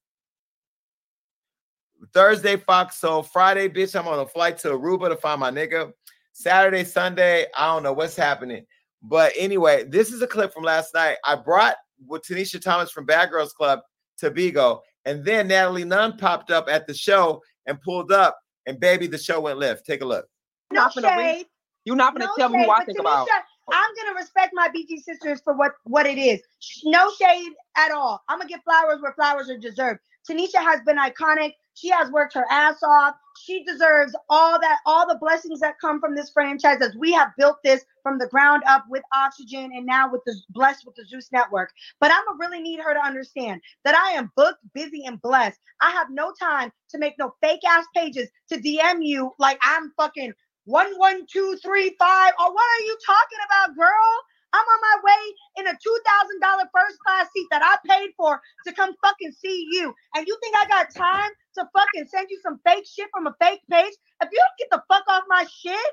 [2.14, 3.24] Thursday, Fox Soul.
[3.24, 5.92] Friday, bitch, I'm on a flight to Aruba to find my nigga.
[6.32, 8.64] Saturday, Sunday, I don't know what's happening.
[9.02, 11.16] But anyway, this is a clip from last night.
[11.24, 11.74] I brought
[12.06, 13.80] with Tanisha Thomas from Bad Girls Club
[14.18, 18.78] to Bigo, and then Natalie Nunn popped up at the show and pulled up, and
[18.78, 19.86] baby, the show went left.
[19.86, 20.26] Take a look.
[20.72, 21.46] No not gonna shade.
[21.84, 23.28] You're not gonna No tell me shade, who I but think Tanisha, about.
[23.72, 26.40] I'm gonna respect my BG sisters for what what it is.
[26.84, 28.22] No shade at all.
[28.28, 30.00] I'm gonna give flowers where flowers are deserved.
[30.28, 31.52] Tanisha has been iconic.
[31.74, 33.14] She has worked her ass off.
[33.42, 37.28] She deserves all that, all the blessings that come from this franchise as we have
[37.38, 41.04] built this from the ground up with Oxygen and now with the blessed with the
[41.04, 41.70] Zeus Network.
[42.00, 45.60] But I'm gonna really need her to understand that I am booked, busy, and blessed.
[45.82, 49.92] I have no time to make no fake ass pages to DM you like I'm
[49.98, 50.32] fucking
[50.64, 52.32] one one two three five.
[52.40, 54.10] Or what are you talking about, girl?
[54.54, 58.12] I'm on my way in a two thousand dollar first class seat that I paid
[58.16, 59.92] for to come fucking see you.
[60.14, 63.34] And you think I got time to fucking send you some fake shit from a
[63.38, 63.92] fake page?
[64.22, 65.92] If you don't get the fuck off my shit,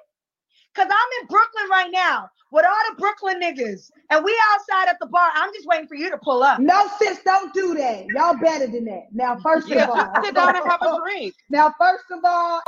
[0.76, 4.98] cause I'm in Brooklyn right now with all the Brooklyn niggas, and we outside at
[5.00, 5.30] the bar.
[5.34, 6.60] I'm just waiting for you to pull up.
[6.60, 8.08] No, sis, don't do that.
[8.08, 9.08] Y'all better than that.
[9.12, 11.34] Now, first Yeah, of all, sit down and have a drink.
[11.50, 12.62] Now, first of all,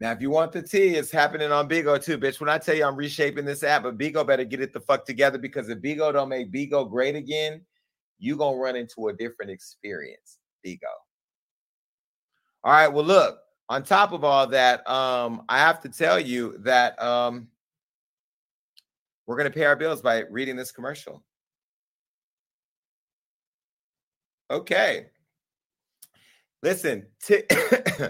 [0.00, 2.40] Now, if you want the tea, it's happening on Bigo too, bitch.
[2.40, 5.06] When I tell you I'm reshaping this app, but Bigo better get it the fuck
[5.06, 7.62] together because if Bigo don't make Bigo great again,
[8.18, 10.38] you gonna run into a different experience.
[10.66, 10.80] Bigo.
[12.64, 12.88] All right.
[12.88, 13.38] Well, look.
[13.68, 17.48] On top of all that, um, I have to tell you that um,
[19.26, 21.24] we're gonna pay our bills by reading this commercial.
[24.50, 25.06] Okay.
[26.62, 27.44] Listen, Ti-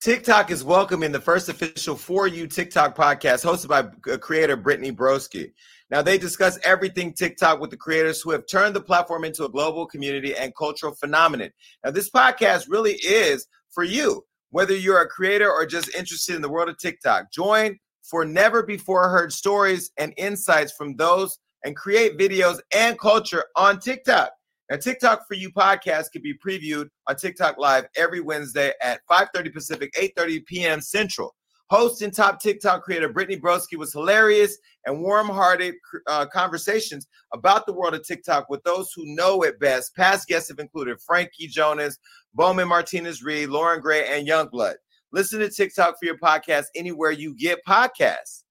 [0.00, 4.92] TikTok is welcoming the first official For You TikTok podcast hosted by uh, creator Brittany
[4.92, 5.52] Broski.
[5.90, 9.48] Now, they discuss everything TikTok with the creators who have turned the platform into a
[9.48, 11.50] global community and cultural phenomenon.
[11.84, 16.42] Now, this podcast really is for you, whether you're a creator or just interested in
[16.42, 17.32] the world of TikTok.
[17.32, 23.44] Join for never before heard stories and insights from those and create videos and culture
[23.56, 24.30] on TikTok.
[24.70, 29.52] Now, TikTok for You podcast can be previewed on TikTok Live every Wednesday at 5:30
[29.52, 30.80] Pacific, 8:30 p.m.
[30.80, 31.34] Central.
[31.70, 35.74] Host and top TikTok creator Brittany Broski was hilarious and warm-hearted
[36.06, 39.96] uh, conversations about the world of TikTok with those who know it best.
[39.96, 41.98] Past guests have included Frankie Jonas,
[42.34, 44.74] Bowman Martinez Reed, Lauren Gray, and Youngblood.
[45.10, 48.42] Listen to TikTok for your podcast anywhere you get podcasts.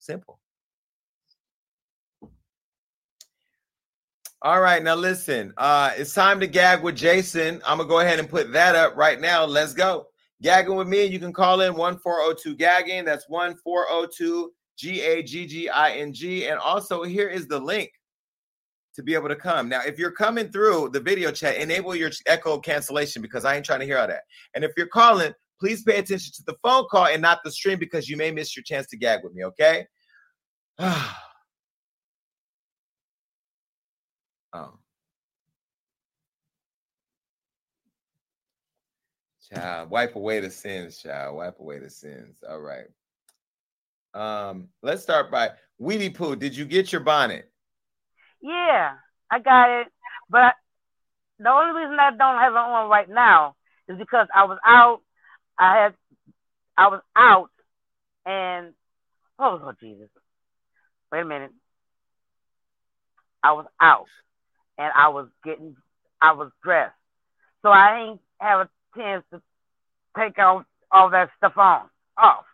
[0.00, 0.38] Simple.
[4.42, 5.54] All right, now listen.
[5.56, 7.62] Uh, it's time to gag with Jason.
[7.66, 9.44] I'm gonna go ahead and put that up right now.
[9.44, 10.07] Let's go.
[10.42, 13.04] Gagging with me, you can call in 1402 gagging.
[13.04, 16.46] That's 1402 G A G G I N G.
[16.46, 17.90] And also, here is the link
[18.94, 19.68] to be able to come.
[19.68, 23.64] Now, if you're coming through the video chat, enable your echo cancellation because I ain't
[23.64, 24.22] trying to hear all that.
[24.54, 27.78] And if you're calling, please pay attention to the phone call and not the stream
[27.78, 29.86] because you may miss your chance to gag with me, okay?
[30.78, 31.14] oh.
[39.52, 41.36] Child, wipe away the sins, child.
[41.36, 42.36] Wipe away the sins.
[42.48, 42.86] All right.
[44.12, 46.36] Um, let's start by Weedy Poo.
[46.36, 47.50] Did you get your bonnet?
[48.42, 48.92] Yeah,
[49.30, 49.86] I got it.
[50.28, 50.54] But
[51.38, 53.54] the only reason I don't have it on right now
[53.88, 55.00] is because I was out.
[55.58, 55.94] I had,
[56.76, 57.50] I was out,
[58.26, 58.74] and
[59.38, 60.08] oh Jesus,
[61.10, 61.50] wait a minute.
[63.42, 64.06] I was out,
[64.76, 65.76] and I was getting,
[66.20, 66.94] I was dressed,
[67.62, 69.40] so I ain't have a chance to
[70.16, 72.44] take out all that stuff on off.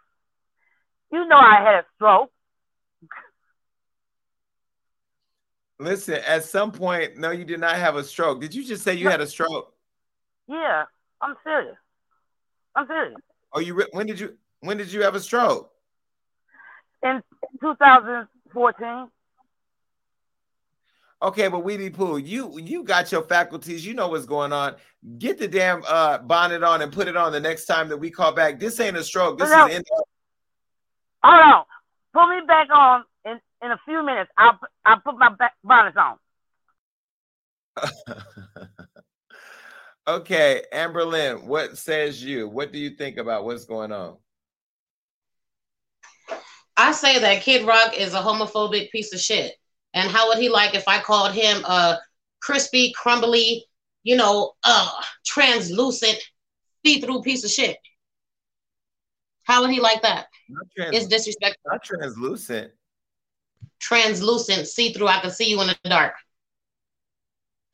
[1.12, 2.30] You know I had a stroke.
[5.78, 8.40] Listen, at some point, no, you did not have a stroke.
[8.40, 9.74] Did you just say you had a stroke?
[10.46, 10.84] Yeah,
[11.20, 11.76] I'm serious.
[12.76, 13.16] I'm serious.
[13.52, 15.70] Oh, you re- when did you when did you have a stroke?
[17.02, 17.22] In
[17.60, 19.10] 2014.
[21.24, 23.86] Okay, but Weedy Pooh, you you got your faculties.
[23.86, 24.76] You know what's going on.
[25.18, 28.10] Get the damn uh, bonnet on and put it on the next time that we
[28.10, 28.60] call back.
[28.60, 29.38] This ain't a stroke.
[29.38, 29.66] This No.
[29.66, 29.82] is in-
[31.22, 31.64] Hold on.
[32.12, 34.30] Put me back on in, in a few minutes.
[34.36, 36.18] I'll I'll put my back bonnet on.
[40.06, 42.48] okay, Amber Lynn, what says you?
[42.48, 44.18] What do you think about what's going on?
[46.76, 49.54] I say that Kid Rock is a homophobic piece of shit.
[49.94, 52.00] And how would he like if I called him a
[52.40, 53.64] crispy, crumbly,
[54.02, 54.90] you know, uh,
[55.24, 56.18] translucent,
[56.84, 57.78] see-through piece of shit?
[59.44, 60.26] How would he like that?
[60.76, 61.70] Trans- It's disrespectful.
[61.70, 62.72] Not translucent.
[63.78, 65.06] Translucent, see-through.
[65.06, 66.14] I can see you in the dark.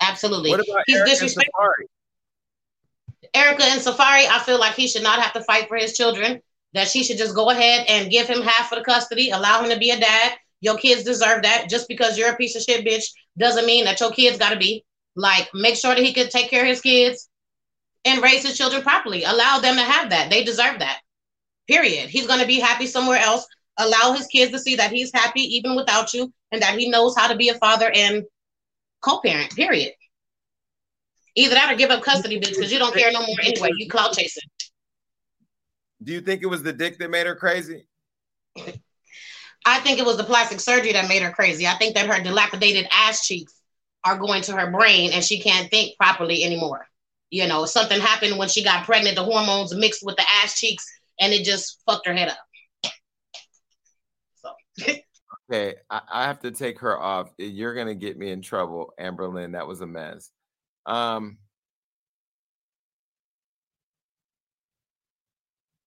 [0.00, 0.50] Absolutely.
[0.50, 1.52] What about He's disrespectful.
[1.60, 1.86] Safaree?
[3.34, 6.40] Erica and Safaree, I feel like he should not have to fight for his children.
[6.72, 9.70] That she should just go ahead and give him half of the custody, allow him
[9.70, 10.36] to be a dad.
[10.60, 11.68] Your kids deserve that.
[11.68, 13.04] Just because you're a piece of shit bitch
[13.38, 14.84] doesn't mean that your kids got to be.
[15.16, 17.28] Like, make sure that he could take care of his kids
[18.04, 19.24] and raise his children properly.
[19.24, 20.30] Allow them to have that.
[20.30, 21.00] They deserve that.
[21.66, 22.08] Period.
[22.08, 23.46] He's to be happy somewhere else.
[23.78, 27.16] Allow his kids to see that he's happy even without you and that he knows
[27.16, 28.24] how to be a father and
[29.00, 29.54] co parent.
[29.54, 29.92] Period.
[31.36, 33.70] Either that or give up custody, bitch, because you don't care no more anyway.
[33.76, 34.42] You clout chasing.
[36.02, 37.86] Do you think it was the dick that made her crazy?
[39.66, 41.66] I think it was the plastic surgery that made her crazy.
[41.66, 43.54] I think that her dilapidated ass cheeks
[44.04, 46.86] are going to her brain and she can't think properly anymore.
[47.30, 50.86] You know, something happened when she got pregnant, the hormones mixed with the ass cheeks,
[51.20, 52.92] and it just fucked her head up.
[55.52, 57.32] Okay, I, have to take her off.
[57.36, 59.50] You're gonna get me in trouble, Amber Lynn.
[59.50, 60.30] That was a mess.
[60.86, 61.38] Um,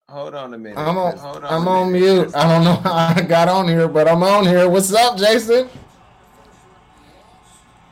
[0.10, 0.78] hold on a minute.
[0.78, 1.18] I'm on.
[1.18, 2.06] hold I'm on minute.
[2.26, 2.36] mute.
[2.36, 4.70] I don't know how I got on here, but I'm on here.
[4.70, 5.70] What's up, Jason?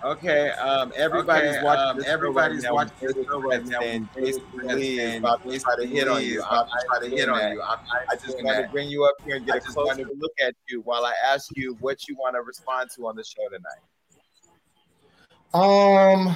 [0.03, 1.83] Okay, um, everybody's Okay, watching.
[1.83, 3.13] um, this everybody's show right watching now.
[3.13, 3.79] this show right now.
[3.81, 6.41] And Jason Jason Lee is about to try to hit on you.
[6.41, 7.61] I'm not trying to hit on you.
[7.61, 7.77] I'm,
[8.19, 10.31] just want to bring you up here and get I a just closer wanted- look
[10.43, 13.47] at you while I ask you what you want to respond to on the show
[13.49, 13.83] tonight.
[15.53, 16.35] Um,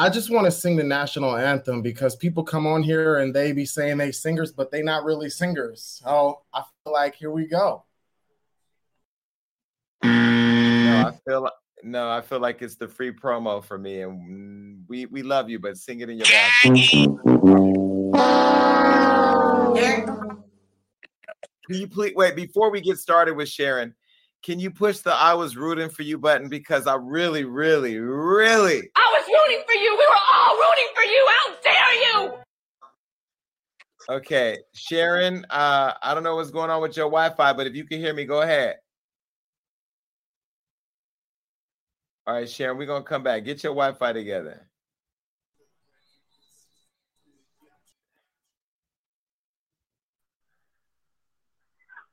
[0.00, 3.50] I just want to sing the national anthem because people come on here and they
[3.50, 6.00] be saying they singers, but they not really singers.
[6.04, 7.84] So I feel like here we go.
[10.04, 11.52] No, I feel like
[11.82, 15.50] no, I feel like it's the free promo for me, and mm, we we love
[15.50, 16.76] you, but sing it in your bathroom.
[21.66, 23.96] Can you please wait before we get started with Sharon?
[24.42, 28.90] Can you push the "I was rooting for you" button because I really, really, really
[28.96, 29.90] I was rooting for you.
[29.92, 31.28] We were all rooting for you.
[31.28, 32.38] How dare you?
[34.10, 35.44] okay, Sharon.
[35.50, 38.14] Uh, I don't know what's going on with your Wi-Fi, but if you can hear
[38.14, 38.76] me, go ahead.
[42.26, 43.44] All right, Sharon, we're gonna come back.
[43.44, 44.68] Get your Wi-Fi together.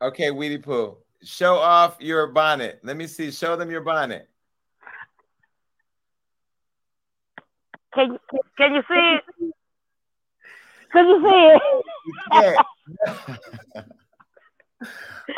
[0.02, 0.98] Okay, Weedy Pooh.
[1.24, 2.80] Show off your bonnet.
[2.84, 3.32] Let me see.
[3.32, 4.30] Show them your bonnet.
[7.94, 9.24] Can you can you see it?
[10.92, 11.62] Can you see it?
[12.34, 12.56] Yeah.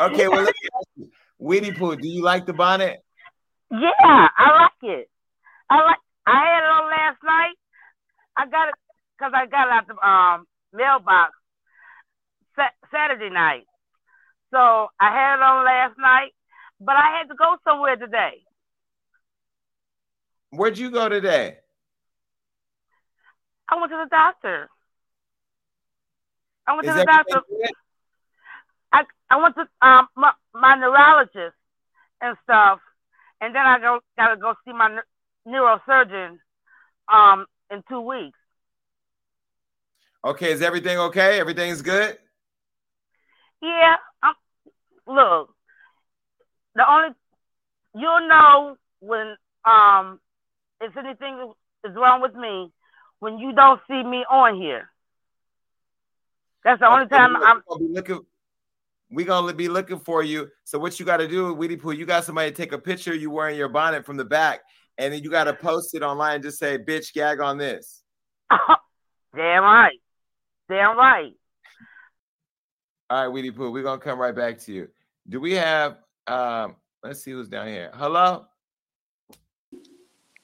[0.00, 1.10] okay, well, let me ask you.
[1.38, 3.02] Weedy do you like the bonnet?
[3.70, 5.10] Yeah, I like it.
[5.68, 5.98] I like.
[6.26, 7.56] I had it on last night.
[8.36, 8.74] I got it
[9.16, 11.32] because I got it out the um mailbox
[12.54, 13.64] sa- Saturday night.
[14.50, 16.32] So I had it on last night,
[16.80, 18.42] but I had to go somewhere today.
[20.50, 21.58] Where'd you go today?
[23.68, 24.70] I went to the doctor.
[26.66, 27.40] I went Is to the doctor.
[27.48, 27.70] good?
[28.92, 31.56] I I went to um my, my neurologist
[32.22, 32.80] and stuff,
[33.40, 36.38] and then I go gotta go see my neu- neurosurgeon
[37.12, 38.38] um in two weeks.
[40.24, 41.38] Okay, is everything okay?
[41.38, 42.18] Everything's good?
[43.60, 44.34] Yeah, um,
[45.06, 45.54] look,
[46.74, 47.10] the only
[47.94, 50.20] you'll know when um
[50.80, 51.52] if anything
[51.84, 52.70] is wrong with me
[53.20, 54.90] when you don't see me on here.
[56.64, 57.62] That's the only time I'm.
[57.68, 58.20] gonna be looking.
[59.10, 60.48] We gonna be looking for you.
[60.64, 61.92] So what you got to do, Weedy Poo?
[61.92, 63.12] You got somebody to take a picture.
[63.12, 64.60] of You wearing your bonnet from the back,
[64.98, 66.36] and then you got to post it online.
[66.36, 68.02] and Just say, "Bitch, gag on this."
[69.34, 69.98] Damn right.
[70.68, 71.32] Damn right.
[73.10, 73.70] All right, Weedy Poo.
[73.70, 74.88] We're gonna come right back to you.
[75.28, 75.96] Do we have?
[76.26, 77.90] um Let's see who's down here.
[77.94, 78.46] Hello.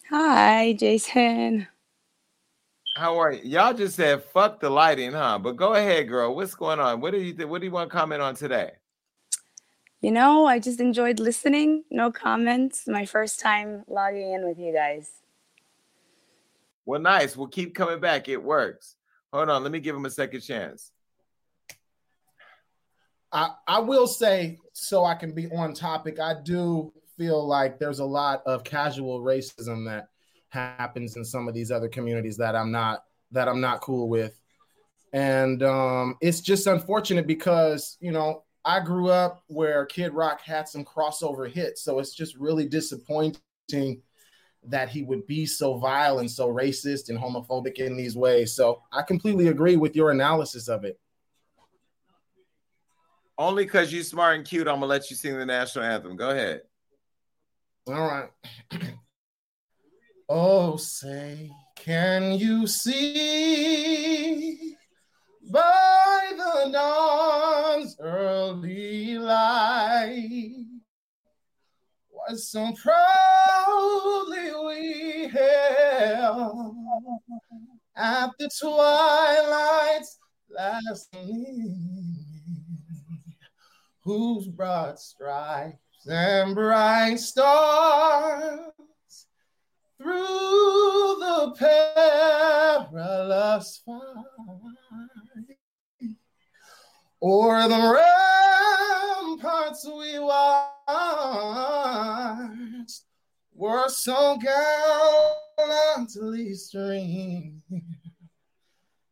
[0.09, 1.67] Hi, Jason.
[2.97, 3.43] How are you?
[3.43, 5.39] Y'all just said fuck the lighting, huh?
[5.41, 6.35] But go ahead, girl.
[6.35, 7.01] What's going on?
[7.01, 7.51] What do you think?
[7.51, 8.71] What do you want to comment on today?
[10.01, 11.85] You know, I just enjoyed listening.
[11.91, 12.87] No comments.
[12.87, 15.11] My first time logging in with you guys.
[16.87, 17.37] Well, nice.
[17.37, 18.29] We'll keep coming back.
[18.29, 18.97] It works.
[19.33, 19.63] Hold on.
[19.63, 20.93] Let me give him a second chance.
[23.35, 28.05] I, will say, so I can be on topic, I do feel like there's a
[28.05, 30.09] lot of casual racism that
[30.51, 33.03] happens in some of these other communities that I'm not
[33.33, 34.39] that I'm not cool with.
[35.13, 40.69] And um, it's just unfortunate because, you know, I grew up where Kid Rock had
[40.69, 41.83] some crossover hits.
[41.83, 44.03] So it's just really disappointing
[44.67, 48.55] that he would be so vile and so racist and homophobic in these ways.
[48.55, 50.99] So I completely agree with your analysis of it.
[53.37, 56.17] Only because you're smart and cute, I'm gonna let you sing the national anthem.
[56.17, 56.63] Go ahead.
[57.87, 58.31] All right.
[60.29, 64.55] oh, say, can you see
[65.51, 70.67] by the dawn's early light
[72.09, 76.77] what so proudly we hailed
[77.97, 80.19] at the twilight's
[80.51, 82.24] last gleaming,
[84.05, 88.61] whose broad stripes and bright stars
[89.97, 91.55] through the
[92.83, 94.25] perilous fight.
[97.23, 97.99] O'er the
[99.39, 100.75] ramparts we watched
[103.55, 104.37] were so
[105.57, 107.63] gallantly streamed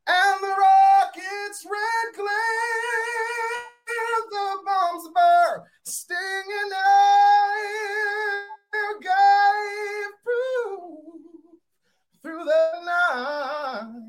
[0.07, 3.72] and the rocket's red glare,
[4.31, 7.73] the bombs burst, stinging air
[9.01, 11.61] gave proof
[12.23, 14.03] through the night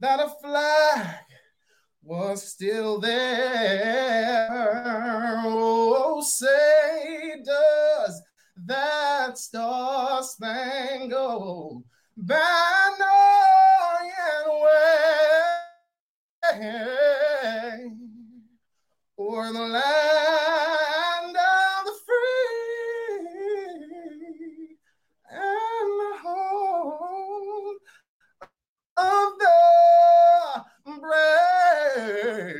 [0.00, 1.24] that a flag
[2.02, 4.48] was still there.
[5.44, 8.22] Oh, say, does
[8.66, 11.84] that star spangled
[12.16, 13.06] banner
[14.04, 14.46] yet
[16.52, 17.21] wave
[19.42, 23.26] o'er the land of the free
[25.30, 27.76] and the home
[28.96, 29.56] of the
[31.00, 32.52] brave.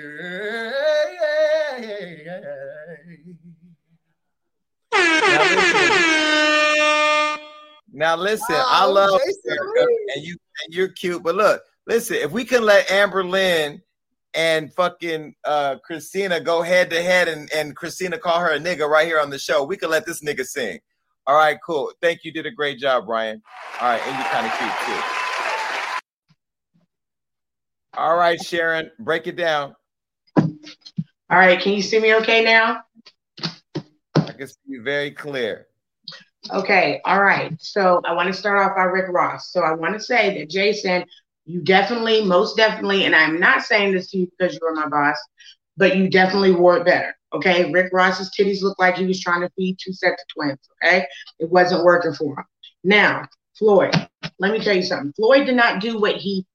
[7.94, 9.58] Now listen, Wow, I love Jason
[10.14, 13.80] and you and you're cute, but look, listen, if we can let Amber Lynn
[14.34, 18.88] and fucking uh Christina go head to head and, and Christina call her a nigga
[18.88, 20.78] right here on the show, we can let this nigga sing.
[21.26, 21.92] All right, cool.
[22.00, 22.32] Thank you.
[22.32, 23.40] Did a great job, Brian.
[23.80, 25.02] All right, and you're kind of cute too.
[27.94, 29.76] All right, Sharon, break it down.
[30.36, 32.82] All right, can you see me okay now?
[34.16, 35.66] I can see you very clear.
[36.50, 37.54] Okay, all right.
[37.60, 39.52] So I want to start off by Rick Ross.
[39.52, 41.04] So I want to say that Jason,
[41.44, 45.16] you definitely, most definitely, and I'm not saying this to you because you're my boss,
[45.76, 47.14] but you definitely wore it better.
[47.32, 50.58] Okay, Rick Ross's titties looked like he was trying to feed two sets of twins.
[50.84, 51.06] Okay,
[51.38, 52.44] it wasn't working for him.
[52.84, 53.26] Now,
[53.58, 53.94] Floyd,
[54.38, 55.12] let me tell you something.
[55.14, 56.46] Floyd did not do what he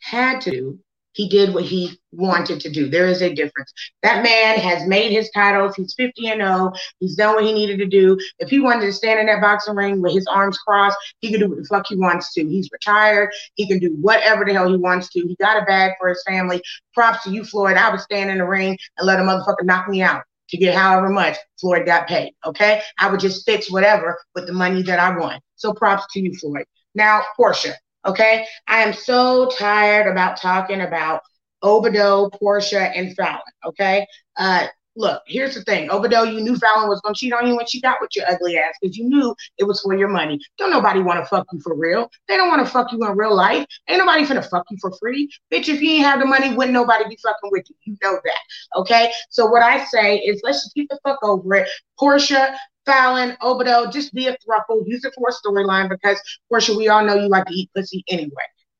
[0.00, 0.78] had to.
[1.12, 2.88] He did what he wanted to do.
[2.88, 3.72] There is a difference.
[4.02, 5.74] That man has made his titles.
[5.74, 6.72] He's 50 and 0.
[6.98, 8.18] He's done what he needed to do.
[8.38, 11.40] If he wanted to stand in that boxing ring with his arms crossed, he can
[11.40, 12.48] do what the fuck he wants to.
[12.48, 13.30] He's retired.
[13.54, 15.20] He can do whatever the hell he wants to.
[15.20, 16.62] He got a bag for his family.
[16.94, 17.76] Props to you, Floyd.
[17.76, 20.74] I would stand in the ring and let a motherfucker knock me out to get
[20.74, 22.34] however much Floyd got paid.
[22.44, 22.82] Okay?
[22.98, 25.40] I would just fix whatever with the money that I won.
[25.56, 26.64] So props to you, Floyd.
[26.94, 27.74] Now, Porsha.
[28.06, 31.20] Okay, I am so tired about talking about
[31.62, 33.40] Obodo, Porsha, and Falynn.
[33.66, 34.06] Okay,
[34.38, 35.88] uh, look, here's the thing.
[35.90, 38.56] Obodo, you knew Falynn was gonna cheat on you when she got with your ugly
[38.56, 40.38] ass because you knew it was for your money.
[40.56, 42.10] Don't nobody want to fuck you for real.
[42.26, 43.66] They don't want to fuck you in real life.
[43.88, 45.68] Ain't nobody finna fuck you for free, bitch.
[45.68, 47.76] If you ain't have the money, wouldn't nobody be fucking with you.
[47.84, 48.78] You know that.
[48.80, 51.68] Okay, so what I say is let's just get the fuck over it.
[52.00, 52.56] Porsha.
[52.90, 54.82] Falynn, Obodo, just be a thruple.
[54.84, 56.20] Use it for a storyline because,
[56.52, 58.30] Porsha, we all know you like to eat pussy anyway.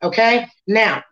[0.02, 0.48] Okay?
[0.66, 1.04] Now,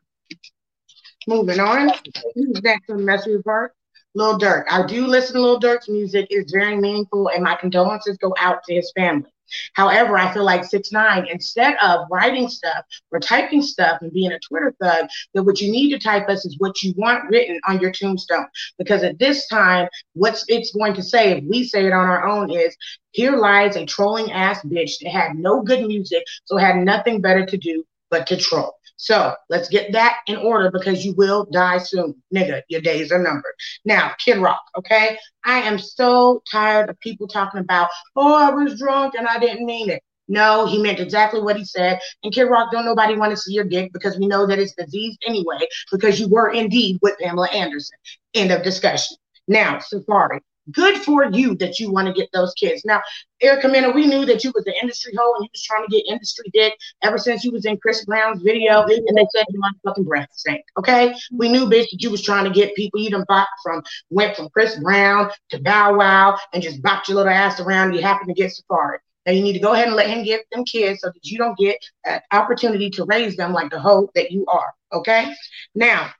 [1.28, 1.92] moving on.
[2.34, 3.72] Next on the message report?
[4.14, 4.64] Lil Durk.
[4.68, 6.26] I do listen to Lil Durk's music.
[6.30, 9.30] It's very meaningful, and my condolences go out to his family.
[9.74, 14.32] However, I feel like six nine, instead of writing stuff or typing stuff and being
[14.32, 17.60] a Twitter thug, that what you need to type us is what you want written
[17.66, 18.46] on your tombstone.
[18.78, 22.26] Because at this time, what's it's going to say, if we say it on our
[22.26, 22.76] own, is
[23.12, 27.44] here lies a trolling ass bitch that had no good music, so had nothing better
[27.46, 28.77] to do but to troll.
[28.98, 32.62] So let's get that in order because you will die soon, nigga.
[32.68, 33.54] Your days are numbered.
[33.84, 35.16] Now, Kid Rock, okay?
[35.44, 39.64] I am so tired of people talking about, oh, I was drunk and I didn't
[39.64, 40.02] mean it.
[40.26, 42.00] No, he meant exactly what he said.
[42.22, 44.74] And Kid Rock, don't nobody want to see your dick because we know that it's
[44.74, 45.60] diseased anyway,
[45.90, 47.96] because you were indeed with Pamela Anderson.
[48.34, 49.16] End of discussion.
[49.46, 50.40] Now, Safaree,
[50.72, 52.84] good for you that you want to get those kids.
[52.84, 53.00] Now,
[53.40, 55.90] Erica Mena, we knew that you was the industry hoe and you was trying to
[55.90, 59.62] get industry dick ever since you was in Chris Brown's video and they said your
[59.62, 60.64] motherfucking breath stank.
[60.78, 61.14] Okay?
[61.32, 64.36] We knew, bitch, that you was trying to get people you done bought from went
[64.36, 67.94] from Chris Brown to Bow Wow and just bopped your little ass around.
[67.94, 68.98] You happen to get Safaree.
[69.26, 71.36] Now you need to go ahead and let him get them kids so that you
[71.36, 71.76] don't get
[72.06, 74.72] an opportunity to raise them like the hoe that you are.
[74.92, 75.34] Okay?
[75.74, 76.10] Now,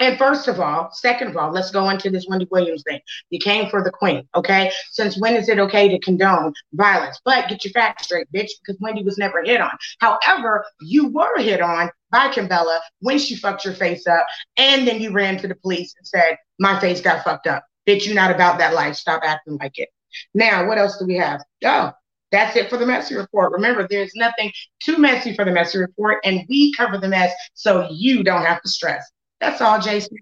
[0.00, 3.00] and first of all, second of all, let's go into this Wendy Williams thing.
[3.30, 4.70] You came for the queen, okay?
[4.92, 7.20] Since when is it okay to condone violence?
[7.24, 9.76] But get your facts straight, bitch, because Wendy was never hit on.
[10.00, 14.26] However, you were hit on by Kimbella when she fucked your face up,
[14.56, 17.64] and then you ran to the police and said, My face got fucked up.
[17.86, 18.94] Bitch, you're not about that life.
[18.94, 19.88] Stop acting like it.
[20.34, 21.42] Now, what else do we have?
[21.64, 21.92] Oh,
[22.30, 23.52] that's it for the messy report.
[23.52, 27.88] Remember, there's nothing too messy for the messy report, and we cover the mess so
[27.90, 29.04] you don't have to stress.
[29.40, 30.16] That's all, Jason.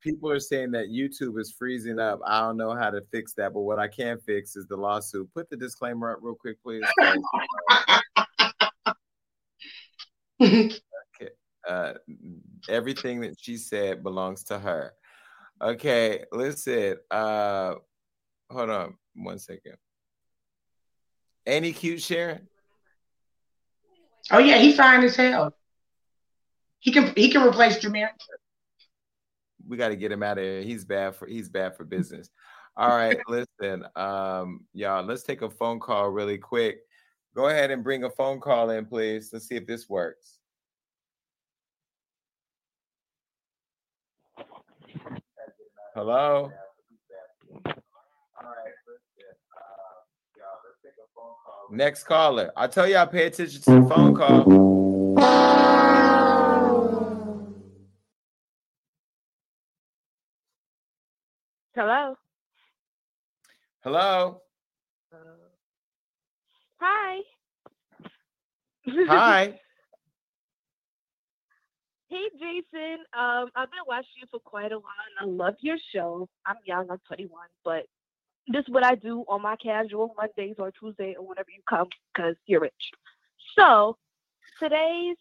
[0.00, 2.20] People are saying that YouTube is freezing up.
[2.24, 5.28] I don't know how to fix that, but what I can fix is the lawsuit.
[5.34, 6.84] Put the disclaimer up real quick, please.
[10.42, 10.70] okay.
[11.68, 11.94] Uh,
[12.68, 14.92] everything that she said belongs to her.
[15.60, 16.96] Okay, listen.
[17.10, 17.74] Uh,
[18.50, 19.76] hold on one second.
[21.48, 22.46] Ain't he cute, Sharon?
[24.30, 25.54] Oh yeah, he's fine as hell.
[26.80, 28.10] He can he can replace Jameer.
[29.66, 30.60] We got to get him out of here.
[30.60, 32.28] He's bad for he's bad for business.
[32.76, 35.02] All right, listen, um, y'all.
[35.02, 36.80] Let's take a phone call really quick.
[37.34, 39.30] Go ahead and bring a phone call in, please.
[39.32, 40.40] Let's see if this works.
[45.94, 46.52] Hello.
[51.70, 52.50] Next caller.
[52.56, 54.44] I tell you, I pay attention to the phone call.
[61.74, 62.16] Hello.
[63.84, 64.40] Hello.
[66.80, 67.20] Hi.
[68.86, 69.60] Hi.
[72.10, 75.76] Hey Jason, um, I've been watching you for quite a while and I love your
[75.92, 76.26] show.
[76.46, 77.30] I'm young, I'm 21,
[77.66, 77.84] but
[78.48, 81.88] this is what I do on my casual Mondays or Tuesday or whenever you come
[82.14, 82.72] because you're rich.
[83.58, 83.96] So
[84.60, 85.16] today's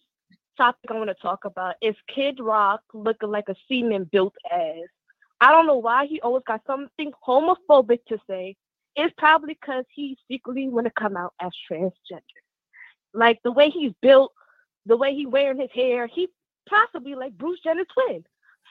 [0.58, 4.88] topic I want to talk about is Kid Rock looking like a semen built ass.
[5.40, 8.56] I don't know why he always got something homophobic to say.
[8.96, 12.22] It's probably because he secretly want to come out as transgender.
[13.14, 14.32] Like the way he's built,
[14.86, 16.30] the way he wearing his hair, he
[16.68, 18.24] possibly like Bruce Jenner's twin.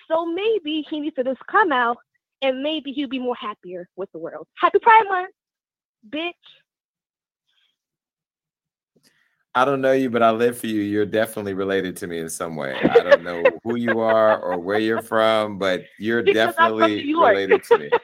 [0.08, 1.98] So maybe he needs to just come out
[2.46, 4.46] and maybe he'll be more happier with the world.
[4.54, 5.34] Happy Pride Month,
[6.08, 6.32] bitch.
[9.56, 10.82] I don't know you, but I live for you.
[10.82, 12.74] You're definitely related to me in some way.
[12.74, 17.64] I don't know who you are or where you're from, but you're Because definitely related
[17.64, 17.90] to me.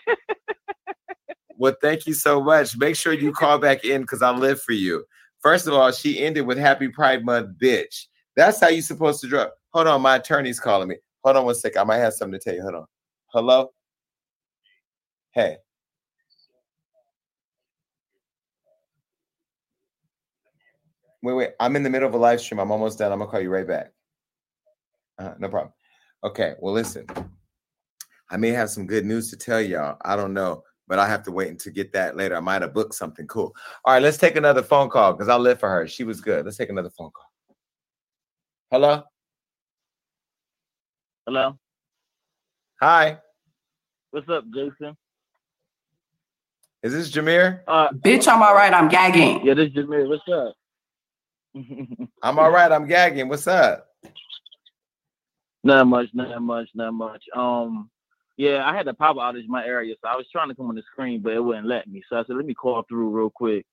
[1.59, 2.77] Well, thank you so much.
[2.77, 5.05] Make sure you call back in because I live for you.
[5.43, 8.07] First of all, she ended with Happy Pride Month, bitch.
[8.35, 9.55] That's how you're supposed to drop.
[9.73, 10.97] Hold on, my attorney's calling me.
[11.23, 11.81] Hold on one second.
[11.81, 12.63] I might have something to tell you.
[12.63, 12.87] Hold on.
[13.29, 13.71] Hello?
[15.33, 15.57] Hey.
[21.23, 21.51] Wait, wait.
[21.59, 22.61] I'm in the middle of a live stream.
[22.61, 23.13] I'm almost done.
[23.13, 23.93] I'm gonna call you right back.
[25.19, 25.73] Uh, no problem.
[26.25, 26.55] Okay.
[26.61, 27.07] Well, listen.
[28.31, 29.99] I may have some good news to tell y'all.
[30.03, 32.37] I don't know, but I have to wait to get that later.
[32.37, 33.55] I might have booked something cool.
[33.85, 35.87] All right, let's take another phone call because I live for her.
[35.87, 36.45] She was good.
[36.45, 37.31] Let's take another phone call.
[38.71, 39.03] Hello.
[41.27, 41.59] Hello.
[42.81, 43.19] Hi.
[44.11, 44.97] What's up, Jason?
[46.83, 47.61] Is this Jameer?
[47.69, 48.73] Uh, Bitch, I'm all right.
[48.73, 49.47] I'm gagging.
[49.47, 50.09] Yeah, this is Jameer.
[50.09, 50.55] What's up?
[52.23, 52.73] I'm all right.
[52.73, 53.29] I'm gagging.
[53.29, 53.87] What's up?
[55.63, 57.23] Not much, not much, not much.
[57.37, 57.89] Um,
[58.37, 60.69] yeah, I had a power outage in my area, so I was trying to come
[60.69, 62.03] on the screen, but it wouldn't let me.
[62.09, 63.65] So I said, let me call through real quick.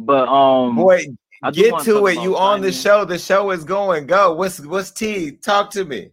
[0.00, 1.06] But um, Boy,
[1.44, 2.14] I get wanna to it.
[2.20, 3.04] You on the show.
[3.04, 4.06] The show is going.
[4.06, 4.34] Go.
[4.34, 5.32] What's what's T?
[5.32, 6.10] Talk to me.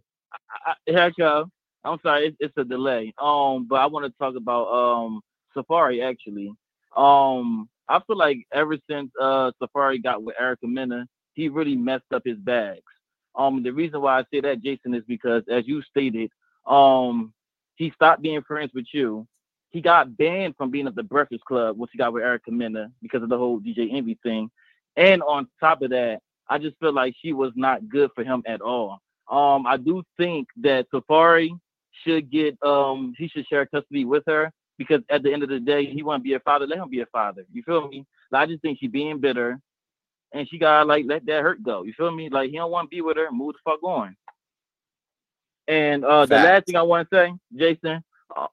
[0.65, 1.49] I, here I go.
[1.83, 3.13] I'm sorry, it's, it's a delay.
[3.17, 5.21] Um, but I want to talk about um
[5.55, 6.53] Safaree actually.
[6.95, 12.11] Um, I feel like ever since uh Safaree got with Erica Mena, he really messed
[12.13, 12.81] up his bags.
[13.35, 16.29] Um, the reason why I say that, Jason, is because as you stated,
[16.67, 17.33] um,
[17.75, 19.27] he stopped being friends with you.
[19.71, 22.91] He got banned from being at the Breakfast Club once he got with Erica Mena
[23.01, 24.51] because of the whole DJ Envy thing.
[24.95, 28.43] And on top of that, I just feel like she was not good for him
[28.45, 28.99] at all.
[29.29, 31.57] Um, I do think that Safaree
[32.03, 35.59] should get um he should share custody with her because at the end of the
[35.59, 36.67] day, he want to be a father.
[36.67, 37.45] Let him be a father.
[37.53, 38.05] You feel me?
[38.31, 39.59] Like, I just think she being bitter,
[40.33, 41.83] and she gotta like let that hurt go.
[41.83, 42.29] You feel me?
[42.29, 43.31] Like he don't want to be with her.
[43.31, 44.15] Move the fuck on.
[45.67, 48.03] And uh, the last thing I want to say, Jason,
[48.35, 48.47] uh,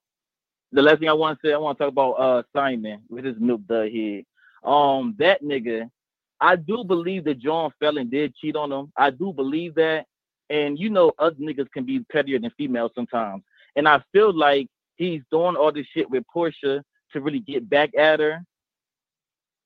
[0.72, 3.24] the last thing I want to say, I want to talk about uh Simon with
[3.24, 4.24] his milk dud head.
[4.62, 5.90] Um, that nigga,
[6.40, 8.92] I do believe that John Fallon did cheat on him.
[8.97, 10.06] I do believe that.
[10.51, 13.42] And you know, other niggas can be pettier than females sometimes.
[13.76, 14.68] And I feel like
[15.01, 16.82] he's doing all this shit with Porsha
[17.12, 18.44] to really get back at her.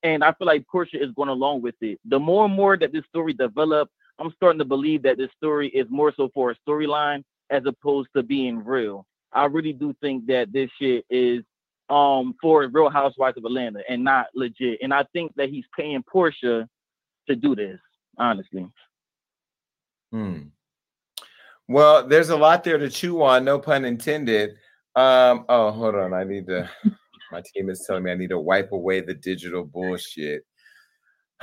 [0.02, 1.98] And I feel like Porsha is going along with it.
[2.05, 5.69] The more and more that this story develops, I'm starting to believe that this story
[5.69, 9.06] is more so for a storyline as opposed to being real.
[9.32, 11.43] I really do think that this shit is
[11.90, 14.78] um for Real Housewives of Atlanta and not legit.
[14.82, 16.66] And I think that he's paying Porsha
[17.28, 17.81] to do this,
[18.16, 18.66] honestly.
[20.12, 20.43] Hmm.
[21.66, 24.56] Well, there's a lot there to chew on, no pun intended.
[24.97, 26.15] Um, oh, hold on.
[26.15, 26.69] I need to
[27.33, 30.45] my team is telling me I need to wipe away the digital bullshit.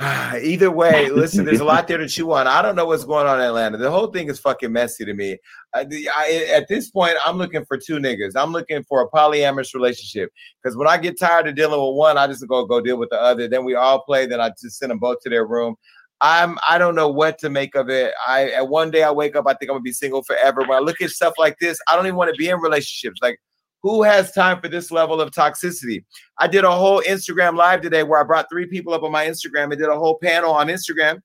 [0.00, 2.46] Either way, listen, there's a lot there to chew on.
[2.46, 3.76] I don't know what's going on in Atlanta.
[3.76, 5.36] The whole thing is fucking messy to me.
[5.74, 8.32] I, I, at this point, I'm looking for two niggas.
[8.34, 10.30] I'm looking for a polyamorous relationship
[10.62, 13.10] because when I get tired of dealing with one, I just go go deal with
[13.10, 13.48] the other.
[13.48, 14.24] Then we all play.
[14.24, 15.76] Then I just send them both to their room.
[16.22, 18.14] I'm I don't know what to make of it.
[18.26, 20.60] I at one day I wake up, I think I'm gonna be single forever.
[20.60, 23.20] When I look at stuff like this, I don't even want to be in relationships.
[23.20, 23.40] Like,
[23.82, 26.04] who has time for this level of toxicity?
[26.38, 29.26] I did a whole Instagram live today where I brought three people up on my
[29.26, 31.20] Instagram and did a whole panel on Instagram.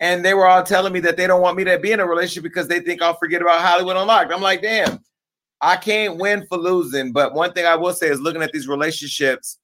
[0.00, 2.06] And they were all telling me that they don't want me to be in a
[2.06, 4.32] relationship because they think I'll forget about Hollywood Unlocked.
[4.32, 4.98] I'm like, damn,
[5.62, 7.12] I can't win for losing.
[7.12, 9.58] But one thing I will say is looking at these relationships,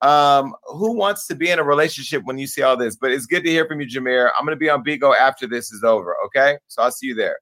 [0.00, 2.96] um, who wants to be in a relationship when you see all this?
[2.96, 4.30] But it's good to hear from you, Jameer.
[4.38, 6.16] I'm gonna be on Bigo after this is over.
[6.26, 7.38] Okay, so I'll see you there.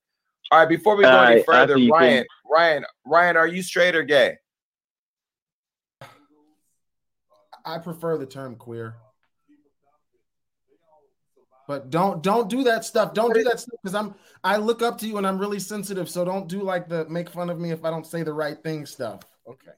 [0.50, 2.24] All right, before we go All any right, further, Ryan, King.
[2.50, 4.36] Ryan, Ryan, are you straight or gay?
[7.64, 8.94] I prefer the term queer.
[11.66, 13.12] But don't don't do that stuff.
[13.12, 14.14] Don't do that stuff because I'm
[14.44, 16.08] I look up to you and I'm really sensitive.
[16.08, 18.56] So don't do like the make fun of me if I don't say the right
[18.62, 19.22] thing stuff.
[19.48, 19.72] Okay.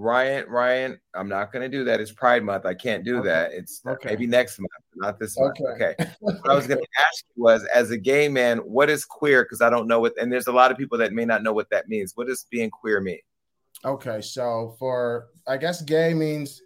[0.00, 2.00] Ryan, Ryan, I'm not gonna do that.
[2.00, 2.64] It's Pride Month.
[2.64, 3.52] I can't do that.
[3.52, 4.10] It's okay.
[4.10, 5.56] maybe next month, not this month.
[5.60, 5.94] Okay.
[6.00, 6.10] Okay.
[6.20, 9.42] what I was gonna ask you was, as a gay man, what is queer?
[9.42, 11.52] Because I don't know what, and there's a lot of people that may not know
[11.52, 12.12] what that means.
[12.14, 13.18] What does being queer mean?
[13.84, 16.62] Okay, so for I guess gay means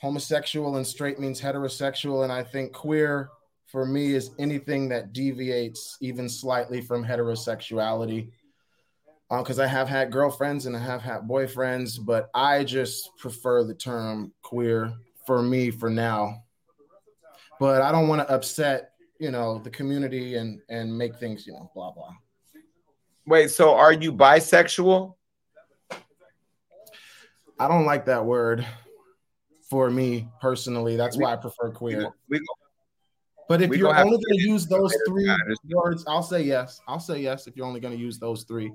[0.00, 3.28] homosexual and straight means heterosexual, and I think queer
[3.66, 8.30] for me is anything that deviates even slightly from heterosexuality.
[9.30, 13.62] Uh, because I have had girlfriends and I have had boyfriends, but I just prefer
[13.62, 14.94] the term queer
[15.26, 16.44] for me for now.
[17.60, 21.52] But I don't want to upset, you know, the community and and make things, you
[21.52, 22.14] know, blah blah.
[23.26, 25.14] Wait, so are you bisexual?
[27.60, 28.64] I don't like that word
[29.68, 30.96] for me personally.
[30.96, 32.08] That's We- why I prefer queer.
[32.30, 32.40] We,
[33.48, 35.28] But if you're only going to use those three
[35.70, 36.80] words, I'll say yes.
[36.86, 38.72] I'll say yes if you're only going to use those three.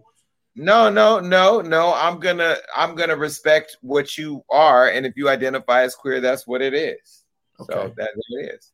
[0.55, 1.93] No, no, no, no.
[1.93, 6.45] I'm gonna I'm gonna respect what you are, and if you identify as queer, that's
[6.45, 7.23] what it is.
[7.57, 8.71] So that it is.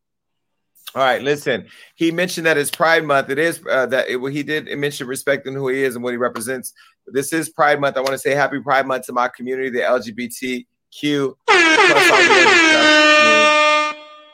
[0.95, 1.67] All right, listen.
[1.95, 3.29] He mentioned that it's Pride Month.
[3.29, 6.11] It is uh, that it, well, he did mention respecting who he is and what
[6.11, 6.73] he represents.
[7.07, 7.95] This is Pride Month.
[7.95, 11.35] I want to say Happy Pride Month to my community, the LGBTQ.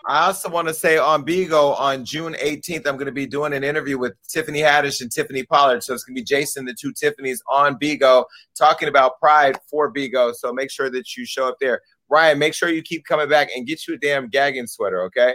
[0.07, 3.53] I also want to say on Bigo on June 18th, I'm going to be doing
[3.53, 5.83] an interview with Tiffany Haddish and Tiffany Pollard.
[5.83, 8.25] So it's going to be Jason, the two Tiffany's on Bigo,
[8.55, 10.35] talking about Pride for Bigo.
[10.35, 11.81] So make sure that you show up there.
[12.07, 15.33] Ryan, make sure you keep coming back and get you a damn gagging sweater, okay?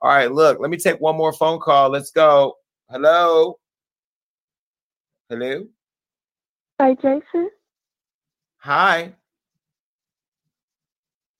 [0.00, 1.90] All right, look, let me take one more phone call.
[1.90, 2.54] Let's go.
[2.88, 3.58] Hello.
[5.28, 5.66] Hello.
[6.80, 7.50] Hi, Jason.
[8.58, 9.14] Hi.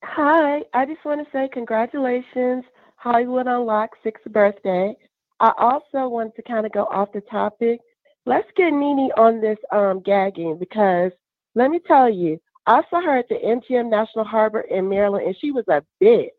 [0.03, 0.61] Hi.
[0.73, 2.63] I just want to say congratulations,
[2.97, 4.95] Hollywood Unlocked sixth birthday.
[5.39, 7.79] I also want to kind of go off the topic,
[8.25, 11.11] let's get Nene on this um gagging because
[11.55, 15.35] let me tell you, I saw her at the MGM National Harbor in Maryland, and
[15.39, 16.29] she was a bitch.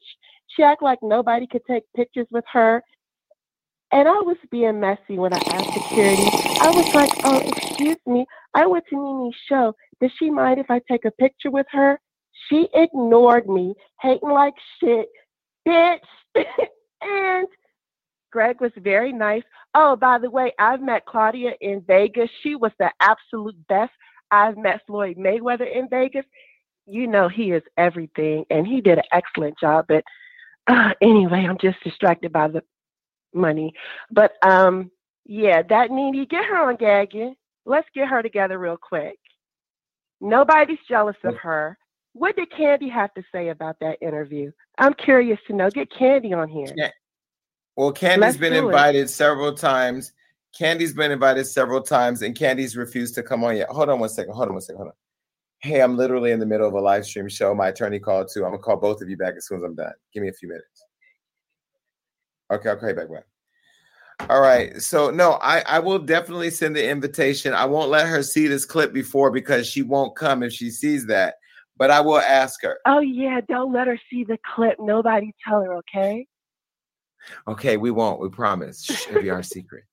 [0.49, 2.83] She acted like nobody could take pictures with her.
[3.91, 6.23] And I was being messy when I asked security.
[6.61, 8.27] I was like, oh, excuse me.
[8.55, 9.75] I went to Nene's show.
[10.01, 11.99] Does she mind if I take a picture with her?
[12.49, 15.09] She ignored me, hating like shit,
[15.67, 15.99] bitch.
[17.03, 17.47] and
[18.31, 19.43] Gregg was very nice.
[19.75, 22.31] Oh, by the way, I've met Claudia in Vegas.
[22.43, 23.93] She was the absolute best.
[24.31, 26.25] I've met Floyd Mayweather in Vegas.
[26.87, 29.87] You know, he is everything, and he did an excellent job.
[29.89, 30.05] But
[30.67, 32.63] uh, anyway, I'm just distracted by the
[33.35, 33.73] money.
[34.11, 34.91] But um,
[35.25, 37.35] yeah, that Nene, get her on gagging.
[37.67, 39.19] Let's get her together real quick.
[40.21, 41.79] Nobody's jealous of her.
[42.13, 44.51] What did Kandi have to say about that interview?
[44.79, 45.71] I'm curious to know.
[45.71, 46.73] Get Kandi on here.
[46.77, 46.91] Yeah.
[47.77, 48.67] Well, Kandi's Let's been do it.
[48.67, 50.13] invited several times.
[50.59, 53.69] Kandi's been invited several times, and Kandi's refused to come on yet.
[53.69, 54.35] Hold on one second.
[54.35, 54.79] Hold on one second.
[54.79, 54.95] Hold on.
[55.61, 57.55] Hey, I'm literally in the middle of a live stream show.
[57.55, 58.45] My attorney called too.
[58.45, 59.93] I'm gonna call both of you back as soon as I'm done.
[60.13, 60.85] Give me a few minutes.
[62.51, 63.09] Okay, I'll call you back.
[63.09, 64.27] Bye.
[64.31, 64.81] All right.
[64.81, 67.55] So no, I I will definitely send the invitation.
[67.55, 71.07] I won't let her see this clip before because she won't come if she sees
[71.07, 71.37] that.
[71.79, 72.79] But I will ask her.
[72.87, 74.77] Oh yeah, don't let her see the clip.
[74.81, 76.27] Nobody tell her, okay?
[77.47, 78.21] Okay, we won't.
[78.21, 79.07] We promise.
[79.09, 79.85] It'll be our secret.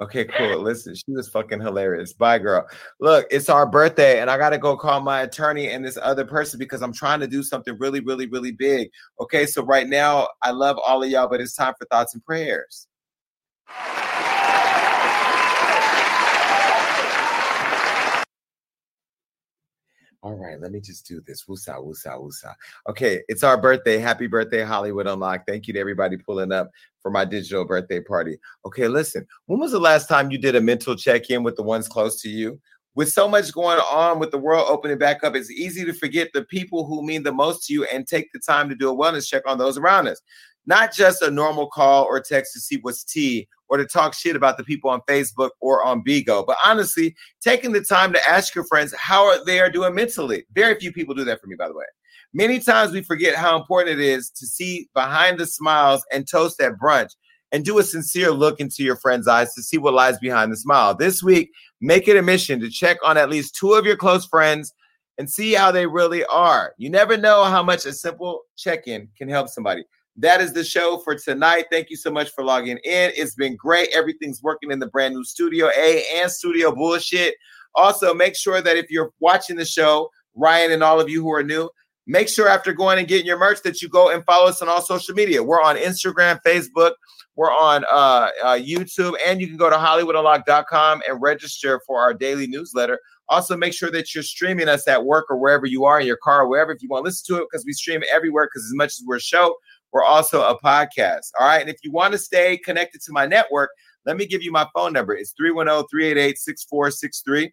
[0.00, 0.58] Okay, cool.
[0.58, 2.12] Listen, she was fucking hilarious.
[2.12, 2.66] Bye, girl.
[2.98, 6.58] Look, it's our birthday, and I gotta go call my attorney and this other person
[6.58, 8.88] because I'm trying to do something really, really, really big.
[9.20, 12.24] Okay, so right now, I love all of y'all, but it's time for thoughts and
[12.24, 12.88] prayers.
[20.24, 21.46] All right, let me just do this.
[21.46, 22.54] Woosah, woosah, woosah.
[22.88, 23.98] Okay, it's our birthday.
[23.98, 25.48] Happy birthday, Hollywood Unlocked.
[25.48, 26.70] Thank you to everybody pulling up
[27.00, 28.38] for my digital birthday party.
[28.64, 31.64] Okay, listen, when was the last time you did a mental check in with the
[31.64, 32.60] ones close to you?
[32.94, 36.28] With so much going on with the world opening back up, it's easy to forget
[36.32, 38.94] the people who mean the most to you and take the time to do a
[38.94, 40.20] wellness check on those around us.
[40.66, 44.36] Not just a normal call or text to see what's tea or to talk shit
[44.36, 48.54] about the people on Facebook or on Bigo, but honestly, taking the time to ask
[48.54, 50.44] your friends how they are doing mentally.
[50.52, 51.86] Very few people do that for me, by the way.
[52.34, 56.60] Many times we forget how important it is to see behind the smiles and toast
[56.60, 57.10] at brunch
[57.52, 60.56] and do a sincere look into your friend's eyes to see what lies behind the
[60.56, 60.94] smile.
[60.94, 64.24] This week, make it a mission to check on at least two of your close
[64.24, 64.72] friends
[65.18, 66.72] and see how they really are.
[66.78, 69.84] You never know how much a simple check in can help somebody.
[70.16, 71.66] That is the show for tonight.
[71.70, 73.12] Thank you so much for logging in.
[73.16, 73.88] It's been great.
[73.94, 77.34] Everything's working in the brand new Studio A and Studio Bullshit.
[77.74, 81.32] Also, make sure that if you're watching the show, Ryan and all of you who
[81.32, 81.70] are new,
[82.06, 84.68] make sure after going and getting your merch that you go and follow us on
[84.68, 85.42] all social media.
[85.42, 86.92] We're on Instagram, Facebook,
[87.34, 92.12] we're on uh, uh, YouTube, and you can go to HollywoodUnlock.com and register for our
[92.12, 92.98] daily newsletter.
[93.28, 96.18] Also, make sure that you're streaming us at work or wherever you are in your
[96.18, 98.66] car or wherever if you want to listen to it because we stream everywhere because
[98.66, 99.56] as much as we're a show,
[99.92, 101.30] we're also a podcast.
[101.38, 101.60] All right.
[101.60, 103.70] And if you want to stay connected to my network,
[104.06, 105.14] let me give you my phone number.
[105.14, 107.52] It's 310 388 6463.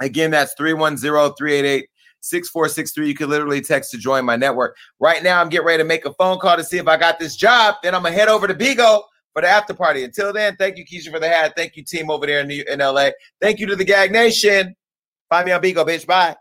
[0.00, 0.98] Again, that's 310
[1.36, 1.88] 388
[2.20, 3.08] 6463.
[3.08, 4.76] You can literally text to join my network.
[5.00, 7.18] Right now, I'm getting ready to make a phone call to see if I got
[7.18, 7.76] this job.
[7.82, 9.02] Then I'm going to head over to Bigo
[9.32, 10.04] for the after party.
[10.04, 11.54] Until then, thank you, Keisha, for the hat.
[11.56, 13.10] Thank you, team over there in, New- in LA.
[13.40, 14.74] Thank you to the Gag Nation.
[15.28, 16.06] Find me on Bigo, bitch.
[16.06, 16.36] Bye.